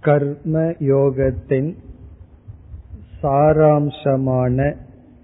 கர்ம 0.00 0.58
யோகத்தின் 0.78 1.74
சாராம்சமான 3.22 4.76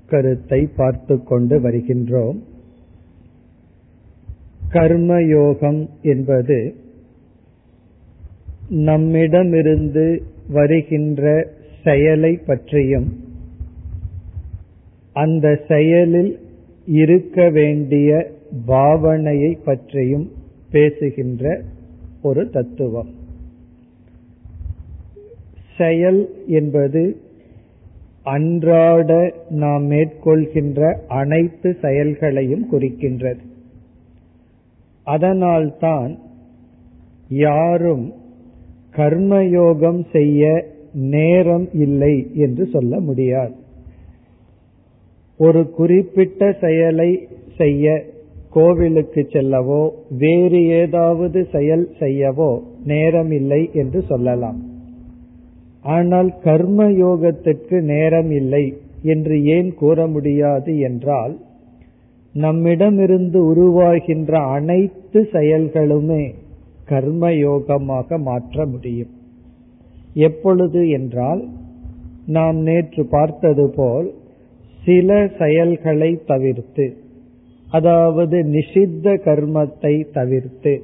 கருத்தை 0.06 0.68
பார்த்து 0.76 1.22
கொண்டு 1.22 1.58
வருகின்றோம். 1.58 2.38
கர்மயோகம் 4.68 5.88
என்பது 6.02 6.74
நம்மிடமிருந்து 8.68 10.22
வருகின்ற 10.48 11.48
செயலை 11.84 12.36
பற்றியும் 12.36 13.08
அந்த 15.12 15.60
செயலில் 15.68 16.38
இருக்க 16.84 17.50
வேண்டிய 17.50 18.30
பாவனையை 18.66 19.58
பற்றியும் 19.64 20.30
பேசுகின்ற 20.70 21.62
ஒரு 22.22 22.50
தத்துவம். 22.50 23.22
செயல் 25.76 26.30
என்பது 26.46 27.16
அன்றாட 28.22 29.34
நாம் 29.48 29.90
மேற்கொள்கின்ற 29.90 30.96
அனைத்து 31.08 31.76
செயல்களையும் 31.82 32.66
குறிக்கின்றது. 32.72 33.42
அதனால்தான் 35.04 36.18
யாரும் 37.28 38.12
கர்மயோகம் 38.96 40.04
செய்ய 40.12 40.64
நேரம் 40.92 41.68
இல்லை 41.72 42.30
என்று 42.34 42.66
சொல்ல 42.66 43.00
முடியாது. 43.00 43.54
ஒரு 45.36 45.70
குறிப்பிட்ட 45.70 46.56
செயலை 46.60 47.28
செய்ய 47.56 48.04
கோவிலுக்கு 48.50 49.20
செல்லவோ 49.20 49.90
வேறு 50.10 50.66
ஏதாவது 50.66 51.46
செயல் 51.52 51.90
செய்யவோ 51.98 52.60
நேரம் 52.84 53.30
இல்லை 53.30 53.70
என்று 53.72 54.02
சொல்லலாம். 54.02 54.73
ஆனால் 55.84 56.30
கர்ம 56.40 56.86
யோகத்திற்கு 56.98 57.80
நேரம் 57.82 58.30
இல்லை 58.30 58.64
என்று 59.02 59.42
ஏன் 59.44 59.74
கூற 59.74 60.06
முடியாது 60.06 60.78
என்றால் 60.78 61.34
நம்மிடமிருந்து 62.34 63.40
உருவாகின்ற 63.52 64.32
அனைத்து 64.48 65.20
செயல்களுமே 65.32 66.24
கர்ம 66.84 67.30
யோகமாக 67.30 68.18
மாற்ற 68.18 68.66
முடியும். 68.66 69.12
எப்பொழுது 70.14 70.88
என்றால் 70.88 71.42
நாம் 72.26 72.56
நேற்று 72.56 73.06
பார்த்தது 73.06 73.70
போல் 73.70 74.08
சில 74.82 75.10
செயல்களை 75.38 76.10
தவிர்த்து 76.26 76.86
அதாவது 77.66 78.38
நிஷித்த 78.46 79.14
கர்மத்தை 79.24 79.94
தவிர்த்து 80.12 80.74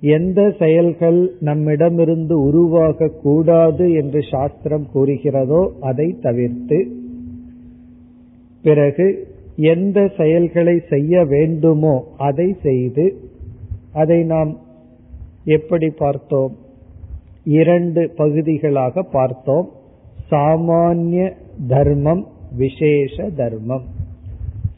எந்த 0.00 0.54
செயல்கள் 0.58 1.32
நம்மிடமிருந்து 1.40 2.40
உருவாக 2.40 3.08
கூடாது 3.08 3.92
என்று 3.92 4.20
சாஸ்திரம் 4.30 4.86
கூறுகிறதோ 4.94 5.68
அதை 5.80 6.16
தவிர்த்து 6.22 6.88
பிறகு 8.62 9.26
எந்த 9.56 10.10
செயல்களை 10.16 10.80
செய்ய 10.88 11.24
வேண்டுமோ 11.24 12.04
அதை 12.18 12.56
செய்து 12.62 13.14
அதை 13.92 14.22
நாம் 14.22 14.56
எப்படி 15.44 15.88
பார்த்தோம்? 15.88 16.56
இரண்டு 17.44 18.12
பகுதிகளாக 18.16 19.02
பார்த்தோம். 19.02 19.68
சாமானிய 20.30 21.32
தர்மம் 21.68 22.26
விசேஷ 22.56 23.28
தர்மம். 23.36 23.82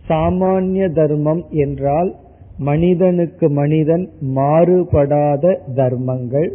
சாமானிய 0.08 0.92
தர்மம் 0.92 1.44
என்றால் 1.50 2.14
மனிதனுக்கு 2.60 3.50
மனிதன் 3.50 4.08
மாறுபடாத 4.34 5.58
தர்மங்கள் 5.74 6.50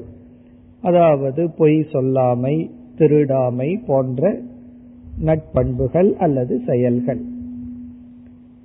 அதாவது 0.81 1.51
பொய் 1.57 1.85
சொல்லாமை 1.91 2.69
திருடாமை 2.97 3.79
போன்ற 3.87 4.35
நட்பண்புகள் 5.25 6.13
அல்லது 6.13 6.59
செயல்கள். 6.67 7.21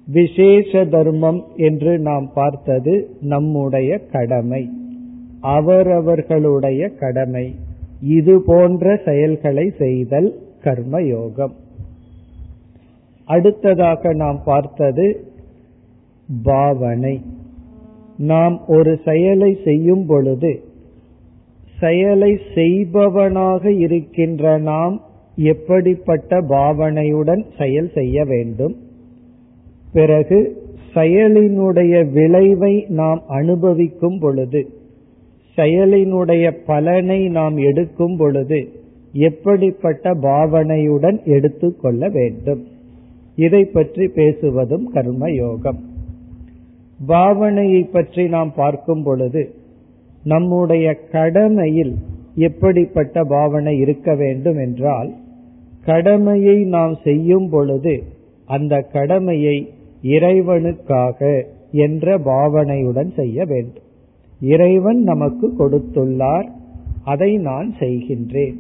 விசேஷ 0.07 0.85
தர்மம் 0.85 1.45
என்று 1.57 1.99
நாம் 1.99 2.31
பார்த்தது 2.35 3.11
நம்முடைய 3.21 3.99
கடமை 3.99 4.71
அவரவர்களுடைய 5.41 6.89
கடமை. 6.89 7.55
இது 8.03 8.43
போன்ற 8.47 9.01
செயல்களை 9.05 9.73
செய்தல் 9.79 10.31
கர்மயோகம். 10.65 11.55
அடுத்ததாக 13.25 14.15
நாம் 14.15 14.41
பார்த்தது 14.45 15.30
பாவனை. 16.45 17.21
நாம் 18.17 18.61
ஒரு 18.67 18.99
செயலை 19.05 19.59
செய்யும் 19.65 20.07
பொழுது 20.07 20.63
செயலை 21.81 22.39
செய்பவனாக 22.55 23.73
இருக்கின்ற 23.73 24.59
நாம் 24.59 25.01
எப்படிப்பட்ட 25.37 26.41
பாவனையுடன் 26.41 27.45
செயல் 27.59 27.91
செய்ய 27.95 28.25
வேண்டும்? 28.25 28.77
பிறகு 29.93 30.63
செயலினுடைய 30.95 32.13
விளைவை 32.13 32.85
நாம் 32.89 33.23
அனுபவிக்கும் 33.27 34.19
பொழுது 34.19 34.69
செயலினுடைய 35.57 36.57
பலனை 36.67 37.29
நாம் 37.29 37.57
எடுக்கும் 37.57 38.17
பொழுது 38.17 38.69
எப்படிப்பட்ட 39.13 40.15
பாவனையுடன் 40.15 41.25
எடுத்துக்கொள்ள 41.25 42.09
வேண்டும்? 42.09 42.67
இதை 43.37 43.65
பற்றி 43.65 44.07
பேசுவதும் 44.07 44.85
கர்ம 44.85 45.31
யோகம் 45.31 45.89
பாவனையை 47.07 47.91
பற்றி 47.91 48.29
நாம் 48.29 48.53
பார்க்கும் 48.55 49.03
பொழுது 49.03 49.55
நம்முடைய 50.23 50.95
கடமையில் 50.95 51.95
எப்படிப்பட்ட 52.35 53.25
பாவனை 53.25 53.79
இருக்க 53.79 54.15
வேண்டும் 54.15 54.57
என்றால் 54.57 55.15
கடமையை 55.85 56.65
நாம் 56.65 56.95
செய்யும் 57.03 57.49
பொழுது 57.49 58.03
அந்த 58.47 58.81
கடமையை 58.81 59.73
இறைவனுக்காக 60.03 61.47
என்ற 61.71 62.19
பாவனையுடன் 62.19 63.15
செய்ய 63.15 63.45
வேண்டும். 63.45 63.85
இறைவன் 64.41 65.03
நமக்கு 65.03 65.53
கொடுத்துள்ளார் 65.59 66.49
அதை 67.05 67.37
நான் 67.37 67.75
செய்கின்றேன். 67.79 68.57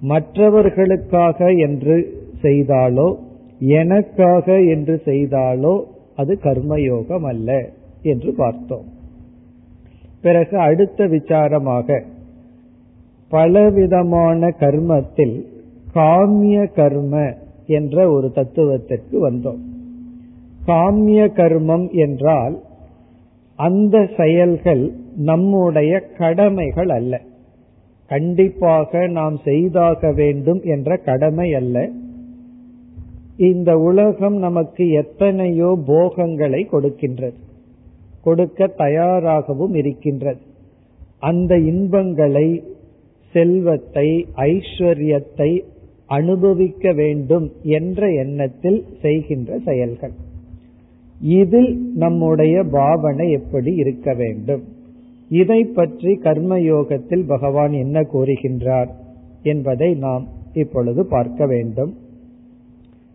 மற்றவர்களுக்காக 0.00 1.52
என்று 1.54 1.96
செய்தாலோ 2.42 3.14
எனக்காக 3.58 4.60
என்று 4.60 5.02
செய்தாலோ 5.04 5.84
அது 6.16 6.38
கர்மயோகம் 6.42 7.26
அல்ல 7.26 7.68
என்று 8.02 8.34
பார்த்தோம். 8.34 8.84
பிறகு 10.22 10.58
அடுத்த 10.58 11.06
விசாரமாக 11.06 12.02
பலவிதமான 13.28 14.48
கர்மத்தில் 14.48 15.46
காமிய 15.94 16.72
கர்ம 16.72 17.34
என்ற 17.66 18.10
ஒரு 18.10 18.32
தத்துவத்திற்கு 18.32 19.30
வந்தோம். 19.30 19.58
காமிய 20.66 21.26
கர்மம் 21.26 21.90
என்றால் 21.90 22.62
அந்த 23.56 24.08
செயல்கள் 24.16 24.92
நம்முடைய 25.16 26.00
கடமைகள் 26.00 26.88
அல்ல. 26.88 27.20
கண்டிப்பாக 28.06 29.06
நாம் 29.06 29.36
செய்தாக 29.44 30.12
வேண்டும் 30.12 30.60
என்ற 30.62 30.96
கடமை 30.96 31.54
அல்ல. 31.54 31.88
இந்த 33.50 33.70
உலகம் 33.78 34.36
நமக்கு 34.36 34.84
எத்தனையோ 34.90 35.70
போகங்களை 35.86 36.68
கொடுக்கின்றது. 36.72 37.38
கொடுக்க 38.22 38.66
தயாராகவும் 38.66 39.74
இருக்கின்றது. 39.74 40.42
அந்த 41.18 41.52
இன்பங்களை 41.70 42.48
செல்வத்தை 43.34 44.08
ஐஸ்வர்யத்தை 44.36 45.50
அனுபவிக்க 46.06 46.92
வேண்டும் 46.92 47.46
என்ற 47.78 48.08
எண்ணத்தில் 48.24 48.80
செய்கின்ற 49.02 49.58
செயல்கள். 49.64 50.14
இதில் 51.40 51.72
நம்முடைய 51.94 52.56
பாவனை 52.70 53.26
எப்படி 53.30 53.72
இருக்க 53.74 54.14
வேண்டும்? 54.14 54.62
இதை 55.30 55.60
பற்றி 55.64 56.12
கர்மயோகத்தில் 56.22 57.26
பகவான் 57.26 57.72
என்ன 57.72 58.00
கூறுகின்றார் 58.12 58.90
என்பதை 59.42 59.90
நாம் 59.94 60.24
இப்பொழுது 60.52 61.02
பார்க்க 61.06 61.46
வேண்டும். 61.46 61.92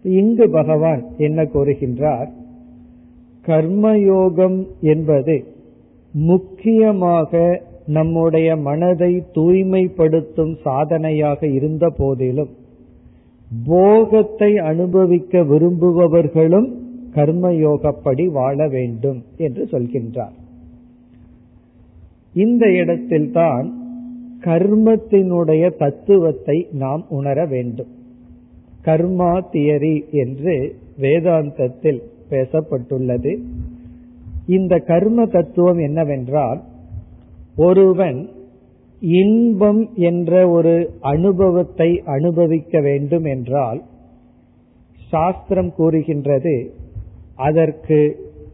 இங்கு 0.07 0.49
பகவான் 0.49 1.03
என்ன 1.17 1.43
கூறுகின்றார்? 1.43 2.29
கர்மயோகம் 3.45 4.67
என்பது 4.81 5.43
முக்கியமாக 6.13 7.61
நம்முடைய 7.85 8.55
மனதை 8.55 9.23
தூய்மைப்படுத்தும் 9.33 10.55
சாதனையாக 10.63 11.47
இருந்த 11.47 11.93
போதிலும் 11.97 12.49
போகத்தை 13.65 14.57
அனுபவிக்க 14.57 15.41
விரும்புபவர்களும் 15.41 16.69
கர்மயோகப்படி 17.13 18.25
வாழ 18.25 18.67
வேண்டும் 18.67 19.23
என்று 19.37 19.63
சொல்கின்றார். 19.63 20.35
இந்த 22.33 22.71
இடத்தில்தான் 22.71 23.67
கர்மத்தினுடைய 24.39 25.75
தத்துவத்தை 25.77 26.67
நாம் 26.71 27.05
உணர 27.09 27.45
வேண்டும். 27.45 27.95
கர்மா 28.87 29.31
தியரி 29.51 29.95
என்று 30.23 30.55
வேதாந்தத்தில் 31.01 32.01
பேசப்பட்டுள்ளது. 32.29 33.33
இந்த 34.47 34.73
கர்ம 34.79 35.25
தத்துவம் 35.25 35.77
என்னவென்றால் 35.77 36.59
ஒருவன் 37.57 38.19
இன்பம் 38.99 39.81
என்ற 39.95 40.49
ஒரு 40.49 40.73
அனுபவத்தை 40.99 41.89
அனுபவிக்க 42.05 42.79
வேண்டும் 42.81 43.25
என்றால் 43.25 43.79
சாஸ்திரம் 45.09 45.71
கூறுகின்றது 45.75 46.55
அதற்கு 47.35 47.99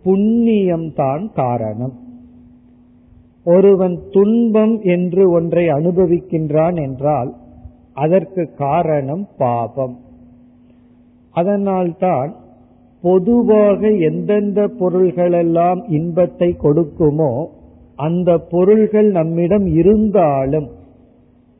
புண்ணியம்தான் 0.06 1.24
காரணம். 1.33 1.95
ஒருவன் 3.45 3.95
துன்பம் 4.12 4.75
என்று 4.81 5.24
ஒன்றை 5.31 5.63
அனுபவிக்கின்றான் 5.68 6.77
என்றால் 6.81 7.31
அதற்கு 7.94 8.44
காரணம் 8.57 9.27
பாபம். 9.38 9.95
அதனால்தான் 11.33 12.31
பொதுவாக 13.03 13.89
எந்தெந்த 14.09 14.59
பொருள்களெல்லாம் 14.80 15.81
இன்பத்தை 15.89 16.50
கொடுக்குமோ 16.63 17.33
அந்த 17.95 18.38
பொருள்கள் 18.51 19.09
நம்மிடம் 19.12 19.65
இருந்தாலும் 19.80 20.69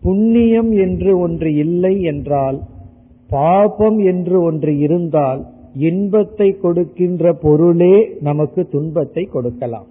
புண்ணியம் 0.02 0.72
என்று 0.86 1.12
ஒன்று 1.20 1.50
இல்லை 1.56 1.96
என்றால் 2.02 2.58
பாபம் 3.30 4.00
என்று 4.12 4.38
ஒன்று 4.44 4.72
இருந்தால் 4.78 5.42
இன்பத்தை 5.90 6.48
கொடுக்கின்ற 6.64 7.34
பொருளே 7.34 7.96
நமக்கு 8.20 8.62
துன்பத்தை 8.68 9.24
கொடுக்கலாம். 9.26 9.88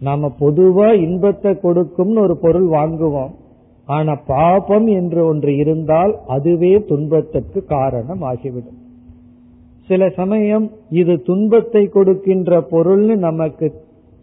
நாம 0.00 0.30
பொதுவா 0.40 0.88
இன்பத்தை 1.06 1.52
கொடுக்கும்னு 1.60 2.20
ஒரு 2.20 2.36
பொருள் 2.36 2.68
வாங்குவோம். 2.68 3.32
ஆனா 3.88 4.14
பாபம் 4.26 4.86
என்று 4.86 5.20
ஒன்று 5.24 5.56
இருந்தால் 5.56 6.12
அதுவே 6.26 6.72
துன்பத்திற்கு 6.88 7.60
காரணம் 7.64 8.22
ஆகிவிடும் 8.22 8.78
சில 9.86 10.08
சமயம் 10.08 10.66
இது 10.90 11.14
துன்பத்தை 11.22 11.82
கொடுக்கின்ற 11.86 12.66
பொருள்னு 12.70 13.16
நமக்கு 13.16 13.66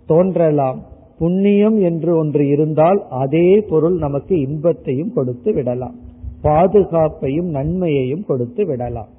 தோன்றலாம். 0.06 0.80
புண்ணியம் 1.18 1.78
என்று 1.82 2.18
ஒன்று 2.18 2.44
இருந்தால் 2.48 3.00
அதே 3.10 3.48
பொருள் 3.70 3.98
நமக்கு 3.98 4.40
இன்பத்தையும் 4.40 5.14
கொடுத்து 5.14 5.54
விடலாம். 5.54 5.96
பாதுகாப்பையும் 6.44 7.50
நன்மையையும் 7.50 8.26
கொடுத்து 8.26 8.66
விடலாம். 8.66 9.12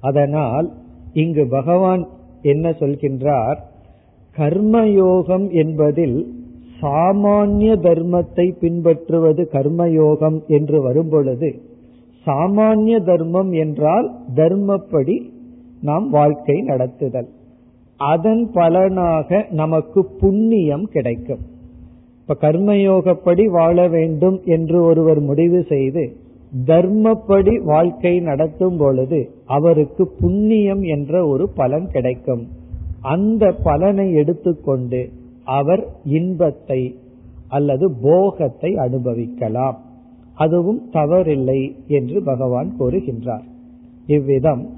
அதனால் 0.00 0.68
இங்கு 1.12 1.46
பகவான் 1.48 2.08
என்ன 2.42 2.70
சொல்கின்றார்? 2.70 3.58
கர்மயோகம் 4.36 5.46
என்பதில் 5.50 6.18
சாமானிய 6.82 7.72
தர்மத்தை 7.82 8.46
பின்பற்றுவது 8.60 9.48
கர்மயோகம் 9.52 10.38
என்று 10.46 10.82
வரும்பொழுது 10.82 11.50
சாமானிய 12.26 12.96
தர்மம் 13.04 13.52
என்றால் 13.52 14.08
தர்மப்படி 14.34 15.16
நாம் 15.80 16.10
வாழ்க்கை 16.10 16.56
நடத்துதல். 16.66 17.28
அதன் 18.00 18.50
பலனாக 18.52 19.46
நமக்கு 19.50 20.00
புண்ணியம் 20.20 20.84
கிடைக்கும். 20.84 21.42
இப்ப 22.20 22.36
கர்மயோகப்படி 22.40 23.44
வாழ 23.50 23.88
வேண்டும் 23.88 24.40
என்று 24.44 24.82
ஒருவர் 24.82 25.20
முடிவு 25.20 25.60
செய்து 25.68 26.04
தர்மப்படி 26.66 27.54
வாழ்க்கை 27.64 28.20
நடத்தும் 28.20 28.76
பொழுது 28.76 29.20
அவருக்கு 29.46 30.04
புண்ணியம் 30.20 30.82
என்ற 30.82 31.26
ஒரு 31.26 31.44
பலன் 31.54 31.88
கிடைக்கும். 31.90 32.44
அந்த 33.00 33.52
பலனை 33.62 34.06
எடுத்துக்கொண்டு 34.12 35.02
அவர் 35.44 35.86
இன்பத்தை 36.04 36.98
அல்லது 37.48 37.94
போகத்தை 38.02 38.74
அனுபவிக்கலாம். 38.76 39.78
அதுவும் 40.34 40.82
தவறில்லை 40.92 41.60
என்று 41.86 42.22
பகவான் 42.22 42.74
கூறுகின்றார். 42.78 43.44
இவ்விதம் 44.06 44.68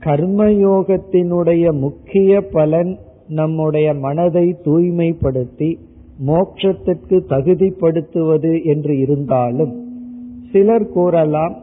கர்மயோகத்தினுடைய 0.00 1.78
முக்கிய 1.78 2.40
பலன் 2.40 2.98
நம்முடைய 3.26 3.94
மனதை 3.94 4.56
தூய்மைப்படுத்தி 4.64 5.76
மோட்சத்திற்கு 6.26 7.16
தகுதிப்படுத்துவது 7.28 8.64
என்று 8.64 8.98
இருந்தாலும் 8.98 9.72
சிலர் 10.52 10.88
கூறலாம் 10.88 11.56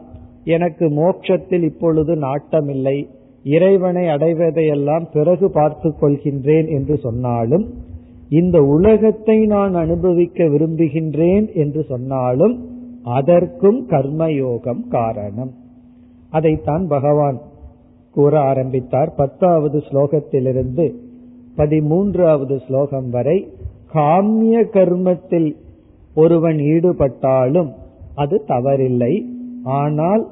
எனக்கு 0.44 0.90
மோட்சத்தில் 0.90 1.62
இப்பொழுது 1.62 2.14
நாட்டமில்லை 2.14 3.06
இறைவனை 3.42 4.04
அடைவதையெல்லாம் 4.04 5.06
பிறகு 5.12 5.50
பார்த்துக் 5.50 6.02
கொள்கின்றேன் 6.02 6.68
என்று 6.68 6.96
சொன்னாலும் 6.96 7.74
இந்த 8.30 8.62
உலகத்தை 8.62 9.46
நான் 9.46 9.74
அனுபவிக்க 9.74 10.44
விரும்புகின்றேன் 10.44 11.54
என்று 11.54 11.82
சொன்னாலும் 11.82 12.68
அதற்கும் 13.02 13.88
கர்மயோகம் 13.88 14.88
காரணம். 14.88 15.52
அதைத்தான் 16.30 16.86
பகவான் 16.86 17.38
கூற 18.10 18.40
ஆரம்பித்தார். 18.40 19.14
பத்தாவது 19.16 19.78
ஸ்லோகத்திலிருந்து 19.78 20.94
பதிமூன்றாவது 21.56 22.56
ஸ்லோகம் 22.66 23.10
வரை 23.10 23.52
காமிய 23.94 24.56
கர்மத்தில் 24.72 25.56
ஒருவன் 26.14 26.56
ஈடுபட்டாலும் 26.56 27.70
அது 28.14 28.44
தவறில்லை. 28.48 29.24
ஆனால் 29.62 30.28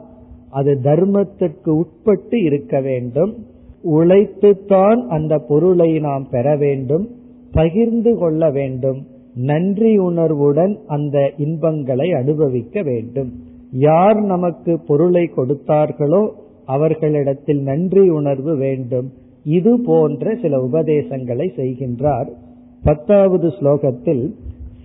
அது 0.50 0.80
தர்மத்திற்கு 0.82 1.68
உட்பட்டு 1.68 2.42
இருக்க 2.42 2.80
வேண்டும். 2.80 3.32
உழைத்துத்தான் 3.84 5.00
அந்த 5.06 5.38
பொருளை 5.38 5.98
நாம் 5.98 6.26
பெற 6.30 6.56
வேண்டும். 6.56 7.08
பகிர்ந்து 7.52 8.18
கொள்ள 8.18 8.50
வேண்டும். 8.50 9.06
நன்றி 9.34 9.98
உணர்வுடன் 9.98 10.78
அந்த 10.86 11.32
இன்பங்களை 11.36 12.12
அனுபவிக்க 12.12 12.82
வேண்டும். 12.82 13.32
யார் 13.70 14.20
நமக்கு 14.22 14.80
பொருளை 14.86 15.30
கொடுத்தார்களோ 15.36 16.28
அவர்களிடத்தில் 16.64 17.62
நன்றி 17.62 18.08
உணர்வு 18.08 18.56
வேண்டும். 18.56 19.12
இது 19.44 19.80
போன்ற 19.80 20.34
சில 20.42 20.60
உபதேசங்களை 20.60 21.52
செய்கின்றார். 21.56 22.28
பத்தாவது 22.84 23.48
ஸ்லோகத்தில் 23.48 24.34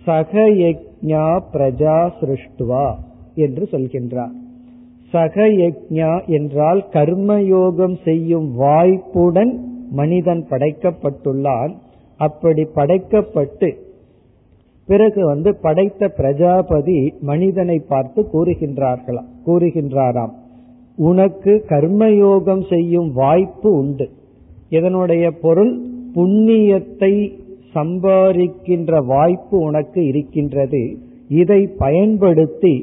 சகயஜா 0.05 1.39
பிரஜா 1.53 2.11
சிருஷ்டுவா 2.19 2.93
என்று 3.35 3.67
சொல்கின்றார். 3.71 4.33
சகயஜா 5.13 6.25
என்றால் 6.25 6.85
கர்மயோகம் 6.93 7.97
செய்யும் 8.03 8.55
வாய்ப்புடன் 8.57 9.53
மனிதன் 9.91 10.45
படைக்கப்பட்டுள்ளான். 10.49 11.73
அப்படி 12.17 12.63
படைக்கப்பட்டு 12.75 13.69
பிறகு 14.85 15.25
வந்து 15.25 15.55
படைத்த 15.55 16.07
பிரஜாபதி 16.07 17.13
மனிதனை 17.21 17.79
பார்த்து 17.79 18.21
கூறுகின்றார்களாம் 18.33 19.29
கூறுகின்றாராம் 19.45 20.33
உனக்கு 20.97 21.65
கர்மயோகம் 21.67 22.67
செய்யும் 22.67 23.11
வாய்ப்பு 23.11 23.69
உண்டு. 23.73 24.09
இதனுடைய 24.69 25.31
பொருள் 25.31 25.73
புண்ணியத்தை 26.15 27.13
சம்பாதிக்கின்ற 27.73 29.05
வாய்ப்பு 29.05 29.57
உனக்கு 29.59 30.05
இருக்கின்றது. 30.05 30.97
இதை 31.27 31.67
பயன்படுத்தி 31.67 32.73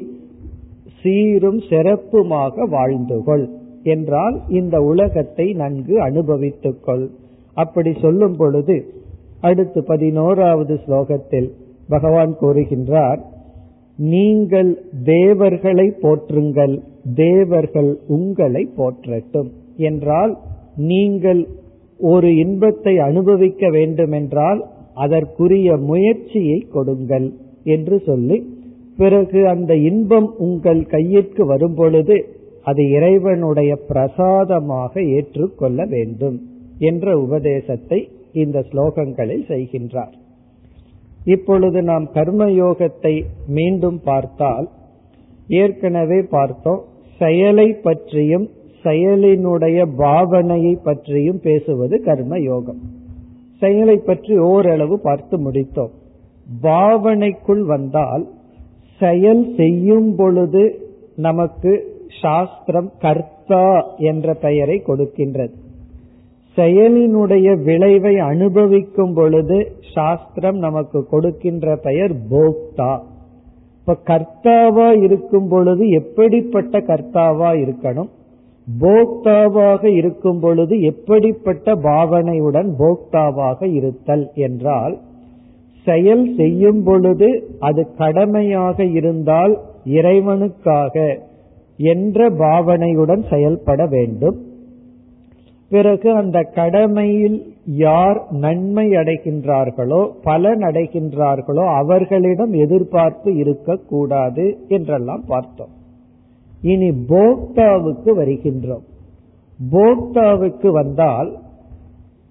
சீரும் 1.03 1.61
சிறப்புமாக 1.69 2.65
வாழ்ந்துகொள் 2.71 3.45
என்றால் 3.83 4.41
இந்த 4.47 4.81
உலகத்தை 4.81 5.53
நன்கு 5.53 5.95
அனுபவித்துக்கொள். 5.99 7.05
அப்படி 7.53 7.93
சொல்லும் 7.93 8.35
பொழுது 8.35 8.75
அடுத்து 9.41 9.79
பதினோராவது 9.83 10.79
ஸ்லோகத்தில் 10.85 11.49
பகவான் 11.87 12.33
கூறுகின்றார் 12.41 13.21
நீங்கள் 13.97 14.69
தேவர்களை 15.03 15.87
போற்றுங்கள் 16.01 16.75
தேவர்கள் 17.15 17.97
உங்களை 18.07 18.63
போற்றட்டும். 18.77 19.49
என்றால் 19.87 20.33
நீங்கள் 20.75 21.41
ஒரு 21.99 22.29
இன்பத்தை 22.35 22.93
அனுபவிக்க 22.99 23.69
வேண்டுமென்றால் 23.69 24.61
அதற்குரிய 24.95 25.77
முயற்சியை 25.89 26.59
கொடுங்கள் 26.69 27.27
என்று 27.65 27.99
சொல்லி 27.99 28.37
பிறகு 28.97 29.41
அந்த 29.47 29.71
இன்பம் 29.89 30.29
உங்கள் 30.37 30.81
கையிற்கு 30.85 31.45
வரும் 31.45 31.75
பொழுது 31.75 32.15
அது 32.63 32.81
இறைவனுடைய 32.89 33.71
பிரசாதமாக 33.87 34.93
ஏற்றுக்கொள்ள 35.09 35.85
வேண்டும் 35.85 36.37
என்ற 36.79 37.15
உபதேசத்தை 37.19 37.99
இந்த 38.33 38.59
ஸ்லோகங்களில் 38.59 39.45
செய்கின்றார். 39.47 40.13
இப்பொழுது 41.25 41.83
நாம் 41.83 42.05
கர்மயோகத்தை 42.13 43.23
மீண்டும் 43.47 43.99
பார்த்தால் 44.03 44.69
ஏற்கனவே 45.47 46.21
பார்த்தோம் 46.29 46.81
செயலை 47.17 47.73
பற்றியும் 47.73 48.49
செயலினுடைய 48.83 49.79
பாவனையை 49.97 50.73
பற்றியும் 50.83 51.39
பேசுவது 51.39 52.01
கர்ம 52.01 52.39
யோகம் 52.39 52.81
செயலை 53.59 53.97
பற்றி 53.97 54.37
ஓரளவு 54.37 54.99
பார்த்து 54.99 55.51
முடித்தோம். 55.51 55.91
பாவனைக்குள் 56.63 57.63
வந்தால் 57.63 58.23
செயல் 58.99 59.55
செய்யும் 59.55 60.15
பொழுது 60.15 60.63
நமக்கு 61.15 61.71
சாஸ்திரம் 62.21 62.91
கர்த்தா 62.99 63.65
என்ற 63.97 64.33
பெயரை 64.33 64.81
கொடுக்கின்றது. 64.87 65.60
செயலினுடைய 66.55 67.63
விளைவை 67.63 68.19
அனுபவிக்கும் 68.19 69.13
பொழுது 69.13 69.71
சாஸ்திரம் 69.93 70.57
நமக்கு 70.57 71.07
கொடுக்கின்ற 71.09 71.75
பெயர் 71.75 72.13
போக்தா. 72.31 72.99
இப்ப 73.79 73.97
கர்த்தாவா 74.05 75.01
இருக்கும் 75.01 75.47
பொழுது 75.47 75.89
எப்படிப்பட்ட 75.89 76.79
கர்த்தாவா 76.79 77.51
இருக்கணும்? 77.63 78.09
போக்தாவாக 78.81 79.85
இருக்கும் 79.85 80.39
பொழுது 80.39 80.81
எப்படிப்பட்ட 80.81 81.75
பாவனையுடன் 81.75 82.69
போக்தாவாக 82.79 83.73
இருத்தல் 83.73 84.29
என்றால் 84.33 84.97
செயல் 85.85 86.35
செய்யும் 86.35 86.83
பொழுது 86.83 87.47
அது 87.59 87.87
கடமையாக 87.97 88.83
இருந்தால் 88.83 89.59
இறைவனுக்காக 89.85 91.17
என்ற 91.77 92.29
பாவனையுடன் 92.29 93.23
செயல்பட 93.29 93.85
வேண்டும். 93.85 94.37
பிறகு 95.71 96.09
அந்த 96.15 96.37
கடமையில் 96.55 97.37
யார் 97.81 98.19
நன்மை 98.43 98.85
அடைகின்றார்களோ 98.91 99.99
பலன் 100.23 100.59
அடைகின்றார்களோ 100.59 101.65
அவர்களிடம் 101.75 102.53
எதிர்பார்ப்பு 102.53 103.29
இருக்கக்கூடாது 103.35 104.45
என்றெல்லாம் 104.67 105.23
பார்த்தோம். 105.27 105.73
இனி 106.61 106.89
போக்தாவுக்கு 107.09 108.11
வருகின்றோம். 108.21 108.85
போக்தாவுக்கு 109.59 110.69
வந்தால் 110.71 111.29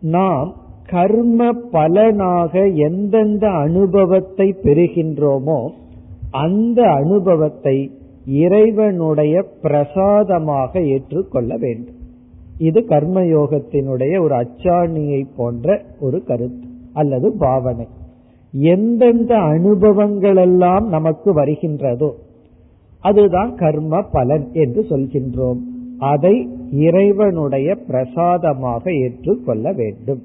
நாம் 0.02 0.50
கர்ம 0.86 1.40
பலனாக 1.70 2.62
எந்தெந்த 2.88 3.46
அனுபவத்தை 3.66 4.48
பெறுகின்றோமோ 4.62 5.60
அந்த 6.44 6.80
அனுபவத்தை 6.92 7.76
இறைவனுடைய 8.44 9.34
பிரசாதமாக 9.62 10.72
ஏற்றுக்கொள்ள 10.94 11.50
வேண்டும். 11.56 11.99
இது 12.60 12.80
கர்மயோகத்தினுடைய 12.88 14.14
ஒரு 14.22 14.34
அச்சாணியை 14.34 15.20
போன்ற 15.36 15.82
ஒரு 16.00 16.18
கருத்து 16.24 16.66
அல்லது 16.92 17.28
பாவனை. 17.38 17.86
எந்தெந்த 18.52 19.32
அனுபவங்கள் 19.36 20.36
எல்லாம் 20.36 20.86
நமக்கு 20.88 21.30
வருகின்றதோ 21.34 22.10
அதுதான் 23.00 23.52
கர்ம 23.54 24.02
பலன் 24.12 24.46
என்று 24.52 24.80
சொல்கின்றோம். 24.88 25.60
அதை 25.98 26.34
இறைவனுடைய 26.72 27.68
பிரசாதமாக 27.86 28.92
ஏற்றுக்கொள்ள 28.92 29.72
வேண்டும். 29.72 30.20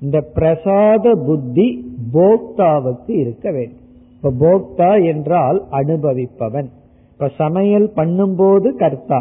இந்த 0.00 0.18
பிரசாத 0.34 1.14
புத்தி 1.26 1.68
போக்தாவுக்கு 2.12 3.12
இருக்க 3.22 3.46
வேண்டும். 3.50 3.84
இப்ப 4.14 4.32
போக்தா 4.42 4.92
என்றால் 5.04 5.58
அனுபவிப்பவன். 5.70 6.68
இப்ப 7.12 7.28
சமையல் 7.38 7.88
பண்ணும்போது 7.96 8.68
கர்த்தா 8.76 9.20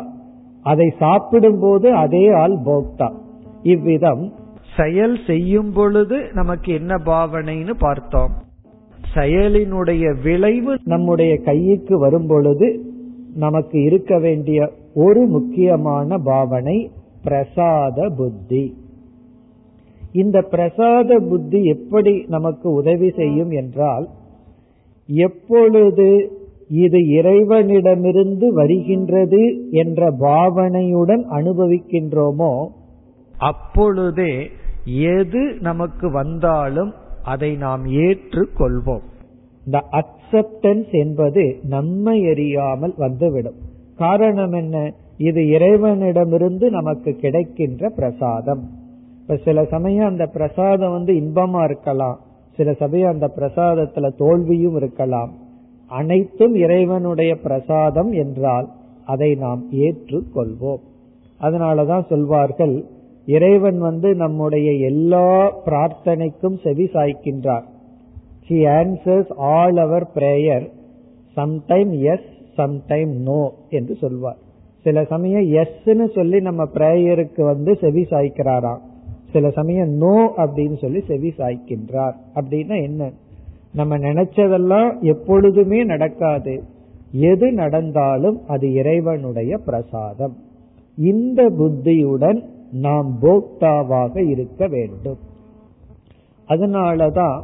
அதை 0.64 0.94
சாப்பிடும் 1.00 1.60
போது 1.60 1.94
அதே 1.94 2.30
ஆள் 2.30 2.58
போக்தா. 2.66 3.14
இவ்விதம் 3.64 4.34
செயல் 4.78 5.18
செய்யும் 5.28 5.74
பொழுது 5.74 6.30
நமக்கு 6.34 6.74
என்ன 6.74 6.96
பாவனைன்னு 6.96 7.74
பார்த்தோம். 7.78 8.32
செயலினுடைய 9.16 10.22
விளைவு 10.24 10.78
நம்முடைய 10.84 11.38
கைக்கு 11.38 12.00
வரும் 12.00 12.28
பொழுது 12.28 12.86
நமக்கு 13.34 13.84
இருக்க 13.84 14.20
வேண்டிய 14.20 14.72
ஒரு 14.94 15.26
முக்கியமான 15.26 16.18
பாவனை 16.18 16.92
பிரசாத 17.24 18.10
புத்தி. 18.18 18.78
இந்த 20.14 20.42
பிரசாத 20.42 21.20
புத்தி 21.20 21.64
எப்படி 21.64 22.26
நமக்கு 22.28 22.72
உதவி 22.72 23.10
செய்யும் 23.10 23.50
என்றால் 23.50 24.08
எப்பொழுது 25.08 26.32
இது 26.70 27.08
இறைவனிடமிருந்து 27.08 28.54
வருகின்றது 28.54 29.70
என்ற 29.72 30.12
பாவனையுடன் 30.12 31.24
அனுபவிக்கின்றோமோ? 31.30 32.68
அப்பொழுதே 33.40 34.48
எது 34.86 35.56
நமக்கு 35.60 36.12
வந்தாலும் 36.12 36.94
அதை 37.24 37.56
நாம் 37.56 37.86
ஏற்றுக்கொள்வோம். 37.86 39.02
இந்த 39.66 39.84
அக்செப்டன்ஸ் 39.92 40.92
என்பது 40.92 41.60
நம்மை 41.64 42.22
எறியாமல் 42.22 42.94
வந்துவிடும். 42.98 43.56
காரணம் 43.98 44.52
என்ன? 44.52 44.94
இது 45.18 45.50
இறைவனிடமிருந்து 45.50 46.70
நமக்கு 46.70 47.14
கிடைக்கின்ற 47.14 47.90
பிரசாதம். 47.90 48.70
இப்ப 49.22 49.36
சில 49.36 49.66
சமயம் 49.66 50.08
அந்த 50.08 50.26
பிரசாதம் 50.26 50.92
வந்து 50.92 51.14
இன்பமா 51.14 51.64
இருக்கலாம். 51.64 52.20
சில 52.56 52.74
சமயம் 52.74 53.12
அந்த 53.12 53.32
பிரசாதத்துல 53.36 54.18
தோல்வியும் 54.18 54.76
இருக்கலாம். 54.76 55.48
அனைத்தும் 55.90 56.56
இறைவனுடைய 56.56 57.36
பிரசாதம் 57.36 58.12
என்றால் 58.12 58.68
அதை 59.06 59.36
நாம் 59.36 59.64
ஏற்றுக்கொள்வோம். 59.72 60.82
அதனாலதான் 61.42 62.08
சொல்வார்கள் 62.08 62.86
இறைவன் 63.26 63.80
வந்து 63.80 64.16
நம்முடைய 64.16 64.72
எல்லா 64.72 65.54
பிரார்த்தனைக்கும் 65.66 66.58
செவி 66.64 66.86
சாய்க்கின்றார். 66.94 67.64
He 68.50 68.60
answers 68.78 69.34
all 69.38 69.78
our 69.78 70.10
prayer 70.16 70.68
sometime 71.36 72.00
yes 72.00 72.30
sometime 72.58 73.22
no 73.22 73.54
என்று 73.70 73.96
சொல்வார். 73.96 74.38
சில 74.84 75.04
சமயம் 75.04 75.42
எஸ்ன்னு 75.42 76.14
சொல்லி 76.16 76.40
நம்ம 76.40 76.64
பிரேயருக்கு 76.64 77.42
வந்து 77.42 77.78
செவி 77.82 78.02
சாய்க்கிறாராம். 78.02 78.80
சில 79.34 79.50
சமயம் 79.50 79.90
நோ 79.90 80.34
அப்படின்னு 80.38 80.78
சொல்லி 80.78 81.02
செவி 81.08 81.34
சாய்க்கின்றார். 81.38 82.14
அப்படின்னா 82.36 82.82
என்ன? 82.84 83.12
நம்ம 83.74 83.98
நினைச்சதெல்லாம் 83.98 85.00
எப்பொழுதுமே 85.00 85.84
நடக்காது. 85.84 86.64
எது 87.12 87.52
நடந்தாலும் 87.52 88.42
அது 88.48 88.74
இறைவனுடைய 88.74 89.58
பிரசாதம். 89.58 90.38
இந்த 90.98 91.50
புத்தியுடன் 91.50 92.50
நாம் 92.72 93.18
போக்தாவாக 93.22 94.30
இருக்க 94.30 94.68
வேண்டும். 94.68 95.18
அதனாலதான் 96.48 97.42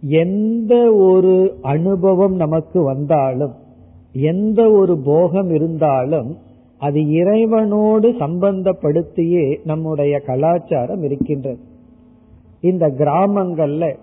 எந்த 0.00 0.94
ஒரு 0.94 1.58
அனுபவம் 1.62 2.34
நமக்கு 2.34 2.82
வந்தாலும் 2.82 3.52
எந்த 4.12 4.70
ஒரு 4.70 4.98
போகம் 5.04 5.50
இருந்தாலும் 5.50 6.36
அது 6.78 7.00
இறைவனோடு 7.00 8.12
சம்பந்தப்படுத்தியே 8.12 9.58
நம்முடைய 9.64 10.18
கலாச்சாரம் 10.18 11.02
இருக்கின்றது. 11.02 11.58
இந்த 12.60 12.88
கிராமங்கள்ல 12.88 13.96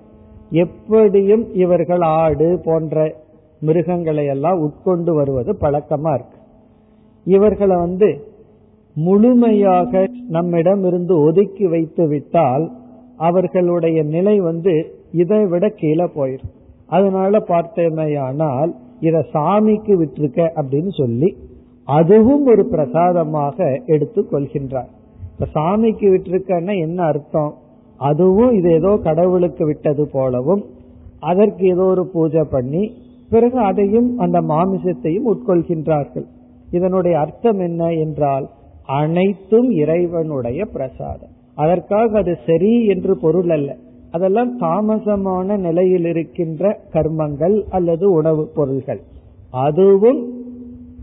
எப்படியும் 0.50 1.54
இவர்கள் 1.54 2.02
ஆடு 2.02 2.62
போன்ற 2.66 3.16
மிருகங்களை 3.60 4.26
எல்லாம் 4.26 4.60
உட்கொண்டு 4.60 5.14
வருவது 5.14 5.58
பழக்கமா 5.62 6.14
இருக்கு. 6.14 6.38
இவர்களை 7.24 7.76
வந்து 7.76 8.28
முழுமையாக 8.96 10.08
நம்மிடம் 10.30 10.84
இருந்து 10.84 11.22
ஒதுக்கி 11.22 11.68
வைத்து 11.68 12.08
விட்டால் 12.08 12.72
அவர்களுடைய 13.18 14.04
நிலை 14.04 14.40
வந்து 14.40 14.94
இதை 15.12 15.46
விட 15.46 15.70
கீழே 15.70 16.04
போயிடும் 16.04 16.56
அதனால 16.88 17.40
பார்த்தேமையானால் 17.40 18.72
இத 19.00 19.26
சாமிக்கு 19.34 19.94
விட்டுருக்க 20.02 20.50
அப்படின்னு 20.56 20.90
சொல்லி 20.90 21.38
அதுவும் 21.86 22.46
ஒரு 22.46 22.66
பிரசாதமாக 22.66 23.82
எடுத்து 23.86 24.26
கொள்கின்றார். 24.32 24.90
இப்ப 25.32 25.48
சாமிக்கு 25.54 26.08
விட்டுருக்கன்னா 26.14 26.80
என்ன 26.80 27.04
அர்த்தம்? 27.04 27.56
அதுவும் 28.00 28.52
இது 28.52 28.72
ஏதோ 28.72 29.00
கடவுளுக்கு 29.04 29.66
விட்டது 29.66 30.10
போலவும் 30.12 30.64
அதற்கு 31.20 31.68
ஏதோ 31.68 31.84
ஒரு 31.84 32.04
பூஜை 32.08 32.44
பண்ணி 32.52 32.84
பிறகு 33.30 33.58
அதையும் 33.60 34.18
அந்த 34.18 34.42
மாமிசத்தையும் 34.42 35.28
உட்கொள்கின்றார்கள். 35.34 36.26
இதனுடைய 36.72 37.20
அர்த்தம் 37.20 37.60
என்ன 37.60 37.92
என்றால் 37.92 38.50
அனைத்தும் 38.86 39.70
இறைவனுடைய 39.70 40.66
பிரசாதம். 40.66 41.34
அதற்காக 41.56 42.18
அது 42.18 42.38
சரி 42.46 42.86
என்று 42.86 43.18
பொருள் 43.18 43.50
அல்ல. 43.50 43.76
அதெல்லாம் 44.12 44.60
தாமசமான 44.60 45.58
நிலையில் 45.58 46.06
இருக்கின்ற 46.06 46.80
கர்மங்கள் 46.94 47.62
அல்லது 47.70 48.12
உணவுப் 48.12 48.56
பொருள்கள். 48.56 49.02
அதுவும் 49.52 50.22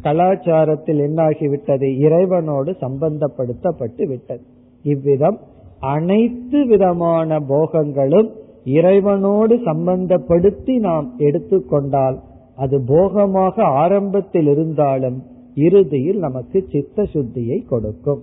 கலாச்சாரத்தில் 0.02 1.00
என்னாகிவிட்டது? 1.06 1.88
இறைவனோடு 1.98 2.72
சம்பந்தப்படுத்தப்பட்டு 2.80 4.04
விட்டது. 4.08 4.42
இவ்விதம் 4.82 5.38
அனைத்து 5.80 6.66
விதமான 6.66 7.38
போகங்களும் 7.48 8.30
இறைவனோடு 8.64 9.54
சம்பந்தப்படுத்தி 9.64 10.78
நாம் 10.78 11.14
எடுத்துக்கொண்டால் 11.18 12.16
அது 12.56 12.80
போகமாக 12.80 13.62
ஆரம்பத்தில் 13.62 14.46
இருந்தாலும் 14.46 15.18
இறுதியில் 15.54 16.18
நமக்கு 16.18 16.58
சித்த 16.70 17.02
சுத்தியை 17.02 17.58
கொடுக்கும். 17.66 18.22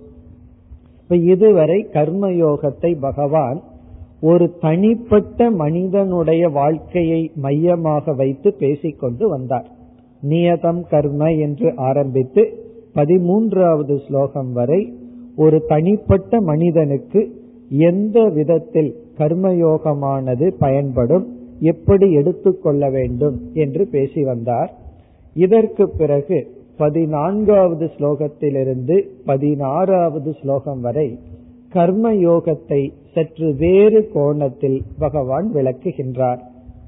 இப்ப 1.00 1.16
இதுவரை 1.16 1.86
கர்மயோகத்தை 1.92 3.00
பகவான் 3.00 3.62
ஒரு 4.20 4.56
தனிப்பட்ட 4.60 5.50
மனிதனுடைய 5.50 6.48
வாழ்க்கையை 6.48 7.30
மையமாக 7.34 8.12
வைத்து 8.12 8.54
பேசிக்கொண்டு 8.54 9.28
வந்தார். 9.28 9.68
நியதம் 10.22 10.82
கர்ம 10.88 11.30
என்று 11.32 11.74
ஆரம்பித்து 11.76 12.42
பதிமூன்றாவது 12.94 13.94
ஸ்லோகம் 14.06 14.52
வரை 14.52 14.92
ஒரு 15.36 15.64
தனிப்பட்ட 15.66 16.40
மனிதனுக்கு 16.40 17.20
எந்த 17.78 18.28
விதத்தில் 18.28 18.96
கர்மயோகமானது 19.18 20.54
பயன்படும் 20.58 21.26
எப்படி 21.60 22.12
எடுத்துக்கொள்ள 22.12 22.90
வேண்டும் 22.90 23.50
என்று 23.52 23.86
பேசி 23.86 24.22
வந்தார். 24.24 24.70
இதற்கு 25.34 25.90
பிறகு 25.90 26.38
பதினான்காவது 26.76 27.90
ஸ்லோகத்திலிருந்து 27.98 29.08
பதினாறாவது 29.24 30.32
ஸ்லோகம் 30.32 30.80
வரை 30.80 31.18
கர்ம 31.70 32.12
யோகத்தை 32.12 32.90
சற்று 33.14 33.54
வேறு 33.54 34.10
கோணத்தில் 34.12 34.82
பகவான் 34.98 35.50
விளக்குகின்றார். 35.54 36.38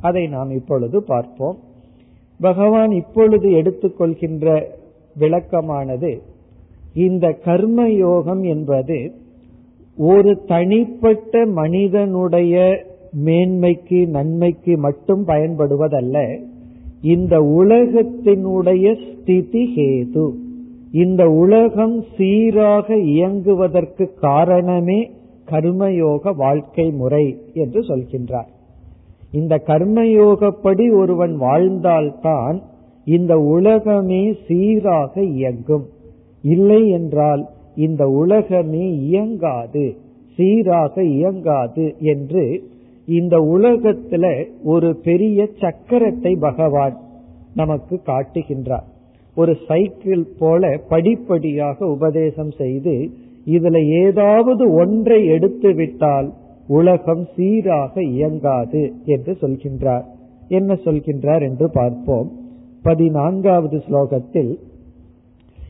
அதை 0.00 0.26
நாம் 0.26 0.50
இப்பொழுது 0.50 1.02
பார்ப்போம். 1.02 1.56
பகவான் 2.40 2.90
இப்பொழுது 2.90 3.48
எடுத்துக்கொள்கின்ற 3.50 4.62
விளக்கமானது 5.18 6.22
இந்த 6.94 7.32
கர்ம 7.44 7.88
யோகம் 7.88 8.42
என்பது 8.42 9.12
ஒரு 9.96 10.42
தனிப்பட்ட 10.46 11.46
மனிதனுடைய 11.46 12.84
மேன்மைக்கு 13.24 14.06
நன்மைக்கு 14.08 14.78
மட்டும் 14.78 15.26
பயன்படுவதல்ல. 15.26 16.42
இந்த 17.02 17.40
உலகத்தினுடைய 17.40 19.12
ஸ்திதி 19.12 19.72
ஹேது. 19.76 20.32
இந்த 20.92 21.30
உலகம் 21.30 22.04
சீராக 22.16 22.94
இயங்குவதற்கு 22.94 24.08
காரணமே 24.20 25.10
கர்மயோக 25.50 26.36
வாழ்க்கை 26.36 26.90
முறை 26.90 27.38
என்று 27.52 27.80
சொல்கின்றார். 27.80 28.48
இந்த 29.32 29.62
கர்மயோகப்படி 29.66 30.96
ஒருவன் 30.96 31.40
வாழ்ந்தால்தான் 31.40 32.62
இந்த 33.04 33.38
உலகமே 33.38 34.34
சீராக 34.48 35.22
இயங்கும். 35.22 35.86
இல்லை 36.42 36.88
என்றால் 36.88 37.48
இந்த 37.76 38.06
உலகமே 38.06 38.90
இயங்காது 38.90 39.96
சீராக 40.36 41.04
இயங்காது 41.04 41.94
என்று 41.98 42.62
இந்த 43.06 43.36
உலகத்துல 43.36 44.46
ஒரு 44.62 44.96
பெரிய 44.96 45.48
சக்கரத்தை 45.58 46.38
பகவான் 46.38 46.96
நமக்கு 47.54 48.00
காட்டுகின்றார். 48.06 48.86
ஒரு 49.34 49.56
சைக்கிள் 49.68 50.26
போல 50.38 50.80
படிப்படியாக 50.88 51.86
உபதேசம் 51.86 52.50
செய்து 52.50 53.08
இதுல 53.46 54.04
ஏதாவது 54.06 54.72
ஒன்றை 54.72 55.26
எடுத்து 55.26 55.74
விட்டால் 55.74 56.32
உலகம் 56.68 57.24
சீராக 57.36 58.02
இயங்காது 58.02 58.92
என்று 59.04 59.32
சொல்கின்றார். 59.40 60.04
என்ன 60.48 60.74
சொல்கின்றார் 60.74 61.42
என்று 61.42 61.70
பார்ப்போம். 61.70 62.30
பதினான்காவது 62.82 63.82
ஸ்லோகத்தில் 63.88 64.54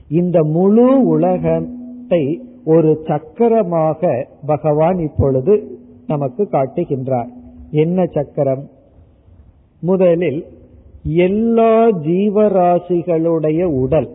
இந்த 0.08 0.38
முழு 0.44 1.04
உலகம் 1.06 1.75
உலகத்தை 2.08 2.40
ஒரு 2.64 3.02
சக்கரமாக 3.06 4.26
பகவான் 4.46 4.98
இப்பொழுது 4.98 5.78
நமக்கு 6.06 6.48
காட்டுகின்றார். 6.52 7.28
என்ன 7.70 8.04
சக்கரம்? 8.04 8.68
முதலில் 9.80 10.44
எல்லா 11.02 11.88
ஜீவராசிகளுடைய 11.88 13.64
உடல் 13.64 14.08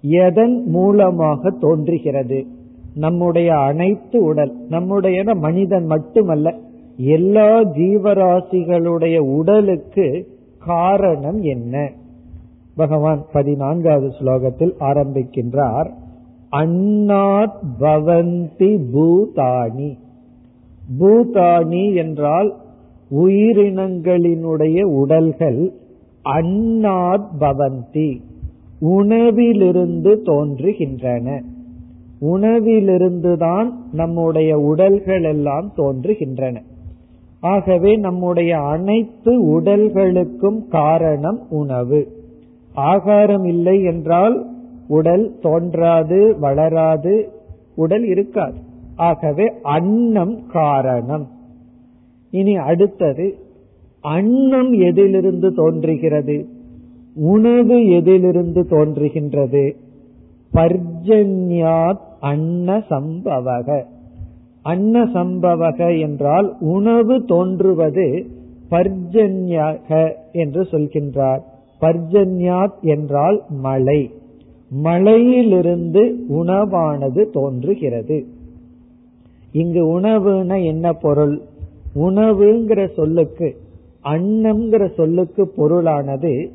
எதன் 0.00 0.66
மூலமாக 0.66 1.50
தோன்றுகிறது? 1.50 2.46
நம்முடைய 2.94 3.54
அனைத்து 3.54 4.24
உடல் 4.24 4.52
நம்முடைய 4.68 5.34
மனிதன் 5.34 5.84
மட்டுமல்ல 5.84 6.54
எல்லா 6.96 7.60
ஜீவராசிகளுடைய 7.62 9.18
உடலுக்கு 9.18 10.26
காரணம் 10.58 11.40
என்ன? 11.40 11.92
பகவான் 12.76 13.24
பதினான்காவது 13.32 14.08
ஸ்லோகத்தில் 14.20 14.74
ஆரம்பிக்கின்றார். 14.80 15.90
அன்னாத் 16.52 17.58
பவந்தி 17.80 18.78
பூதானி. 18.94 19.96
பூதானி 21.00 21.94
என்றால் 21.94 22.54
உயிரினங்களினுடைய 23.10 24.82
உடல்கள் 24.82 25.70
அன்னாத் 26.22 27.28
பவந்தி. 27.40 28.20
உணவிலிருந்து 28.80 30.20
தோன்றுகின்றன. 30.24 31.42
உணவிலிருந்துதான் 32.20 33.70
நம்முடைய 33.92 34.58
உடல்கள் 34.58 35.22
எல்லாம் 35.22 35.72
தோன்றுகின்றன. 35.76 36.62
ஆகவே 37.40 37.96
நம்முடைய 37.96 38.58
அனைத்து 38.58 39.44
உடல்களுக்கும் 39.44 40.68
காரணம் 40.68 41.50
உணவு. 41.50 42.08
ஆகாரம் 42.74 43.44
இல்லை 43.44 43.82
என்றால் 43.82 44.55
உடல் 44.88 45.38
தோன்றாது 45.42 46.38
வளராது 46.38 47.28
உடல் 47.76 48.04
இருக்காது. 48.04 48.56
ஆகவே 48.96 49.52
அன்னம் 49.62 50.46
காரணம். 50.52 51.28
இனி 52.30 52.56
அடுத்தது 52.56 53.34
அன்னம் 54.00 54.72
எதிலிருந்து 54.72 55.54
தோன்றுகிறது? 55.54 56.48
உணவு 57.14 57.88
எதிலிருந்து 57.88 58.62
தோன்றுகின்றது? 58.62 59.76
பர்ஜன்யாத் 60.52 61.98
அன்ன 62.20 62.78
சம்பவக. 62.78 63.84
அன்ன 64.62 65.04
சம்பவக 65.04 66.00
என்றால் 66.00 66.56
உணவு 66.60 67.24
தோன்றுவது 67.24 68.26
பர்ஜன்யாக 68.70 70.12
என்று 70.32 70.62
சொல்கின்றார். 70.62 71.40
பர்ஜன்யாத் 71.80 72.80
என்றால் 72.80 73.42
மழை. 73.48 74.10
மழையிலிருந்து 74.70 76.24
உணவானது 76.28 77.30
தோன்றுகிறது. 77.30 78.26
இங்கு 79.52 80.00
உணவுன 80.00 80.64
என்ன 80.64 80.92
பொருள்? 80.92 81.40
உணவுங்கிற 81.94 82.92
சொல்லுக்கு 82.92 83.56
அன்னம்ங்கிற 84.04 84.94
சொல்லுக்கு 84.94 85.52
பொருளானது 85.56 86.50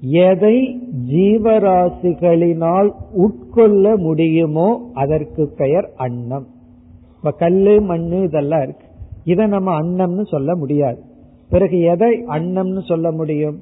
எதை 0.00 0.82
ஜீவராசிகளினால் 1.08 2.90
உட்கொள்ள 3.16 3.96
முடியுமோ 3.96 4.90
அதற்கு 4.94 5.48
பெயர் 5.56 5.90
அன்னம். 5.96 6.46
இப்ப 7.16 7.30
கல்லு 7.30 7.80
மண்ணு 7.80 8.22
இதெல்லாம் 8.22 8.62
இருக்கு. 8.62 8.86
இதை 9.24 9.46
நம்ம 9.46 9.82
அன்னம்னு 9.82 10.26
சொல்ல 10.26 10.56
முடியாது. 10.56 11.00
பிறகு 11.48 11.80
எதை 11.80 12.24
அன்னம்னு 12.28 12.80
சொல்ல 12.80 13.12
முடியும்? 13.12 13.60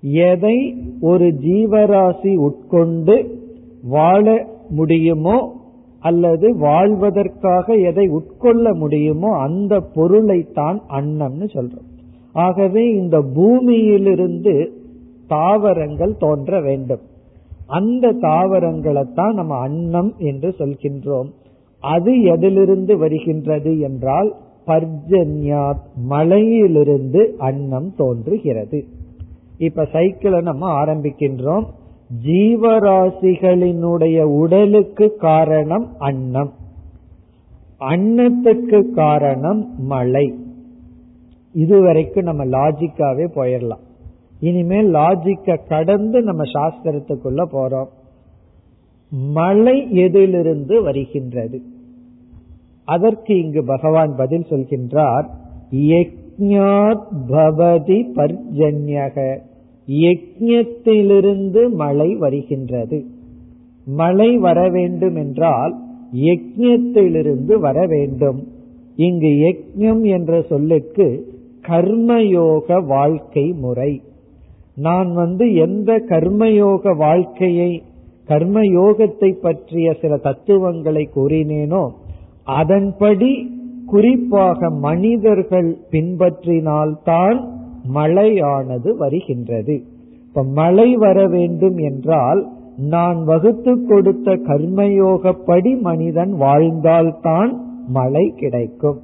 எதை 0.00 0.82
ஒரு 1.00 1.26
ஜீவராசி 1.26 2.36
உட்கொண்டு 2.36 3.38
வாழ 3.82 4.46
முடியுமோ 4.68 5.58
அல்லது 6.00 6.56
வாழ்வதற்காக 6.56 7.74
எதை 7.74 8.08
உட்கொள்ள 8.08 8.74
முடியுமோ 8.74 9.36
அந்த 9.38 9.80
பொருளைத்தான் 9.80 10.82
அன்னம்னு 10.88 11.46
சொல்றோம். 11.54 11.88
ஆகவே 12.32 12.90
இந்த 12.90 13.20
பூமியிலிருந்து 13.34 14.72
தாவரங்கள் 15.28 16.14
தோன்ற 16.18 16.60
வேண்டும். 16.60 17.00
அந்த 17.66 18.12
தாவரங்களைத்தான் 18.12 19.32
நம்ம 19.32 19.56
அன்னம் 19.56 20.14
என்று 20.18 20.54
சொல்கின்றோம். 20.58 21.30
அது 21.80 22.22
எதிலிருந்து 22.22 22.98
வருகின்றது 22.98 23.78
என்றால் 23.78 24.36
பர்ஜன்யாத் 24.66 25.84
மழையிலிருந்து 26.08 27.34
அன்னம் 27.38 27.94
தோன்றுகிறது. 27.96 28.84
இப்ப 29.60 29.84
சைக்கிளை 29.92 30.40
நம்ம 30.40 30.84
ஆரம்பிக்கின்றோம். 30.84 31.64
ஜீவராசிகளினுடைய 32.24 34.22
உடலுக்கு 34.22 35.16
காரணம் 35.16 35.86
அன்னம். 35.98 36.52
அன்னத்துக்கு 37.80 38.90
காரணம் 38.90 39.74
மழை. 39.78 40.34
இதுவரைக்கும் 41.52 42.24
நம்ம 42.24 42.44
லாஜிக்காவே 42.44 43.26
போயிடலாம் 43.34 43.84
இனிமேல் 44.40 44.92
லாஜிக்க 44.94 45.56
கடந்து 45.68 46.22
நம்ம 46.22 46.42
சாஸ்திரத்துக்குள்ள 46.42 47.44
போறோம். 47.52 47.90
மழை 49.10 49.92
எதிலிருந்து 49.92 50.82
வருகின்றது? 50.82 51.60
அதற்கு 52.84 53.42
இங்கு 53.42 53.64
பகவான் 53.64 54.14
பதில் 54.16 54.46
சொல்கின்றார் 54.48 55.28
பவதி 57.28 57.98
பர்ஜன்யக. 58.16 59.48
யஜ்யத்திலிருந்து 59.88 61.72
மழை 61.72 62.14
வருகின்றது. 62.14 63.04
மழை 63.84 64.36
வர 64.36 64.68
வேண்டும் 64.68 65.16
என்றால் 65.16 65.74
யஜ்யத்திலிருந்து 66.14 67.54
வர 67.54 67.86
வேண்டும். 67.86 68.46
இங்கு 68.96 69.26
யஜ்யம் 69.26 70.02
என்ற 70.02 70.42
சொல்லுக்கு 70.42 71.26
கர்மயோக 71.68 72.86
வாழ்க்கை 72.86 73.52
முறை. 73.52 74.02
நான் 74.74 75.12
வந்து 75.12 75.54
எந்த 75.54 76.04
கர்மயோக 76.08 76.96
வாழ்க்கையை 76.96 77.82
கர்மயோகத்தை 78.28 79.32
பற்றிய 79.32 79.96
சில 80.00 80.16
தத்துவங்களை 80.16 81.08
கூறினேனோ 81.14 81.88
அதன்படி 82.44 83.58
குறிப்பாக 83.86 84.70
மனிதர்கள் 84.70 85.76
பின்பற்றினால்தான் 85.90 87.59
மழையானது 87.88 88.96
வருகின்றது. 88.96 89.82
இப்ப 90.22 90.44
மழை 90.44 90.96
வர 90.96 91.26
வேண்டும் 91.26 91.76
என்றால் 91.76 92.48
நான் 92.76 93.24
வகுத்து 93.24 93.86
கொடுத்த 93.86 94.32
கர்மயோகப்படி 94.32 95.80
மனிதன் 95.80 96.32
வாழ்ந்தால்தான் 96.32 97.56
மழை 97.88 98.32
கிடைக்கும். 98.36 99.00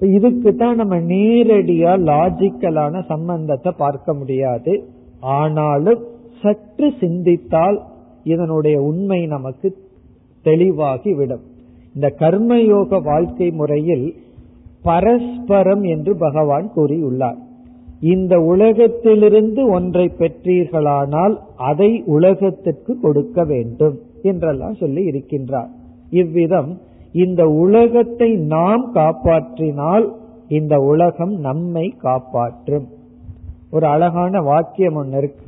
இதுக்கு 0.00 0.54
தான் 0.54 0.76
நம்ம 0.76 0.96
நேரடியா 0.96 1.92
லாஜிக்கலான 1.98 3.04
சம்பந்தத்தை 3.06 3.72
பார்க்க 3.76 4.14
முடியாது. 4.14 4.84
ஆனாலும் 5.20 6.04
சற்று 6.42 6.92
சிந்தித்தால் 7.00 7.82
இதனுடைய 8.24 8.80
உண்மை 8.80 9.26
நமக்கு 9.26 9.76
தெளிவாகிவிடும். 10.44 11.42
இந்த 11.94 12.14
கர்மயோக 12.18 13.02
வாழ்க்கை 13.02 13.50
முறையில் 13.50 14.14
பரஸ்பரம் 14.82 15.82
என்று 15.82 16.16
பகவான் 16.16 16.70
கூறியுள்ளார். 16.76 17.38
இந்த 18.00 18.40
உலகத்திலிருந்து 18.40 19.68
ஒன்றை 19.70 20.12
பெற்றீர்களானால் 20.18 21.34
அதை 21.56 22.02
உலகத்திற்கு 22.06 23.00
கொடுக்க 23.00 23.44
வேண்டும் 23.44 23.96
என்றெல்லாம் 24.22 24.74
சொல்லி 24.74 25.02
இருக்கின்றார். 25.04 25.70
இவ்விதம் 26.10 26.80
இந்த 27.12 27.48
உலகத்தை 27.48 28.30
நாம் 28.34 28.90
காப்பாற்றினால் 28.94 30.06
இந்த 30.48 30.76
உலகம் 30.78 31.34
நம்மை 31.38 31.94
காப்பாற்றும். 31.98 32.86
ஒரு 33.70 33.86
அழகான 33.86 34.40
வாக்கியம் 34.40 34.94
ஒன்று 34.94 35.18
இருக்கு. 35.18 35.44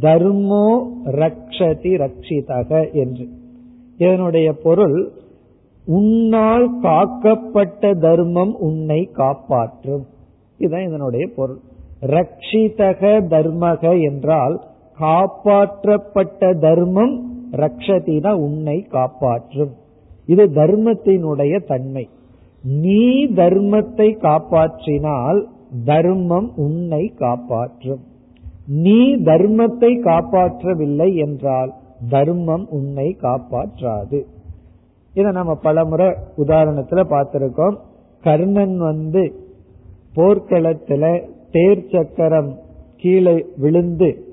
தர்மோ 0.00 0.66
ரக்ஷதி 1.04 1.92
ரக்ஷிதக 2.04 2.92
என்று. 2.92 3.26
இதனுடைய 3.98 4.52
பொருள் 4.52 5.12
உன்னால் 5.88 6.66
காக்கப்பட்ட 6.82 7.98
தர்மம் 8.00 8.54
உன்னை 8.58 9.08
காப்பாற்றும். 9.12 10.06
இதுதான் 10.58 10.86
இதனுடைய 10.86 11.28
பொருள். 11.36 11.58
ரக்ஷிதக 12.00 13.02
தர்மக 13.30 14.02
என்றால் 14.02 14.56
காப்பாற்றப்பட்ட 15.00 16.58
தர்மம் 16.58 17.14
ரக்ஷதினா 17.52 18.32
உன்னை 18.32 18.80
காப்பாற்றும். 18.80 19.72
இது 20.26 20.46
தர்மத்தினுடைய 20.46 21.64
தன்மை. 21.66 22.08
நீ 22.62 23.26
தர்மத்தை 23.26 24.08
காப்பாற்றினால் 24.18 25.40
தர்மம் 25.84 26.52
உன்னை 26.56 27.12
காப்பாற்றும். 27.18 28.02
நீ 28.66 29.16
தர்மத்தை 29.16 29.92
காப்பாற்றவில்லை 30.04 31.14
என்றால் 31.14 31.72
தர்மம் 32.08 32.66
உன்னை 32.70 33.16
காப்பாற்றாது. 33.22 34.26
இதை 35.14 35.32
நம்ம 35.32 35.54
பலமுறை 35.54 36.06
உதாரணத்துல 36.36 37.02
பார்த்திருக்கோம். 37.12 37.76
கர்ணன் 38.22 38.78
வந்து 38.78 39.32
போர்க்களத்துல 40.14 41.28
தேர் 41.50 41.84
சக்கரம் 41.92 42.58
கீழே 42.96 43.46
விழுந்து 43.56 44.26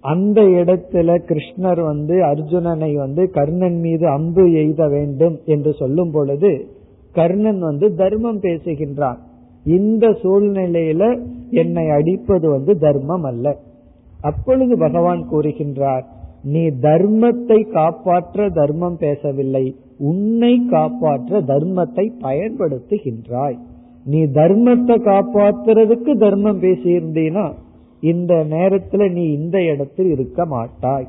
அந்த 0.00 0.42
இடத்துல 0.42 1.08
கிருஷ்ணர் 1.28 1.80
வந்து 1.80 2.16
அர்ஜுனனை 2.22 2.94
வந்து 2.94 3.30
கர்ணன் 3.30 3.78
மீது 3.78 4.08
அம்பு 4.08 4.52
எய்த 4.52 4.88
வேண்டும் 4.88 5.38
என்று 5.44 5.72
சொல்லும் 5.72 6.10
பொழுது 6.10 6.68
கர்ணன் 7.12 7.58
வந்து 7.58 7.94
தர்மம் 7.94 8.40
பேசுகின்றான். 8.40 9.16
இந்த 9.64 10.08
சூழ்நிலையில 10.08 11.26
என்னை 11.50 11.90
அடிப்பது 11.90 12.50
வந்து 12.50 12.78
தர்மம் 12.78 13.22
அல்ல. 13.22 13.56
அப்பொழுது 14.20 14.78
பகவான் 14.78 15.28
கூறுகின்றார் 15.30 16.04
நீ 16.42 16.66
தர்மத்தை 16.66 17.72
காப்பாற்ற 17.72 18.48
தர்மம் 18.48 18.96
பேசவில்லை. 18.96 19.76
உன்னை 19.98 20.66
காப்பாற்ற 20.70 21.40
தர்மத்தை 21.40 22.12
பயன்படுத்துகின்றாய். 22.20 23.58
நீ 24.04 24.24
தர்மத்தை 24.24 24.96
காப்பாற்றுறதுக்கு 25.02 26.16
தர்மம் 26.16 26.60
பேசியிருந்தீனா 26.60 27.52
இந்த 28.00 28.46
நேரத்துல 28.50 29.12
நீ 29.12 29.32
இந்த 29.32 29.62
இடத்தில் 29.62 30.10
இருக்க 30.10 30.46
மாட்டாய். 30.46 31.08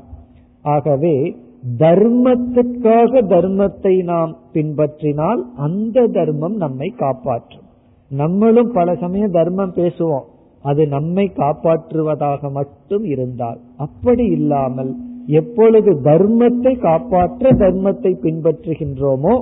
ஆகவே 0.62 1.36
தர்மத்திற்காக 1.78 3.22
தர்மத்தை 3.22 4.02
நாம் 4.02 4.36
பின்பற்றினால் 4.52 5.42
அந்த 5.54 6.06
தர்மம் 6.06 6.56
நம்மை 6.56 6.88
காப்பாற்றும். 6.88 7.62
நம்மளும் 8.08 8.70
பல 8.72 8.94
சமயம் 8.94 9.30
தர்மம் 9.30 9.74
பேசுவோம். 9.74 10.26
அது 10.62 10.86
நம்மை 10.86 11.32
காப்பாற்றுவதாக 11.36 12.50
மட்டும் 12.50 13.04
இருந்தால் 13.04 13.58
அப்படி 13.76 14.24
இல்லாமல் 14.24 14.96
எப்பொழுது 15.28 15.90
தர்மத்தை 16.02 16.78
காப்பாற்ற 16.78 17.50
தர்மத்தை 17.50 18.12
பின்பற்றுகின்றோமோ 18.22 19.34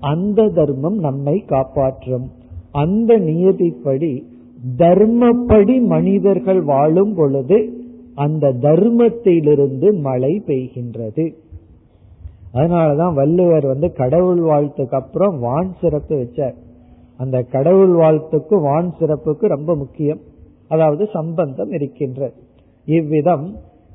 அந்த 0.00 0.48
தர்மம் 0.48 0.98
நம்மை 0.98 1.44
காப்பாற்றும். 1.46 2.26
அந்த 2.72 3.18
நியதிப்படி 3.18 4.22
தர்மப்படி 4.78 5.80
மனிதர்கள் 5.86 6.62
வாழும் 6.62 7.14
பொழுது 7.14 7.58
அந்த 8.14 8.52
தர்மத்திலிருந்து 8.60 10.00
மழை 10.00 10.42
பெய்கின்றது. 10.46 11.34
அதனாலதான் 12.52 13.14
வள்ளுவர் 13.14 13.66
வந்து 13.66 13.92
கடவுள் 13.92 14.40
வாழ்த்துக்கு 14.40 14.94
அப்புறம் 14.94 15.38
வான் 15.38 15.72
சிறப்பு 15.80 16.14
வச்சார். 16.16 16.56
அந்த 17.16 17.42
கடவுள் 17.42 17.94
வாழ்த்துக்கு 17.94 18.60
வான் 18.60 18.90
சிறப்புக்கு 18.98 19.46
ரொம்ப 19.46 19.74
முக்கியம். 19.74 20.20
அதாவது 20.68 21.06
சம்பந்தம் 21.12 21.70
இருக்கின்றது. 21.70 22.36
இவ்விதம் 22.86 23.46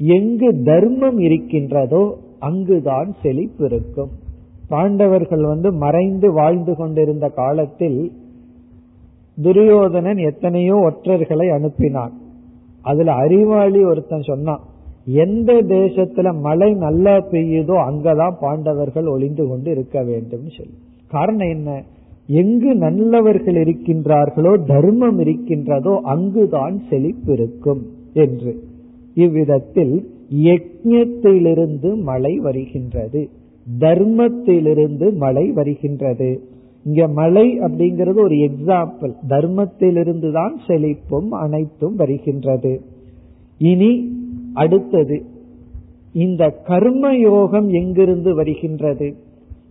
எங்கு 0.06 0.62
தர்மம் 0.64 1.18
இருக்கின்றதோ 1.18 2.18
அங்குதான் 2.40 3.16
செழிப்பு 3.22 3.66
இருக்கும். 3.66 4.10
பாண்டவர்கள் 4.68 5.44
வந்து 5.44 5.74
மறைந்து 5.74 6.34
வாழ்ந்து 6.34 6.76
கொண்டிருந்த 6.76 7.30
காலத்தில் 7.30 8.12
துரியோதனன் 9.44 10.18
எத்தனையோ 10.18 10.76
ஒற்றர்களை 10.76 11.48
அனுப்பினான். 11.58 12.14
அதுல 12.82 13.12
அறிவாளி 13.14 13.84
ஒருத்தன் 13.84 14.22
சொன்னான் 14.22 14.60
எந்த 15.06 15.54
தேசத்துல 15.54 16.40
மழை 16.40 16.74
நல்லா 16.74 17.18
பெய்யுதோ 17.18 17.76
அங்கதான் 17.90 18.36
பாண்டவர்கள் 18.40 19.08
ஒளிந்து 19.08 19.48
கொண்டு 19.48 19.72
இருக்க 19.72 20.04
வேண்டும் 20.04 20.50
சொல்லி. 20.58 20.78
காரணம் 21.08 21.50
என்ன? 21.50 21.84
எங்கு 22.28 22.76
நல்லவர்கள் 22.76 23.54
இருக்கின்றார்களோ 23.54 24.66
தர்மம் 24.68 25.20
இருக்கின்றதோ 25.20 26.00
அங்குதான் 26.04 26.82
செழிப்பு 26.90 27.34
இருக்கும் 27.34 27.82
என்று. 28.14 28.72
இவ்விதத்தில் 29.14 30.10
யஜ்யத்திலிருந்து 30.36 32.02
மழை 32.02 32.36
வருகின்றது. 32.38 33.30
தர்மத்திலிருந்து 33.80 35.14
மழை 35.14 35.52
வருகின்றது. 35.52 36.44
இங்க 36.84 37.08
மழை 37.08 37.60
அப்படிங்கிறது 37.60 38.20
ஒரு 38.20 38.36
எக்ஸாம்பிள் 38.36 39.14
தர்மத்திலிருந்து 39.30 40.32
தான் 40.32 40.60
செழிப்பும் 40.68 41.30
அனைத்தும் 41.30 41.96
வருகின்றது. 41.96 42.82
இனி 43.58 43.92
அடுத்தது 44.54 45.24
இந்த 46.14 46.50
கர்ம 46.50 47.18
யோகம் 47.18 47.70
எங்கிருந்து 47.70 48.36
வருகின்றது? 48.36 49.16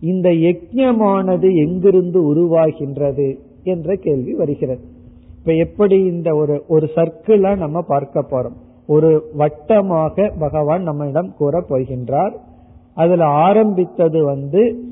இந்த 0.01 0.29
யஜ்யமானது 0.29 1.55
எங்கிருந்து 1.55 2.35
உருவாகின்றது 2.35 3.37
என்ற 3.63 3.95
கேள்வி 3.95 4.33
வருகிறது. 4.33 4.81
இப்ப 5.39 5.53
எப்படி 5.53 6.03
இந்த 6.03 6.35
ஒரு 6.35 6.63
ஒரு 6.67 6.89
சர்க்கிளா 6.95 7.57
நம்ம 7.57 7.81
பார்க்க 7.81 8.25
போறோம். 8.31 8.62
ஒரு 8.87 9.31
வட்டமாக 9.37 10.31
பகவான் 10.39 10.81
நம்மிடம் 10.81 11.33
கூற 11.37 11.65
போகின்றார். 11.69 12.33
அதுல 12.93 13.25
ஆரம்பித்தது 13.25 14.23
வந்து 14.23 14.83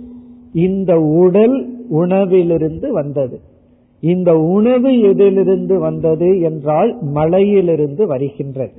இந்த 0.53 0.99
உடல் 0.99 1.87
உணவிலிருந்து 1.89 2.91
வந்தது. 2.91 3.39
இந்த 3.99 4.37
உணவு 4.37 4.99
எதிலிருந்து 4.99 5.79
வந்தது 5.79 6.39
என்றால் 6.39 6.97
மலையிலிருந்து 7.01 8.07
வருகின்றது. 8.07 8.73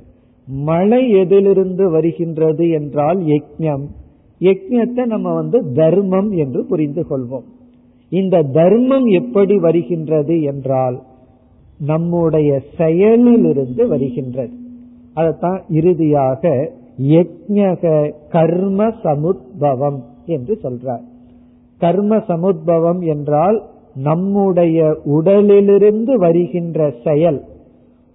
மழை 0.47 1.09
எதிலிருந்து 1.09 1.89
வருகின்றது 1.89 2.69
என்றால் 2.69 3.17
யஜ்யம் 3.17 3.85
யஜ்யத்தை 4.41 5.05
நம்ம 5.05 5.33
வந்து 5.33 5.71
தர்மம் 5.73 6.31
என்று 6.31 6.65
புரிந்து 6.65 7.05
கொள்வோம். 7.09 7.45
இந்த 8.09 8.41
தர்மம் 8.41 9.05
எப்படி 9.05 9.57
வருகின்றது 9.57 10.41
என்றால் 10.41 11.01
நம்முடைய 11.77 12.61
செயலிலிருந்து 12.77 13.87
வருகின்றது. 13.87 14.53
அதைத்தான் 15.13 15.63
இறுதியாக 15.69 16.71
யஜ்ஞக 17.01 18.11
கர்ம 18.29 18.87
சமுத்பவம் 18.87 19.99
என்று 20.25 20.59
சொல்றார். 20.63 21.03
கர்ம 21.79 22.17
சமுத்பவம் 22.17 23.05
என்றால் 23.05 23.63
நம்முடைய 23.95 24.97
உடலிலிருந்து 25.03 26.17
வருகின்ற 26.17 26.93
செயல் 27.03 27.43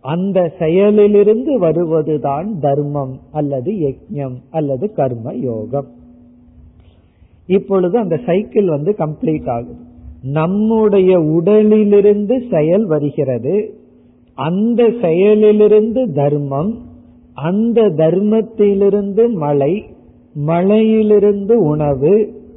அந்த 0.01 0.53
செயலிலிருந்து 0.59 1.55
வருவதுதான் 1.55 2.59
தர்மம் 2.61 3.19
அல்லது 3.31 3.73
யஜ்யம் 3.73 4.37
அல்லது 4.51 4.93
கர்ம 4.93 5.33
யோகம். 5.33 5.87
இப்பொழுது 7.47 7.99
அந்த 7.99 8.21
சைக்கிள் 8.27 8.69
வந்து 8.69 8.95
கம்ப்ளீட் 8.99 9.51
ஆகுது. 9.51 9.79
நம்முடைய 10.23 11.21
உடலிலிருந்து 11.21 12.43
செயல் 12.51 12.85
வருகிறது 12.85 13.75
அந்த 14.35 14.83
செயலிலிருந்து 14.83 16.13
தர்மம் 16.13 16.79
அந்த 17.43 17.89
தர்மத்திலிருந்து 17.97 19.25
மழை 19.35 19.73
மழையிலிருந்து 20.47 21.55
உணவு 21.55 22.15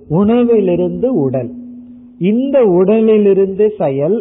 உணவிலிருந்து 0.09 1.09
உடல். 1.23 1.51
இந்த 2.17 2.57
உடலிலிருந்து 2.63 3.65
செயல் 3.77 4.19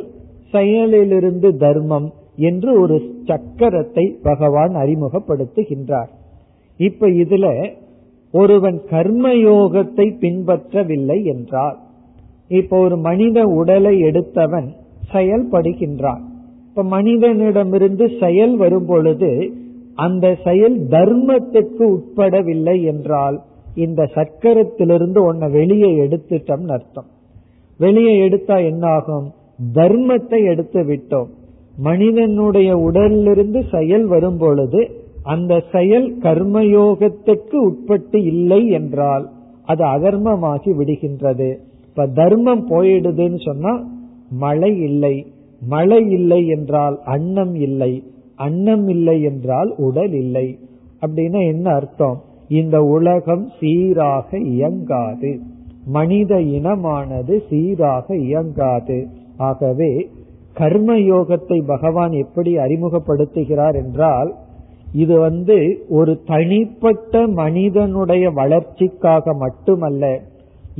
செயலிலிருந்து 0.53 1.49
தர்மம் 1.57 2.09
என்று 2.37 2.71
ஒரு 2.81 2.97
சக்கரத்தை 3.25 4.05
பகவான் 4.23 4.75
அறிமுகப்படுத்துகின்றார். 4.75 6.11
இப்ப 6.81 7.09
இதுல 7.23 7.47
ஒருவன் 8.35 8.79
கர்மயோகத்தை 8.91 10.07
பின்பற்றவில்லை 10.21 11.19
என்றால் 11.25 11.79
இப்ப 12.49 12.79
ஒரு 12.79 12.97
மனித 12.99 13.39
உடலை 13.45 13.95
எடுத்தவன் 13.99 14.69
செயல்படுகின்றான். 15.13 16.23
இப்ப 16.69 16.83
மனிதனிடமிருந்து 16.83 18.07
செயல் 18.21 18.57
வரும் 18.57 18.87
பொழுது 18.87 19.31
அந்த 19.95 20.35
செயல் 20.45 20.77
தர்மத்துக்கு 20.89 21.85
உட்படவில்லை 21.97 22.85
என்றால் 22.85 23.41
இந்த 23.75 24.09
சக்கரத்திலிருந்து 24.15 25.19
உன்னை 25.19 25.51
வெளியே 25.51 25.91
எடுத்துட்டோம்னு 26.07 26.73
அர்த்தம். 26.73 27.07
வெளியே 27.79 28.19
எடுத்தா 28.19 28.57
என்ன 28.57 28.87
ஆகும் 28.87 29.33
தர்மத்தை 29.75 30.45
எடுத்து 30.45 30.83
விட்டோம். 30.83 31.29
மனிதனுடைய 31.77 32.79
உடலிலிருந்து 32.79 33.65
செயல் 33.71 34.07
வரும் 34.07 34.39
பொழுது 34.39 34.91
அந்த 35.23 35.63
செயல் 35.73 36.19
கர்மயோகத்துக்கு 36.19 37.55
உட்பட்டு 37.55 38.23
இல்லை 38.23 38.69
என்றால் 38.69 39.31
அது 39.65 39.85
அதர்மமாகி 39.85 40.71
விடுகின்றது. 40.79 41.57
இப்ப 41.87 42.07
தர்மம் 42.07 42.69
போயிடுதுன்னு 42.69 43.41
சொன்னா 43.45 43.87
மழை 44.31 44.79
இல்லை. 44.79 45.27
மழை 45.61 46.11
இல்லை 46.11 46.47
என்றால் 46.47 46.99
அன்னம் 47.05 47.55
இல்லை. 47.55 48.03
அன்னம் 48.41 48.87
இல்லை 48.89 49.17
என்றால் 49.23 49.71
உடல் 49.79 50.15
இல்லை. 50.15 50.47
அப்படின்னா 51.03 51.41
என்ன 51.47 51.67
அர்த்தம்? 51.75 52.19
இந்த 52.51 52.77
உலகம் 52.89 53.45
சீராக 53.59 54.39
இயங்காது. 54.53 55.33
மனித 55.89 56.33
இனமானது 56.57 57.35
சீராக 57.49 58.07
இயங்காது. 58.19 58.99
ஆகவே 59.41 59.93
கர்மயோகத்தை 60.57 61.59
பகவான் 61.67 62.15
எப்படி 62.23 62.53
அறிமுகப்படுத்துகிறார் 62.57 63.77
என்றால் 63.83 64.31
இது 64.95 65.15
வந்து 65.19 65.57
ஒரு 65.89 66.13
தனிப்பட்ட 66.27 67.21
மனிதனுடைய 67.35 68.25
வளர்ச்சிக்காக 68.31 69.35
மட்டுமல்ல 69.35 70.05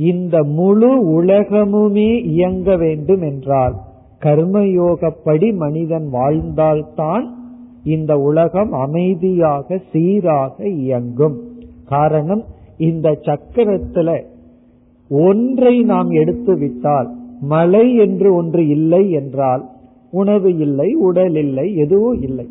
இந்த 0.05 0.35
முழு 0.57 0.91
உலகமுமே 1.19 2.11
இயங்க 2.25 2.75
வேண்டும் 2.75 3.21
என்றால் 3.21 3.75
கர்மயோகப்படி 4.21 5.47
மனிதன் 5.55 6.07
வாழ்ந்தால்தான் 6.09 7.25
இந்த 7.83 8.17
உலகம் 8.17 8.71
அமைதியாக 8.71 9.79
சீராக 9.91 10.67
இயங்கும். 10.67 11.41
காரணம் 11.85 12.43
இந்த 12.77 13.19
சக்கரத்துல 13.21 14.23
ஒன்றை 15.09 15.81
நாம் 15.81 16.09
எடுத்து 16.09 16.57
விட்டால் 16.57 17.15
மழை 17.41 17.95
என்று 17.95 18.33
ஒன்று 18.33 18.67
இல்லை 18.67 19.11
என்றால் 19.11 19.69
உணவு 20.11 20.57
இல்லை 20.57 20.93
உடல் 20.93 21.35
இல்லை 21.35 21.75
எதுவும் 21.75 22.21
இல்லை. 22.21 22.47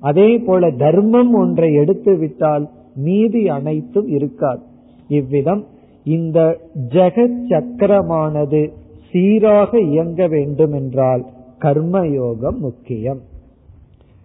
அதே 0.00 0.38
போல 0.38 0.70
தர்மம் 0.70 1.34
ஒன்றை 1.34 1.74
எடுத்து 1.74 2.16
விட்டால் 2.16 2.68
மீதி 2.94 3.48
அனைத்தும் 3.48 4.06
இருக்காது. 4.06 4.60
இவ்விதம் 5.08 5.64
இந்த 6.04 6.58
ஜெகத் 6.88 7.40
சக்கரமானது 7.48 8.70
சீராக 9.10 9.80
இயங்க 9.80 10.26
வேண்டும் 10.26 10.72
என்றால் 10.72 11.24
கர்மயோகம் 11.58 12.58
முக்கியம். 12.58 13.27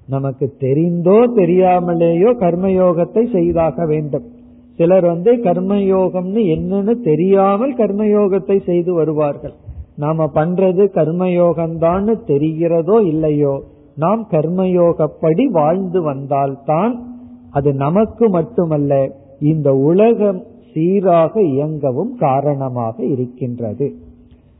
நமக்கு 0.07 0.55
தெரிந்தோ 0.59 1.17
தெரியாமலேயோ 1.35 2.29
கர்மயோகத்தை 2.39 3.31
செய்தாக 3.31 3.85
வேண்டும். 3.85 4.25
சிலர் 4.75 5.05
வந்து 5.05 5.35
கர்மயோகம்னு 5.35 6.41
என்னன்னு 6.55 7.01
தெரியாமல் 7.01 7.75
கர்மயோகத்தை 7.75 8.63
செய்து 8.63 8.93
வருவார்கள். 8.93 9.53
நாம 9.95 10.29
பண்றது 10.35 10.83
கர்மயோகம்தான்னு 10.95 12.13
தெரிகிறதோ 12.27 13.05
இல்லையோ 13.05 13.63
நாம் 13.95 14.27
கர்மயோகப்படி 14.31 15.43
வாழ்ந்து 15.51 16.01
வந்தால்தான் 16.01 16.93
அது 17.51 17.73
நமக்கு 17.73 18.29
மட்டுமல்ல 18.29 18.93
இந்த 19.39 19.73
உலகம் 19.73 20.43
சீராக 20.73 21.41
இயங்கவும் 21.41 22.13
காரணமாக 22.15 23.03
இருக்கின்றது. 23.05 23.95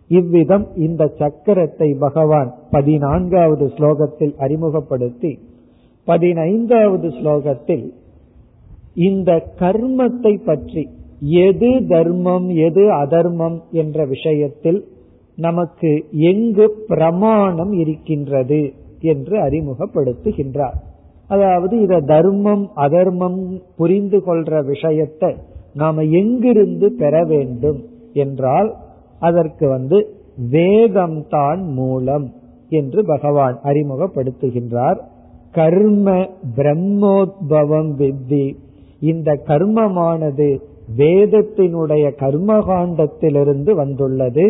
இவ்விதம் 0.10 0.68
இந்த 0.76 1.12
சக்கரத்தை 1.18 1.98
பகவான் 1.98 2.54
பதினான்காவது 2.72 3.66
ஸ்லோகத்தில் 3.66 4.34
அறிமுகப்படுத்தி 4.38 5.39
பதினைந்தாவது 6.06 7.08
ஸ்லோகத்தில் 7.08 7.86
இந்த 8.94 9.46
கர்மத்தை 9.60 10.44
பற்றி 10.44 10.89
எது 11.20 11.86
தர்மம் 11.88 12.48
எது 12.50 12.92
அதர்மம் 12.92 13.62
என்ற 13.72 14.06
விஷயத்தில் 14.06 14.88
நமக்கு 15.36 16.06
எங்கு 16.12 16.66
பிரமாணம் 16.88 17.72
இருக்கின்றது 17.72 18.74
என்று 19.02 19.38
அறிமுகப்படுத்துகின்றார். 19.38 20.76
அதாவது 21.28 21.82
இத 21.82 22.00
தர்மம் 22.00 22.70
அதர்மம் 22.76 23.60
புரிந்து 23.76 24.20
கொள்ற 24.26 24.66
விஷயத்தை 24.66 25.36
நாம 25.74 26.02
எங்கிருந்து 26.02 26.92
பெற 26.92 27.24
வேண்டும் 27.24 27.80
என்றால் 28.13 28.70
அதற்கு 29.30 29.66
வந்து 29.68 29.98
வேதம்தான் 30.52 31.62
மூலம் 31.74 32.26
என்று 32.70 33.00
பகவான் 33.06 33.58
அறிமுகப்படுத்துகின்றார். 33.64 35.00
கர்ம 35.52 36.12
பிரம்மோத்பவம் 36.56 37.92
வித்தி. 38.02 38.46
இந்த 39.00 39.32
கர்மமானது 39.48 40.48
வேதத்தினுடைய 40.98 42.06
கர்மகாண்டத்திலிருந்து 42.22 43.72
வந்துள்ளது. 43.72 44.46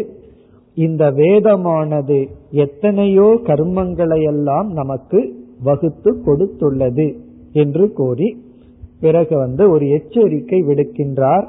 இந்த 0.76 1.04
வேதமானது 1.12 2.20
எத்தனையோ 2.52 3.28
கர்மங்களையெல்லாம் 3.44 4.70
நமக்கு 4.72 5.20
வகுத்து 5.64 6.12
கொடுத்துள்ளது 6.26 7.08
என்று 7.54 7.86
கூறி 7.92 8.30
பிறகு 9.00 9.36
வந்து 9.38 9.64
ஒரு 9.70 9.86
எச்சரிக்கை 9.90 10.60
விடுக்கின்றார். 10.62 11.46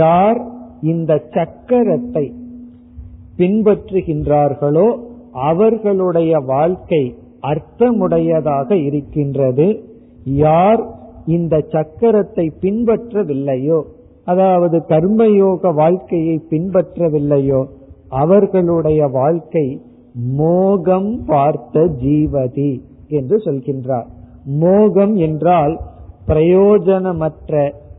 யார் 0.00 0.40
இந்த 0.82 1.12
சக்கரத்தை 1.30 2.24
பின்பற்றுகின்றார்களோ 3.36 4.88
அவர்களுடைய 5.48 6.32
வாழ்க்கை 6.46 7.02
அர்த்தமுடையதாக 7.42 8.68
இருக்கின்றது. 8.88 9.66
யார் 10.24 10.82
இந்த 11.26 11.54
சக்கரத்தை 11.72 12.46
பின்பற்றவில்லையோ 12.60 13.80
அதாவது 14.24 14.76
கர்மயோக 14.88 15.72
வாழ்க்கையை 15.74 16.36
பின்பற்றவில்லையோ 16.50 17.60
அவர்களுடைய 18.08 19.00
வாழ்க்கை 19.12 19.66
மோகம் 20.36 21.10
பார்த்த 21.26 21.86
ஜீவதி 22.00 22.72
என்று 23.08 23.36
சொல்கின்றார். 23.36 24.08
மோகம் 24.60 25.14
என்றால் 25.16 25.74
பிரயோஜனமற்ற 26.26 27.52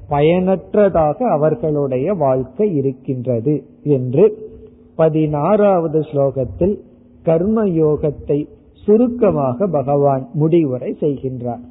பயனற்றதாக 0.07 1.17
அவர்களுடைய 1.27 2.07
வாழ்க்கை 2.13 2.67
இருக்கின்றது 2.75 3.53
என்று 3.97 4.25
பதினாறாவது 4.95 5.99
ஸ்லோகத்தில் 5.99 6.75
கர்மயோகத்தை 7.25 8.39
சுருக்கமாக 8.83 9.67
பகவான் 9.67 10.23
முடிவுரை 10.33 10.97
செய்கின்றார். 10.99 11.63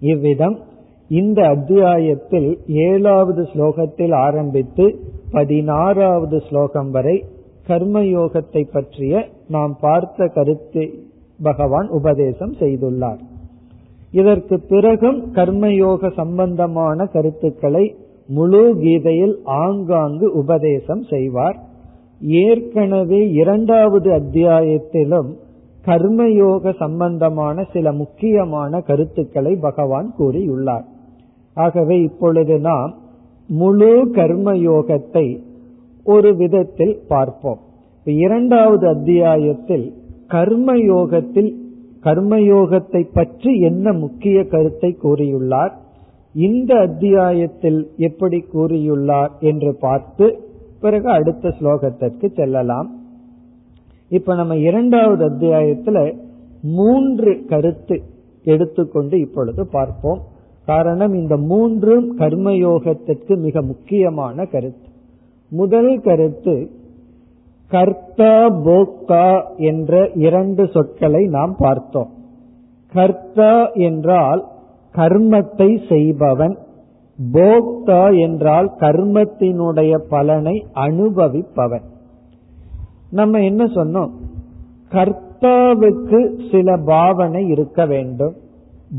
இவ்விதம் 0.00 0.56
இந்த 1.10 1.48
அத்தியாயத்தில் 1.48 2.48
ஏழாவது 2.66 3.42
ஸ்லோகத்தில் 3.42 4.14
ஆரம்பித்து 4.14 4.86
பதினாறாவது 5.30 6.38
ஸ்லோகம் 6.38 6.90
வரை 6.90 7.16
கர்மயோகத்தை 7.66 8.62
பற்றிய 8.72 9.24
நாம் 9.48 9.76
பார்த்த 9.80 10.26
கருத்தை 10.26 10.86
பகவான் 11.42 11.88
உபதேசம் 11.88 12.54
செய்துள்ளார். 12.60 13.20
இதற்கு 14.10 14.56
பிறகும் 14.60 15.18
கர்மயோக 15.34 16.10
சம்பந்தமான 16.14 17.04
கருத்துக்களை 17.04 17.84
முழு 18.26 18.62
கீதையில் 18.78 19.36
ஆங்காங்கு 19.44 20.26
உபதேசம் 20.32 21.02
செய்வார். 21.02 21.58
ஏற்கனவே 22.20 23.30
இரண்டாவது 23.30 24.12
அத்தியாயத்திலும் 24.12 25.30
கர்மயோக 25.84 26.76
சம்பந்தமான 26.78 27.64
சில 27.72 27.92
முக்கியமான 27.92 28.80
கருத்துக்களை 28.80 29.56
பகவான் 29.56 30.14
கூறியுள்ளார். 30.18 30.84
ஆகவே 31.54 32.00
இப்பொழுது 32.02 32.60
நாம் 32.60 32.96
முழு 33.48 34.10
கர்மயோகத்தை 34.10 35.40
ஒரு 36.04 36.36
விதத்தில் 36.36 37.00
பார்ப்போம். 37.08 37.58
இரண்டாவது 38.04 38.88
அத்தியாயத்தில் 38.88 39.94
கர்மயோகத்தில் 40.28 41.54
கர்மயோகத்தை 42.02 43.06
பற்றி 43.12 43.60
என்ன 43.60 43.92
முக்கிய 43.92 44.44
கருத்தை 44.44 44.96
கூறியுள்ளார்? 45.02 45.72
இந்த 46.34 46.74
அத்தியாயத்தில் 46.74 47.90
எப்படி 47.96 48.44
கூறியுள்ளார் 48.54 49.30
என்று 49.40 49.76
பார்த்து 49.80 50.40
பிறகு 50.80 51.08
அடுத்த 51.08 51.48
ஸ்லோகத்திற்கு 51.48 52.26
செல்லலாம். 52.34 52.90
இப்ப 54.08 54.34
நம்ம 54.34 54.56
இரண்டாவது 54.56 55.30
அத்தியாயத்துல 55.30 56.16
மூன்று 56.62 57.44
கருத்து 57.48 58.02
எடுத்துக்கொண்டு 58.44 59.18
இப்பொழுது 59.18 59.66
பார்ப்போம். 59.66 60.20
காரணம் 60.66 61.14
இந்த 61.14 61.36
மூன்றும் 61.36 62.18
கர்மயோகத்திற்கு 62.18 63.36
மிக 63.36 63.62
முக்கியமான 63.62 64.44
கருத்து. 64.44 64.88
முதல் 65.48 66.00
கருத்து 66.00 66.70
கர்த்தா 67.68 68.48
போக்தா 68.48 69.56
என்ற 69.56 70.10
இரண்டு 70.14 70.68
சொற்களை 70.68 71.26
நாம் 71.26 71.54
பார்த்தோம். 71.58 72.10
கர்த்தா 72.92 73.70
என்றால் 73.70 74.44
கர்மத்தை 74.94 75.88
செய்பவன். 75.88 76.58
போக்தா 77.32 78.20
என்றால் 78.20 78.70
கர்மத்தினுடைய 78.80 79.98
பலனை 79.98 80.66
அனுபவிப்பவன். 80.74 81.82
நம்ம 83.10 83.38
என்ன 83.40 83.64
சொன்னோம்? 83.64 84.10
கர்த்தாவுக்கு 84.90 86.50
சில 86.50 86.76
பாவனை 86.76 87.46
இருக்க 87.46 87.86
வேண்டும். 87.86 88.34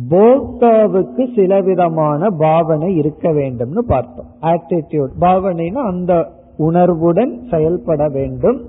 போக்தாவுக்கு 0.10 1.36
சில 1.36 1.62
விதமான 1.62 2.29
பாவனை 2.29 2.95
இருக்க 2.95 3.32
வேண்டும்னு 3.32 3.79
பார்த்தோம். 3.79 4.25
ஆட்டிடியூட் 4.41 5.10
பாவனைனா 5.19 5.86
அந்த 5.86 6.32
உணர்வுடன் 6.58 7.43
செயல்பட 7.51 8.08
வேண்டும். 8.08 8.65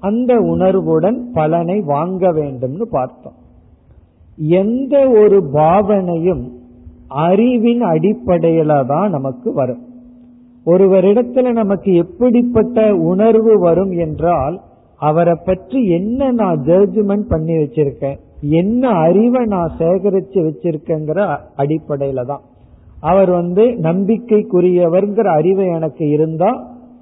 அந்த 0.00 0.36
உணர்வுடன் 0.36 1.30
பலனை 1.32 1.80
வாங்க 1.80 2.32
வேண்டும்னு 2.32 2.82
பார்த்தோம். 2.82 3.34
எந்த 4.36 5.08
ஒரு 5.08 5.50
பாவனையும் 5.52 6.57
அறிவின் 7.10 7.82
அடிப்படையில 7.82 8.86
தான் 8.86 9.10
நமக்கு 9.10 9.52
வரும். 9.52 9.82
ஒருவரிடத்துல 10.66 11.52
நமக்கு 11.52 11.94
எப்படிப்பட்ட 11.94 12.94
உணர்வு 12.94 13.58
வரும் 13.58 13.90
என்றால் 13.90 14.60
அவரை 15.00 15.34
பற்றி 15.44 15.88
என்ன 15.88 16.32
நான் 16.32 16.64
ஜட்ஜ்மெண்ட் 16.64 17.26
பண்ணி 17.28 17.52
வச்சிருக்கேன் 17.52 18.18
என்ன 18.40 18.88
அறிவை 18.88 19.44
நான் 19.44 19.72
சேகரிச்சு 19.78 20.38
வச்சிருக்கேங்கிற 20.38 21.38
அடிப்படையில 21.56 22.26
தான் 22.26 22.40
அவர் 23.00 23.30
வந்து 23.30 23.62
நம்பிக்கைக்குரியவர்ங்கிற 23.62 25.24
அறிவு 25.24 25.66
எனக்கு 25.66 26.10
இருந்தா 26.10 26.50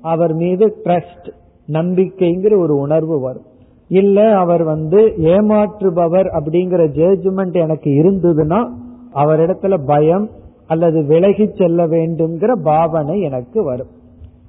அவர் 0.00 0.34
மீது 0.34 0.76
ட்ரஸ்ட் 0.84 1.28
நம்பிக்கைங்கிற 1.68 2.58
ஒரு 2.58 2.78
உணர்வு 2.78 3.20
வரும். 3.20 3.44
இல்ல 3.90 4.36
அவர் 4.36 4.62
வந்து 4.62 5.00
ஏமாற்றுபவர் 5.16 6.28
அப்படிங்கிற 6.38 6.82
ஜட்ஜ்மெண்ட் 6.96 7.52
எனக்கு 7.52 7.90
இருந்ததுன்னா 7.90 8.70
அவரிடத்துல 9.16 9.74
பயம் 9.86 10.30
அல்லது 10.66 11.04
விலகி 11.04 11.46
செல்ல 11.54 11.86
வேண்டும்ங்கிற 11.86 12.52
பாவனை 12.62 13.20
எனக்கு 13.20 13.64
வரும். 13.64 13.92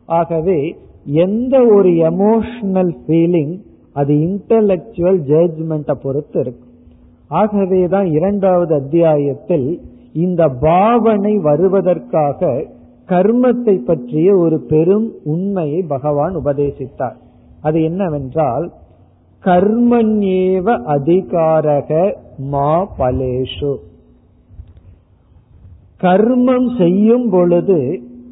ஆகவே 0.05 0.59
எந்த 1.05 1.55
ஒரு 1.75 1.89
எமோஷனல் 1.89 2.93
ஃபீலிங் 3.07 3.53
அது 3.93 4.13
இன்டலெக்சுவல் 4.13 5.19
ஜட்ஜ்மெண்ட்டை 5.27 5.95
பொறுத்து 6.03 6.39
இருக்கு 6.39 6.65
ஆகவேதான் 7.27 8.05
இரண்டாவது 8.05 8.75
அத்தியாயத்தில் 8.75 9.81
இந்த 10.13 10.47
பாவனை 10.47 11.37
வருவதற்காக 11.37 12.65
கர்மத்தை 13.09 13.75
பற்றிய 13.77 14.35
ஒரு 14.35 14.57
பெரும் 14.67 15.13
உண்மையை 15.23 15.81
பகவான் 15.87 16.35
உபதேசித்தார். 16.35 17.17
அது 17.61 17.83
என்னவென்றால் 17.83 18.71
கர்மண்யேவ 19.43 20.77
அதிகாரக 20.83 22.17
மா 22.37 22.71
பலேஷு. 22.99 23.73
கர்மம் 26.01 26.67
செய்யும் 26.77 27.29
பொழுது 27.29 27.79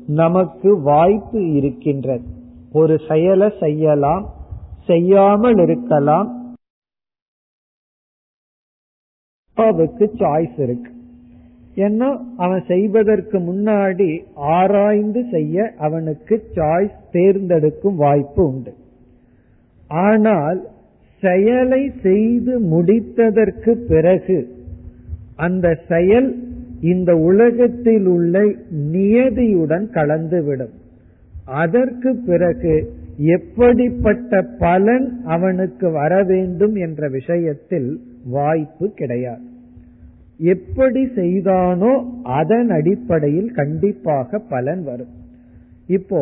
நமக்கு 0.08 0.82
வாய்ப்பு 0.82 1.40
இருக்கின்றது. 1.52 2.26
ஒரு 2.72 2.96
செயலை 3.08 3.48
செய்யலாம் 3.60 4.26
செய்யாமல் 4.86 5.58
இருக்கலாம். 5.58 6.28
அவருக்கு 9.58 10.06
சாய்ஸ் 10.18 10.60
இருக்கு. 10.60 10.92
ஏன்னா 11.76 12.10
அவன் 12.38 12.64
செய்வதற்கு 12.68 13.38
முன்னாடி 13.40 14.10
ஆராய்ந்து 14.36 15.22
செய்ய 15.32 15.74
அவனுக்கு 15.78 16.36
சாய்ஸ் 16.56 16.98
தேர்ந்தெடுக்கும் 17.12 17.96
வாய்ப்பு 17.96 18.42
உண்டு. 18.48 18.74
ஆனால் 19.88 20.60
செயலை 21.24 21.92
செய்து 22.02 22.54
முடித்ததற்கு 22.74 23.72
பிறகு 23.88 24.38
அந்த 25.36 25.68
செயல் 25.88 26.30
இந்த 26.92 27.12
உலகத்தில் 27.30 28.08
உள்ள 28.16 28.36
நியதியுடன் 28.94 29.88
கலந்துவிடும். 29.98 30.76
அதற்கு 31.62 32.12
பிறகு 32.28 32.76
எப்படிப்பட்ட 33.36 34.42
பலன் 34.60 35.08
அவனுக்கு 35.36 35.88
வர 36.00 36.14
வேண்டும் 36.24 36.76
என்ற 36.86 37.08
விஷயத்தில் 37.18 37.90
வாய்ப்பு 38.30 38.88
கிடையாது. 39.02 39.46
எப்படி 40.54 41.02
செய்தானோ 41.20 41.92
அதன் 42.40 42.70
அடிப்படையில் 42.70 43.52
கண்டிப்பாக 43.60 44.40
பலன் 44.54 44.82
வரும். 44.84 45.14
இப்போ 45.98 46.22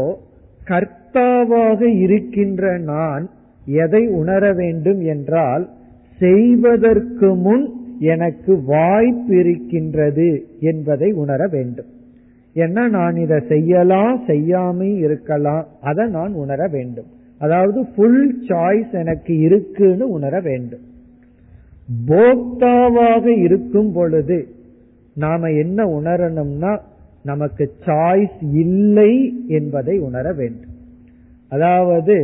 கர்த்தாவாக 0.67 1.80
இருக்கின்ற 2.04 2.63
நான் 2.91 3.23
எதை 3.65 4.04
உணர 4.21 4.43
வேண்டும் 4.54 5.02
என்றால் 5.13 5.65
செய்வதற்கு 6.19 7.28
முன் 7.45 7.65
எனக்கு 8.04 8.54
வாய்ப்பு 8.66 9.34
இருக்கின்றது 9.39 10.30
என்பதை 10.60 11.10
உணர 11.24 11.42
வேண்டும். 11.48 11.89
ஏன்னா 12.56 12.84
நான் 12.89 13.16
இதை 13.16 13.38
செய்யலாம் 13.48 14.16
செய்யாம 14.28 14.80
இருக்கலாம் 15.06 15.63
அதை 15.82 16.06
நான் 16.08 16.34
உணர 16.34 16.68
வேண்டும். 16.68 17.10
அதாவது 17.38 17.80
ஃபுல் 17.94 18.26
சாய்ஸ் 18.48 18.92
எனக்கு 18.92 19.34
இருக்குன்னு 19.38 20.06
உணர 20.10 20.36
வேண்டும். 20.39 20.84
போக்தாவாக 22.08 23.26
இருக்கும் 23.46 23.92
பொழுது 23.92 24.38
நாம 25.16 25.50
என்ன 25.63 25.86
உணரணும்னா 26.00 26.74
நமக்கு 27.24 27.66
சாய்ஸ் 27.86 28.39
இல்லை 28.63 29.12
என்பதை 29.48 29.96
உணர 30.00 30.26
வேண்டும். 30.34 30.76
அதாவது 31.50 32.16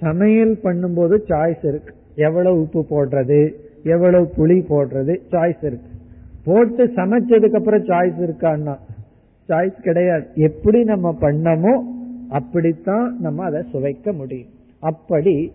சமையல் 0.00 0.54
பண்ணும்போது 0.64 1.16
சாய்ஸ் 1.28 1.64
இருக்கு. 1.70 1.92
எவ்வளவு 2.16 2.56
உப்பு 2.60 2.80
போடுறது? 2.90 3.42
எவ்வளவு 3.84 4.32
புளி 4.36 4.64
போடுறது? 4.70 5.18
சாய்ஸ் 5.30 5.64
இருக்கு. 5.64 5.88
போட்டு 6.44 6.86
சமைச்சதுக்கு 6.86 7.56
அப்புறம் 7.56 7.84
சாய்ஸ் 7.84 8.22
இருக்கான்னா? 8.26 8.76
சாய்ஸ் 9.48 9.82
கிடையாது. 9.82 10.26
எப்படி 10.34 10.84
நம்ம 10.84 11.16
பண்ணமோ 11.20 11.80
அப்படித்தான் 12.28 13.16
நம்ம 13.20 13.44
அதை 13.44 13.62
சுவைக்க 13.72 14.12
முடியும். 14.12 14.48
அப்படி 14.80 15.52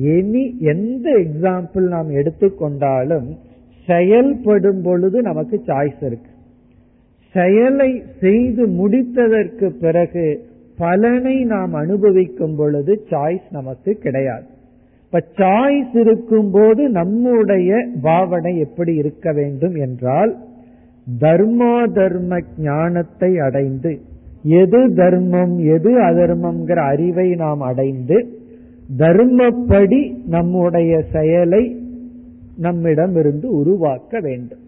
எனி 0.00 0.58
எந்த 0.58 1.10
எக்ஸாம்பிள் 1.10 1.88
நாம் 1.88 2.10
எடுத்துக்கொண்டாலும் 2.10 3.36
செயல்படும் 3.86 4.82
பொழுது 4.82 5.22
நமக்கு 5.22 5.62
சாய்ஸ் 5.66 6.04
இருக்கு. 6.04 6.30
செயலை 7.32 8.02
செய்து 8.20 8.66
முடித்ததற்கு 8.66 9.68
பிறகு 9.80 10.44
பலனை 10.76 11.44
நாம் 11.44 11.72
அனுபவிக்கும் 11.72 12.56
பொழுது 12.56 13.04
சாய்ஸ் 13.10 13.50
நமக்கு 13.50 13.94
கிடையாது. 13.94 14.51
இப்ப 15.14 15.26
சாய்ஸ் 15.36 15.96
இருக்கும் 15.96 16.50
போது 16.50 16.88
நம்முடைய 16.88 17.86
பாவனை 18.02 18.58
எப்படி 18.58 18.94
இருக்க 18.94 19.32
வேண்டும் 19.32 19.74
என்றால் 19.74 20.36
தர்மா 21.20 21.92
தர்ம 21.92 22.38
ஞானத்தை 22.56 23.38
அடைந்து 23.38 24.00
எது 24.42 24.94
தர்மம் 24.94 25.58
எது 25.58 25.90
அதர்மம்ங்கிற 26.00 26.74
அறிவை 26.74 27.34
நாம் 27.34 27.60
அடைந்து 27.60 28.40
தர்மப்படி 28.98 30.00
நம்முடைய 30.26 31.02
செயலை 31.12 31.76
நம்மிடம் 32.56 33.16
இருந்து 33.16 33.50
உருவாக்க 33.50 34.20
வேண்டும். 34.20 34.64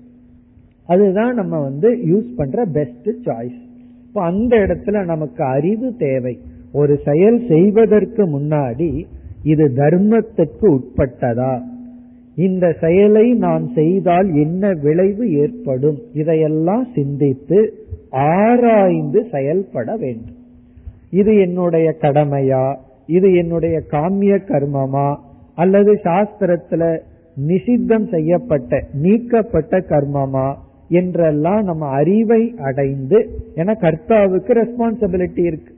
அதுதான் 0.86 1.34
நம்ம 1.34 1.60
வந்து 1.60 1.90
யூஸ் 1.90 2.30
பண்ற 2.36 2.64
பெஸ்ட் 2.64 3.10
சாய்ஸ் 3.24 3.58
இப்ப 4.06 4.22
அந்த 4.22 4.56
இடத்துல 4.56 5.04
நமக்கு 5.04 5.44
அறிவு 5.44 5.94
தேவை. 5.98 6.38
ஒரு 6.72 6.98
செயல் 7.04 7.46
செய்வதற்கு 7.48 8.40
முன்னாடி 8.40 9.04
இது 9.44 9.72
தர்மத்துக்கு 9.76 10.66
உட்பட்டதா? 10.66 11.60
இந்த 12.36 12.76
செயலை 12.80 13.32
நான் 13.32 13.70
செய்தால் 13.74 14.34
என்ன 14.34 14.72
விளைவு 14.82 15.32
ஏற்படும்? 15.32 15.98
இதையெல்லாம் 16.12 16.86
சிந்தித்து 16.94 17.74
ஆராய்ந்து 18.10 19.26
செயல்பட 19.32 19.96
வேண்டும். 19.96 20.36
இது 21.10 21.36
என்னுடைய 21.40 21.94
கடமையா? 22.00 22.76
இது 23.06 23.34
என்னுடைய 23.34 23.82
காமிய 23.90 24.38
கர்மமா? 24.48 25.16
அல்லது 25.54 25.92
சாஸ்திரத்துல 25.92 26.98
நிஷித்தம் 27.46 28.08
செய்யப்பட்ட 28.08 28.84
நீக்கப்பட்ட 28.92 29.78
கர்மமா? 29.78 30.54
என்றெல்லாம் 30.88 31.64
நம்ம 31.64 31.86
அறிவை 31.86 32.54
அடைந்து 32.58 33.18
ஏன்னா 33.56 33.74
கர்த்தாவுக்கு 33.80 34.52
ரெஸ்பான்சிபிலிட்டி 34.52 35.44
இருக்கு. 35.44 35.74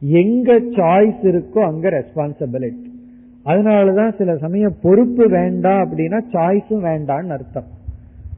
எங்க 0.00 0.52
சாய்ஸ் 0.60 1.22
இருக்கோ 1.22 1.58
அங்க 1.58 1.90
ரெஸ்பான்சிபிலிட்டி 1.90 2.90
அதனாலதான் 3.44 4.16
சில 4.16 4.36
சமயம் 4.36 4.76
பொறுப்பு 4.82 5.24
வேண்டாம் 5.28 5.80
அப்படின்னா 5.82 6.18
சாய்ஸும் 6.32 6.84
வேண்டான்னு 6.84 7.34
அர்த்தம். 7.36 7.68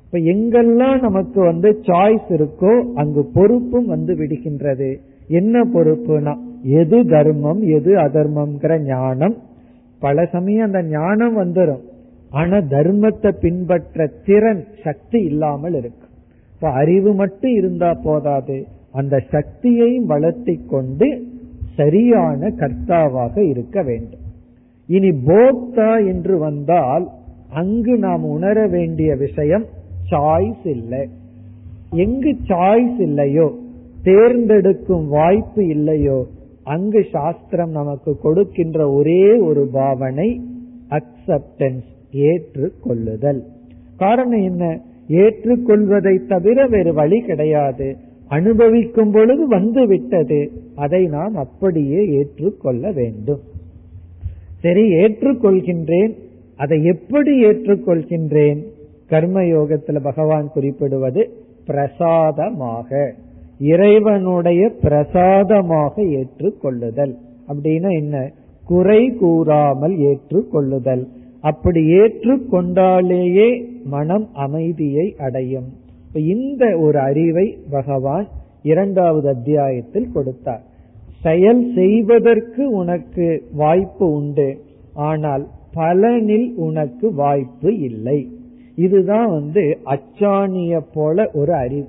இப்ப 0.05 0.19
எங்கெல்லாம் 0.33 1.01
நமக்கு 1.01 1.40
வந்து 1.40 1.71
சாய்ஸ் 1.83 2.29
இருக்கோ 2.31 2.73
அங்கு 2.95 3.25
பொறுப்பும் 3.35 3.87
வந்து 3.87 4.14
விடுகின்றது. 4.14 4.90
என்ன 5.29 5.64
பொறுப்புனா 5.75 6.35
எது 6.62 6.99
தர்மம் 7.05 7.61
எது 7.62 7.93
அதர்மம்ங்கிற 7.97 8.79
ஞானம். 8.87 9.37
பல 9.99 10.25
சமயம் 10.27 10.67
அந்த 10.67 10.83
ஞானம் 10.83 11.37
வந்துடும் 11.38 11.85
ஆனா 12.31 12.57
தர்மத்தை 12.57 13.31
பின்பற்ற 13.40 14.07
திறன் 14.25 14.64
சக்தி 14.85 15.21
இல்லாமல் 15.21 15.75
இருக்கு. 15.75 16.07
இப்ப 16.55 16.71
அறிவு 16.71 17.14
மட்டும் 17.14 17.55
இருந்தா 17.55 17.90
போதாது. 18.05 18.59
அந்த 18.93 19.17
சக்தியையும் 19.31 20.07
வளர்த்தி 20.07 20.55
கொண்டு 20.67 21.09
சரியான 21.77 22.49
கர்த்தாவாக 22.59 23.37
இருக்க 23.49 23.83
வேண்டும். 23.83 24.23
இனி 24.87 25.09
போக்தா 25.09 26.06
என்று 26.06 26.38
வந்தால் 26.38 27.08
அங்கு 27.50 27.98
நாம் 27.98 28.25
உணர 28.25 28.67
வேண்டிய 28.67 29.17
விஷயம் 29.17 29.65
சாய்ஸ் 30.11 30.67
இல்லை. 30.67 31.08
எங்கு 31.90 32.37
சாய்ஸ் 32.48 33.00
இல்லையோ 33.00 33.54
தேர்ந்தெடுக்கும் 34.02 35.08
வாய்ப்பு 35.08 35.67
இல்லையோ 35.67 36.27
அங்கு 36.63 37.04
சாஸ்திரம் 37.13 37.71
நமக்கு 37.71 38.19
கொடுக்கின்ற 38.19 38.90
ஒரே 38.90 39.37
ஒரு 39.37 39.67
பாவனை 39.67 40.40
அக்செப்டன்ஸ் 40.90 41.88
ஏற்றுக்கொள்ளுதல். 42.13 43.42
காரணம் 43.96 44.42
என்ன? 44.42 44.81
ஏற்றுக்கொள்வதை 45.08 46.27
தவிர 46.27 46.67
வேறு 46.67 46.92
வழி 46.92 47.21
கிடையாது. 47.21 47.96
அனுபவிக்கும் 48.29 49.11
பொழுது 49.11 49.48
வந்து 49.48 49.87
விட்டது. 49.87 50.50
அதை 50.75 51.06
நாம் 51.06 51.35
அப்படியே 51.35 52.06
ஏற்றுக்கொள்ள 52.06 52.92
வேண்டும். 52.92 53.40
சரி 54.65 54.83
ஏற்றுக்கொள்கின்றேன். 54.94 56.12
அதை 56.56 56.85
எப்படி 56.85 57.44
ஏற்றுக்கொள்கின்றேன்? 57.44 58.60
கர்மயோகத்துல 59.10 60.02
பகவான் 60.02 60.50
குறிப்பிடுவது 60.52 61.31
பிரசாதமாக. 61.67 63.15
இறைவனுடைய 63.58 64.71
பிரசாதமாக 64.83 66.02
ஏற்றுக்கொள்ளுதல். 66.02 67.15
அப்படின்னா 67.48 67.90
என்ன? 67.90 68.31
குறை 68.65 69.12
கூறாமல் 69.15 69.96
ஏற்றுக்கொள்ளுதல். 69.98 71.04
அப்படி 71.40 71.81
ஏற்றுக்கொண்டாலேயே 71.92 73.48
மனம் 73.85 74.29
அமைதியை 74.33 75.15
அடையும். 75.19 75.69
இந்த 76.15 76.79
ஒரு 76.79 76.98
அறிவை 76.98 77.58
பகவான் 77.71 78.27
இரண்டாவது 78.62 79.29
அத்தியாயத்தில் 79.29 80.12
கொடுத்தார். 80.15 80.65
செயல் 81.25 81.62
செய்வதற்கு 81.75 82.62
உனக்கு 82.70 83.27
வாய்ப்பு 83.52 84.06
உண்டு. 84.12 84.48
ஆனால் 84.94 85.44
பலனில் 85.75 86.48
உனக்கு 86.66 87.06
வாய்ப்பு 87.14 87.70
இல்லை. 87.79 88.18
இதுதான் 88.77 89.29
வந்து 89.31 89.79
அச்சாணிய 89.85 90.81
போல 90.94 91.31
ஒரு 91.35 91.52
அறிவு. 91.54 91.88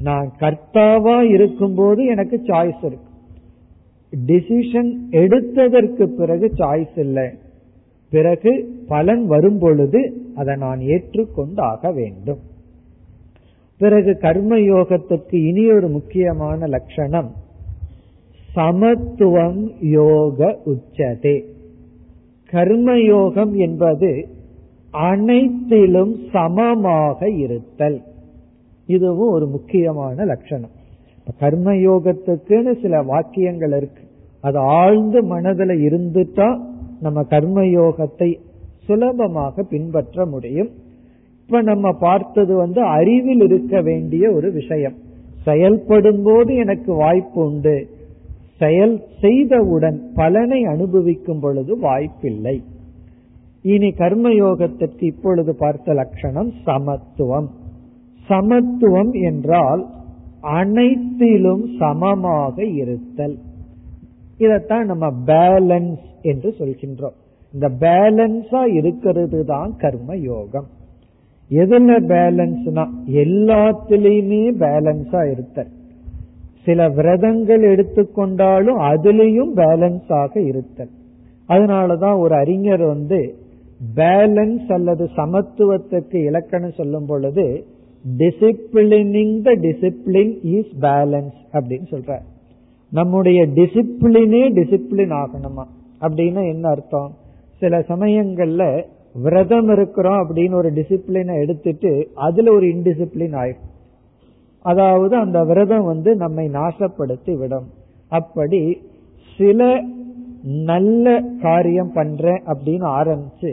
நான் 0.00 0.32
கர்த்தாவா 0.40 1.16
இருக்கும்போது 1.20 2.04
எனக்கு 2.04 2.36
சாய்ஸ் 2.44 2.84
இருக்கு. 2.84 3.06
டிசிஷன் 4.26 4.92
எடுத்ததற்கு 5.10 6.04
பிறகு 6.20 6.46
சாய்ஸ் 6.58 6.96
இல்லை. 6.96 7.26
பிறகு 8.10 8.52
பலன் 8.88 9.26
வரும் 9.26 9.58
பொழுது 9.58 10.00
அதை 10.34 10.56
நான் 10.56 10.78
ஏற்றுக்கொண்டாக 10.78 11.92
வேண்டும். 11.94 12.38
பிறகு 13.78 14.12
கர்ம 14.18 14.56
யோகத்துக்கு 14.56 15.36
இனி 15.48 15.72
ஒரு 15.72 15.88
முக்கியமான 15.88 16.66
லட்சணம் 16.66 17.30
சமத்துவம் 18.58 19.70
யோக 19.80 20.58
உச்சதே. 20.66 21.42
கர்மயோகம் 22.50 23.56
என்பது 23.56 24.28
அனைத்திலும் 24.90 26.16
சமமாக 26.32 27.30
இருத்தல். 27.30 28.00
இதுவும் 28.86 29.30
ஒரு 29.30 29.46
முக்கியமான 29.46 30.24
லட்சணம். 30.24 30.70
கர்மயோகத்துக்குன்னு 31.40 32.80
சில 32.82 33.02
வாக்கியங்கள் 33.02 33.76
இருக்கு. 33.76 34.02
அது 34.40 34.58
ஆழ்ந்து 34.58 35.24
மனதில் 35.24 35.90
இருந்துட்டா 35.90 36.60
நம்ம 37.00 37.22
கர்மயோகத்தை 37.22 38.38
சுலபமாக 38.84 39.62
பின்பற்ற 39.62 40.26
முடியும். 40.26 40.68
இப்ப 41.40 41.62
நம்ம 41.62 41.92
பார்த்தது 41.92 42.56
வந்து 42.56 42.82
அறிவில் 42.82 43.40
இருக்க 43.40 43.80
வேண்டிய 43.80 44.32
ஒரு 44.32 44.52
விஷயம். 44.52 44.94
செயல்படும் 45.42 46.22
போது 46.22 46.54
எனக்கு 46.54 46.94
வாய்ப்பு 46.94 47.44
உண்டு. 47.44 47.96
செயல் 48.58 49.02
செய்தவுடன் 49.20 49.98
பலனை 50.14 50.64
அனுபவிக்கும் 50.64 51.40
பொழுது 51.40 51.78
வாய்ப்பில்லை. 51.78 52.62
இனி 53.62 53.88
கர்மயோகத்திற்கு 53.88 55.02
இப்பொழுது 55.02 55.54
பார்த்த 55.54 55.92
லட்சணம் 55.92 56.50
சமத்துவம். 56.64 57.48
சமத்துவம் 58.26 59.12
என்றால் 59.12 59.86
அனைத்திலும் 60.40 61.64
சமமாக 61.78 62.64
இருத்தல். 62.64 63.38
இதத்தான் 64.38 64.84
நம்ம 64.84 65.06
பேலன்ஸ் 65.26 66.04
என்று 66.22 66.54
சொல்கின்றோம். 66.58 67.16
இந்த 67.52 67.68
பேலன்ஸா 67.80 68.62
இருக்கிறது 68.74 69.44
தான் 69.44 69.76
கர்ம 69.76 70.16
யோகம் 70.16 70.68
எதுல 71.50 71.90
பேலன்ஸ்னா 72.12 72.84
எல்லாத்திலையுமே 73.06 74.42
பேலன்ஸா 74.64 75.30
இருத்தல். 75.30 75.70
சில 76.68 76.88
விரதங்கள் 76.88 77.62
எடுத்துக்கொண்டாலும் 77.74 78.80
அதுலேயும் 78.92 79.52
பேலன்ஸ் 79.56 80.08
ஆக 80.22 80.40
இருத்தல். 80.40 80.90
அதனாலதான் 81.48 82.18
ஒரு 82.18 82.34
அறிஞர் 82.34 82.82
வந்து 82.82 83.20
பேலன்ஸ் 83.96 84.66
அல்லது 84.72 85.04
சமத்துவத்துக்கு 85.16 86.16
இலக்கணம் 86.26 86.78
சொல்லும் 86.78 87.06
பொழுது 87.06 87.46
disciplining 88.18 89.36
the 89.42 89.54
discipline 89.64 90.34
is 90.42 90.72
balance 90.80 91.38
அப்படின்னு 91.52 91.88
சொல்ற 91.90 92.18
நம்முடைய 92.92 93.46
டிசிப்ளினே 93.46 94.42
டிசிப்ளின் 94.58 95.14
ஆகணுமா? 95.22 95.64
அப்படின்னா 96.00 96.42
என்ன 96.52 96.68
அர்த்தம்? 96.68 97.10
சில 97.58 97.78
சமயங்கள்ல 97.78 98.62
விரதம் 99.22 99.68
இருக்கிறோம் 99.68 100.20
அப்படின்னு 100.22 100.54
ஒரு 100.54 100.70
டிசிப்ளினை 100.72 101.34
எடுத்துட்டு 101.40 101.92
அதுல 102.14 102.52
ஒரு 102.52 102.66
இன்டிசிப்ளின் 102.66 103.36
ஆயிடும் 103.42 103.67
அதாவது 104.68 105.14
அந்த 105.16 105.44
விரதம் 105.44 105.84
வந்து 105.84 106.10
நம்மை 106.16 106.46
நாசப்படுத்தி 106.48 107.32
விடும் 107.36 107.68
அப்படி 108.08 108.60
சில 109.38 109.60
நல்ல 110.64 111.06
காரியம் 111.42 111.92
பண்றேன் 111.92 112.42
அப்படின்னு 112.46 112.86
ஆரம்பிச்சு 113.00 113.52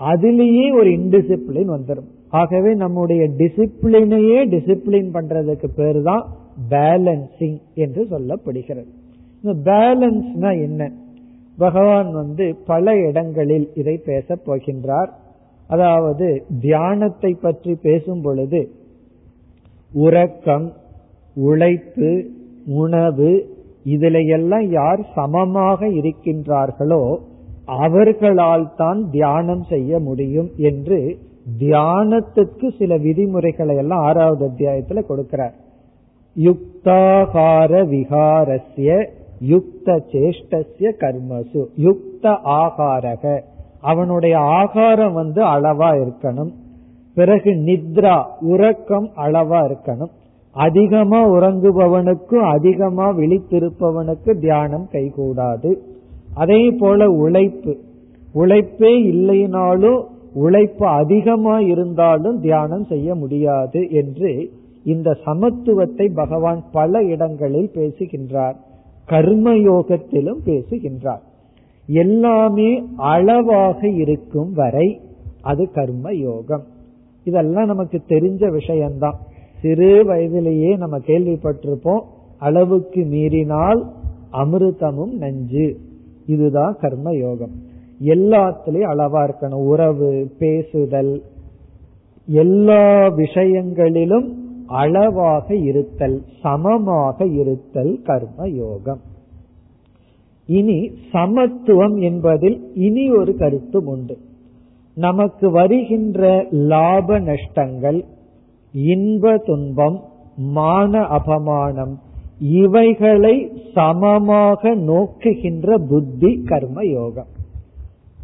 அதுலேயே 0.00 0.66
ஒரு 0.78 0.90
இன்டிசிப்ளின் 0.90 1.70
வந்துடும் 1.76 2.10
ஆகவே 2.30 2.70
நம்முடைய 2.74 3.22
டிசிப்ளினையே 3.38 4.38
டிசிப்ளின் 4.54 5.10
பண்றதுக்கு 5.12 5.68
பேரு 5.74 6.00
தான் 6.02 6.24
பேலன்சிங் 6.70 7.58
என்று 7.74 8.02
சொல்லப்படுகிறது. 8.10 8.90
இந்த 9.42 9.52
பேலன்ஸ்னா 9.70 10.50
என்ன? 10.62 10.82
பகவான் 11.58 12.10
வந்து 12.12 12.44
பல 12.66 12.94
இடங்களில் 13.08 13.66
இதை 13.74 13.96
பேச 14.04 14.38
போகின்றார். 14.46 15.10
அதாவது 15.70 16.26
தியானத்தை 16.60 17.32
பற்றி 17.40 17.72
பேசும் 17.82 18.22
பொழுது 18.22 18.60
உறக்கம் 19.92 20.72
உழைப்பு 21.34 22.24
உணவு 22.66 23.54
இதுல 23.84 24.28
எல்லாம் 24.28 24.70
யார் 24.70 25.00
சமமாக 25.14 25.86
இருக்கின்றார்களோ 25.86 27.16
அவர்களால் 27.64 28.72
தான் 28.76 29.10
தியானம் 29.10 29.62
செய்ய 29.62 29.98
முடியும் 29.98 30.50
என்று 30.56 31.18
தியானத்துக்கு 31.58 32.76
சில 32.78 32.96
விதிமுறைகளை 32.96 33.76
எல்லாம் 33.76 33.98
ஆறாவது 33.98 34.48
அத்தியாயத்துல 34.48 35.02
கொடுக்கிறார். 35.08 35.54
யுக்தாகார 36.36 37.72
விகாரஸ்ய 37.92 39.08
யுக்த 39.48 40.02
சேஷ்டசிய 40.12 40.92
கர்மசு. 41.00 41.66
யுக்த 41.76 42.30
ஆகாரக. 42.44 43.40
அவனுடைய 43.80 44.38
ஆகாரம் 44.38 45.12
வந்து 45.12 45.42
அளவா 45.44 45.90
இருக்கணும். 45.96 46.52
பிறகு 47.16 47.50
நித்ரா 47.66 48.16
உறக்கம் 48.40 49.08
அளவா 49.16 49.58
இருக்கணும். 49.66 50.12
அதிகமா 50.52 51.20
உறங்குபவனுக்கும் 51.28 52.44
அதிகமா 52.54 53.06
விழித்திருப்பவனுக்கு 53.08 54.38
தியானம் 54.38 54.88
கைகூடாது 54.92 55.70
அதே 56.34 56.70
போல 56.70 57.08
உழைப்பு. 57.10 57.74
உழைப்பே 58.32 58.92
இல்லைனாலும் 59.12 60.00
உழைப்பு 60.34 60.86
அதிகமா 60.86 61.58
இருந்தாலும் 61.72 62.40
தியானம் 62.40 62.84
செய்ய 62.84 63.14
முடியாது 63.14 63.80
என்று 63.90 64.50
இந்த 64.84 65.16
சமத்துவத்தை 65.26 66.06
பகவான் 66.14 66.62
பல 66.72 67.02
இடங்களில் 67.02 67.70
பேசுகின்றார். 67.74 68.56
கர்மயோகத்திலும் 69.08 70.40
பேசுகின்றார். 70.44 71.22
எல்லாமே 71.86 72.70
அளவாக 72.96 73.88
இருக்கும் 73.88 74.52
வரை 74.52 75.00
அது 75.42 75.70
கர்ம 75.74 76.14
யோகம் 76.14 76.74
இதெல்லாம் 77.26 77.66
நமக்கு 77.66 78.02
தெரிஞ்ச 78.08 78.50
விஷயம்தான். 78.50 79.18
சிறு 79.60 80.04
வயதிலேயே 80.04 80.76
நம்ம 80.76 80.98
கேள்விப்பட்டிருப்போம் 80.98 82.04
அளவுக்கு 82.38 83.04
மீறினால் 83.04 83.86
அமிர்தமும் 84.32 85.12
நஞ்சு. 85.12 85.76
இதுதான் 86.26 86.76
கர்ம 86.80 87.14
யோகம். 87.14 87.50
எல்லாத்திலையும் 88.00 88.90
அளவா 88.92 89.30
இருக்கணும். 89.30 89.66
உறவு 89.66 90.30
பேசுதல் 90.38 91.22
எல்லா 92.26 93.08
விஷயங்களிலும் 93.08 94.44
அளவாக 94.66 95.54
இருத்தல் 95.54 96.22
சமமாக 96.42 97.26
இருத்தல் 97.26 98.00
கர்ம 98.04 98.48
யோகம். 98.48 99.00
இனி 100.46 100.90
சமத்துவம் 101.12 101.96
என்பதில் 101.96 102.74
இனி 102.74 103.10
ஒரு 103.10 103.36
கருத்தும் 103.36 103.86
உண்டு. 103.86 104.18
நமக்கு 104.96 105.50
வருகின்ற 105.50 106.46
லாப 106.50 107.18
நஷ்டங்கள் 107.18 108.04
இன்ப 108.72 109.36
துன்பம் 109.36 110.00
மான 110.36 111.00
அபமானம் 111.00 111.94
இவைகளை 112.38 113.52
சமமாக 113.74 114.76
நோக்குகின்ற 114.76 115.88
புத்தி 115.88 116.42
கர்ம 116.44 116.84
யோகம். 116.84 117.26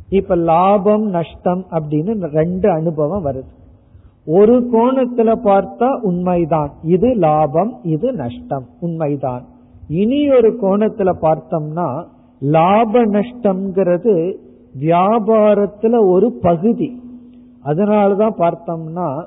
இப்ப 0.08 0.34
லாபம் 0.34 1.06
நஷ்டம் 1.06 1.66
அப்படின்னு 1.70 2.26
ரெண்டு 2.26 2.70
அனுபவம் 2.70 3.24
வருது. 3.24 3.50
ஒரு 4.26 4.68
கோணத்துல 4.72 5.34
பார்த்தா 5.44 6.00
உண்மைதான். 6.00 6.72
இது 6.82 7.14
லாபம் 7.14 7.78
இது 7.82 8.12
நஷ்டம் 8.12 8.66
உண்மைதான். 8.80 9.44
இனி 9.88 10.30
ஒரு 10.30 10.58
கோணத்துல 10.62 11.12
பார்த்தோம்னா 11.22 12.04
லாப 12.40 13.06
நஷ்டம்ங்கிறது 13.06 14.34
வியாபாரத்துல 14.80 16.06
ஒரு 16.06 16.32
பகுதி. 16.42 17.00
அதனாலதான் 17.64 18.36
பார்த்தோம்னா 18.38 19.24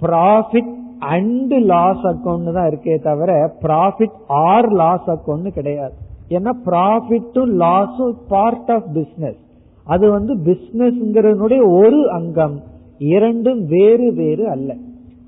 ப்ராஃபிட் 0.00 0.74
அண்ட் 0.98 1.52
லாஸ் 1.52 2.04
அக்கௌண்ட் 2.04 2.52
தான் 2.52 2.68
இருக்கே 2.68 3.02
தவிர 3.02 3.54
ப்ராஃபிட் 3.62 4.16
ஆர் 4.26 4.68
லாஸ் 4.72 5.06
அக்கௌண்ட் 5.06 5.48
கிடையாது. 5.48 5.94
ஏன்னா 6.28 6.50
ப்ராஃபிட்டும் 6.66 7.52
லாஸும் 7.64 8.16
பார்ட் 8.28 8.70
ஆஃப் 8.70 8.88
பிசினஸ் 8.92 9.38
அது 9.84 10.10
வந்து 10.10 10.36
பிசினஸ்ங்கிறனுடைய 10.36 11.60
ஒரு 11.80 12.10
அங்கம். 12.10 12.60
இரண்டும் 12.98 13.64
வேறு 13.66 14.12
வேறு 14.12 14.48
அல்ல. 14.48 14.74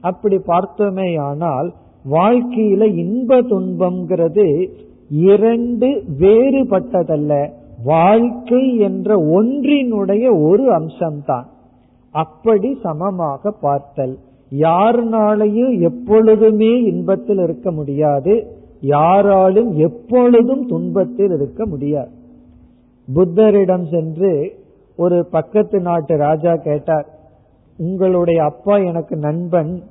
அப்படி 0.00 0.36
பார்த்தோமே 0.36 1.20
ஆனால் 1.20 1.72
வாழ்க்கையில 2.10 2.96
இன்ப 2.96 3.42
துன்பம்ங்கிறது 3.42 4.68
இரண்டு 5.10 6.02
வேறுபட்டதல்ல. 6.18 7.50
வாழ்க்கை 7.84 8.76
என்ற 8.76 9.16
ஒன்றினுடைய 9.16 10.48
ஒரு 10.48 10.72
அம்சம்தான். 10.72 11.44
அப்படி 12.10 12.78
சமமாக 12.82 13.50
பார்த்தல். 13.50 14.18
யாருனாலையும் 14.50 15.80
எப்பொழுதுமே 15.80 16.82
இன்பத்தில் 16.82 17.38
இருக்க 17.38 17.70
முடியாது. 17.70 18.58
யாராலும் 18.80 19.72
எப்பொழுதும் 19.76 20.66
துன்பத்தில் 20.66 21.30
இருக்க 21.30 21.66
முடியாது. 21.66 22.10
புத்தரிடம் 23.14 23.90
சென்று 23.90 24.58
ஒரு 24.96 25.26
பக்கத்து 25.30 25.80
நாட்டு 25.80 26.16
ராஜா 26.16 26.56
கேட்டார் 26.56 27.06
உங்களுடைய 27.76 28.44
அப்பா 28.44 28.76
எனக்கு 28.76 29.16
நண்பன். 29.16 29.82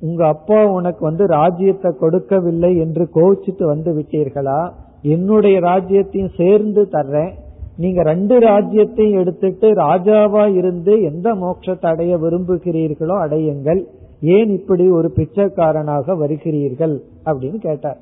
உங்க 0.00 0.26
அப்பா 0.26 0.64
உனக்கு 0.64 1.04
வந்து 1.04 1.26
ராஜ்யத்தை 1.26 1.92
கொடுக்கவில்லை 1.92 2.76
என்று 2.76 3.08
கோவிச்சிட்டு 3.14 3.64
வந்து 3.64 3.92
விட்டீர்களா? 3.92 4.70
என்னுடைய 5.02 5.60
ராஜ்யத்தையும் 5.60 6.34
சேர்ந்து 6.36 6.88
தர்றேன். 6.92 7.32
நீங்க 7.76 8.02
ரெண்டு 8.02 8.38
ராஜ்யத்தையும் 8.38 9.18
எடுத்துட்டு 9.18 9.72
ராஜாவா 9.74 10.56
இருந்து 10.56 11.02
எந்த 11.02 11.34
மோட்சத்தை 11.34 11.86
அடைய 11.86 12.16
விரும்புகிறீர்களோ 12.16 13.16
அடையுங்கள். 13.24 13.84
ஏன் 14.20 14.50
இப்படி 14.50 14.90
ஒரு 14.90 15.12
பிச்சைக்காரனாக 15.16 16.14
வருகிறீர்கள் 16.14 17.00
அப்படின்னு 17.24 17.54
கேட்டார். 17.54 18.00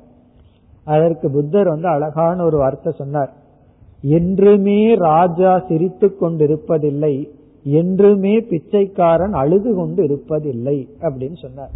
அதற்கு 0.83 1.31
புத்தர் 1.31 1.67
வந்து 1.67 1.87
அழகான 1.87 2.43
ஒரு 2.43 2.57
வார்த்தை 2.57 2.93
சொன்னார். 2.97 3.33
என்றுமே 4.01 4.93
ராஜா 4.93 5.59
சிரித்து 5.59 6.15
கொண்டிருப்பதில்லை. 6.21 7.29
என்றுமே 7.65 8.39
பிச்சைக்காரன் 8.39 9.33
அழுது 9.33 9.75
கொண்டு 9.75 10.03
இருப்பதில்லை 10.03 10.87
அப்படின்னு 11.01 11.35
சொன்னார். 11.35 11.71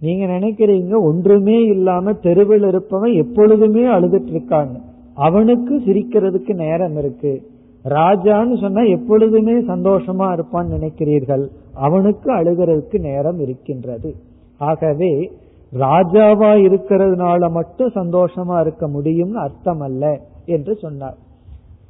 நீங்க 0.00 0.26
நினைக்கிறீங்க 0.26 1.00
ஒன்றுமே 1.00 1.62
இல்லாம 1.62 2.12
தெருவில் 2.12 2.66
இருப்பவன் 2.66 3.12
எப்பொழுதுமே 3.12 3.84
அழுதுட்டு 3.84 4.30
இருக்காங்க. 4.30 4.78
அவனுக்கு 5.14 5.82
சிரிக்கிறதுக்கு 5.86 6.54
நேரம் 6.54 6.96
இருக்கு. 6.96 7.42
ராஜான்னு 7.84 8.60
சொன்னா 8.60 8.82
எப்பொழுதுமே 8.82 9.52
சந்தோஷமா 9.52 10.26
இருப்பான்னு 10.32 10.74
நினைக்கிறீர்கள். 10.78 11.48
அவனுக்கு 11.74 12.34
அழுகிறதுக்கு 12.34 13.00
நேரம் 13.00 13.38
இருக்கின்றது. 13.38 14.14
ஆகவே 14.58 15.30
ராஜாவா 15.72 16.50
இருக்கிறதுனால 16.66 17.50
மட்டும் 17.50 17.90
சந்தோஷமா 17.94 18.60
இருக்க 18.60 18.88
முடியும்னு 18.88 19.32
அர்த்தம் 19.32 19.80
அல்ல 19.80 20.20
என்று 20.46 20.74
சொன்னார். 20.74 21.16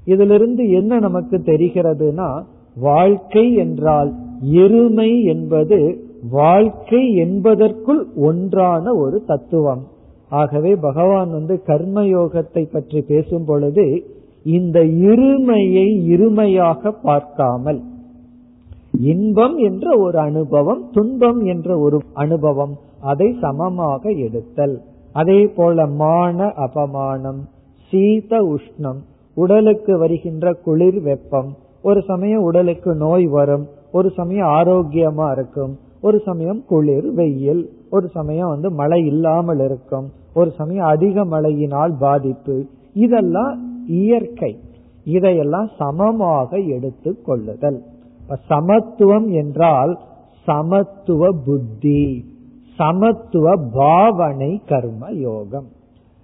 இதிலிருந்து 0.05 0.71
என்ன 0.71 0.99
நமக்கு 0.99 1.37
தெரிகிறதுனா 1.37 2.43
வாழ்க்கை 2.77 3.55
என்றால் 3.55 4.13
எருமை 4.41 5.23
என்பது 5.23 6.04
வாழ்க்கை 6.31 7.15
என்பதற்குள் 7.15 8.03
ஒன்றான 8.15 8.95
ஒரு 8.95 9.25
தத்துவம். 9.25 9.83
ஆகவே 10.29 10.77
பகவான் 10.77 11.31
வந்து 11.31 11.63
கர்மயோகத்தை 11.67 12.63
பற்றி 12.73 13.01
பேசும் 13.01 13.45
பொழுது 13.45 13.87
இந்த 14.43 14.79
இருமையை 14.85 15.89
இருமையாக 16.15 16.93
பார்க்காமல் 17.03 17.81
இன்பம் 19.01 19.57
என்ற 19.57 19.97
ஒரு 19.99 20.19
அனுபவம் 20.19 20.91
துன்பம் 20.93 21.41
என்ற 21.45 21.79
ஒரு 21.79 21.99
அனுபவம் 22.13 22.75
அதை 23.01 23.37
சமமாக 23.41 24.11
எடுத்தல். 24.11 24.77
அதே 25.13 25.47
போல 25.47 25.87
மான 25.87 26.47
அபமானம் 26.47 27.41
சீத 27.93 28.41
உஷ்ணம் 28.41 29.01
உடலுக்கு 29.37 29.99
வருகின்ற 29.99 30.53
குளிர் 30.53 31.01
வெப்பம் 31.03 31.51
ஒரு 31.83 32.03
சமயம் 32.03 32.43
உடலுக்கு 32.43 32.95
நோய் 32.95 33.27
வரும் 33.27 33.65
ஒரு 33.93 34.11
சமயம் 34.11 34.49
ஆரோக்கியமா 34.49 35.27
இருக்கும் 35.31 35.75
ஒரு 36.07 36.19
சமயம் 36.25 36.61
குளிர் 36.67 37.09
வெயில் 37.19 37.63
ஒரு 37.91 38.07
சமயம் 38.09 38.49
வந்து 38.49 38.69
மழை 38.71 39.01
இல்லாமல் 39.07 39.63
இருக்கும் 39.67 40.07
ஒரு 40.35 40.51
சமயம் 40.59 40.87
அதிக 40.87 41.25
மழையினால் 41.25 41.93
பாதிப்பு. 41.99 42.57
இதெல்லாம் 42.95 43.55
இயற்கை. 43.99 44.53
இதையெல்லாம் 45.07 45.69
சமமாக 45.79 46.59
எடுத்து 46.75 47.11
கொள்ளுதல். 47.23 47.79
சமத்துவம் 48.49 49.29
என்றால் 49.41 49.93
சமத்துவ 50.47 51.31
புத்தி 51.45 52.03
சமத்துவ 52.79 53.49
பாவனை 53.73 54.53
கர்ம 54.69 55.11
யோகம். 55.29 55.69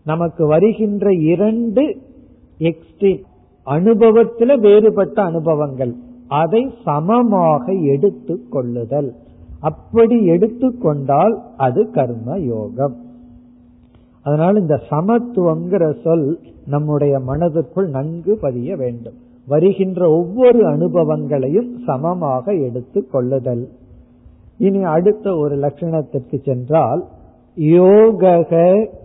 நமக்கு 0.06 0.42
வருகின்ற 0.46 1.06
இரண்டு 1.32 1.82
எக்ஸ்ட்ரீம் 2.60 3.24
அனுபவத்தில் 3.66 4.54
வேறுபட்ட 4.58 5.18
அனுபவங்கள். 5.22 5.92
அதை 6.42 6.62
சமமாக 6.84 7.64
எடுத்து 7.94 8.34
கொள்ளுதல். 8.50 9.10
அப்படி 9.60 10.26
எடுத்துக்கொண்டால் 10.26 11.40
அது 11.56 11.90
கர்ம 11.90 12.38
யோகம் 12.38 12.96
அதனால் 14.22 14.56
இந்த 14.56 14.80
சமத்துவங்கிற 14.90 16.02
சொல் 16.02 16.38
நம்முடைய 16.66 17.18
மனதுக்குள் 17.18 17.88
நன்கு 17.88 18.38
பதிய 18.40 18.76
வேண்டும். 18.76 19.14
வருகின்ற 19.46 20.10
ஒவ்வொரு 20.10 20.66
அனுபவங்களையும் 20.66 21.78
சமமாக 21.86 22.54
எடுத்து 22.54 23.06
கொள்ளுதல். 23.06 23.68
இனி 24.58 24.82
அடுத்த 24.82 25.36
ஒரு 25.36 25.56
லட்சணத்திற்கு 25.56 26.44
சென்றால் 26.44 27.04
யோக 27.54 28.28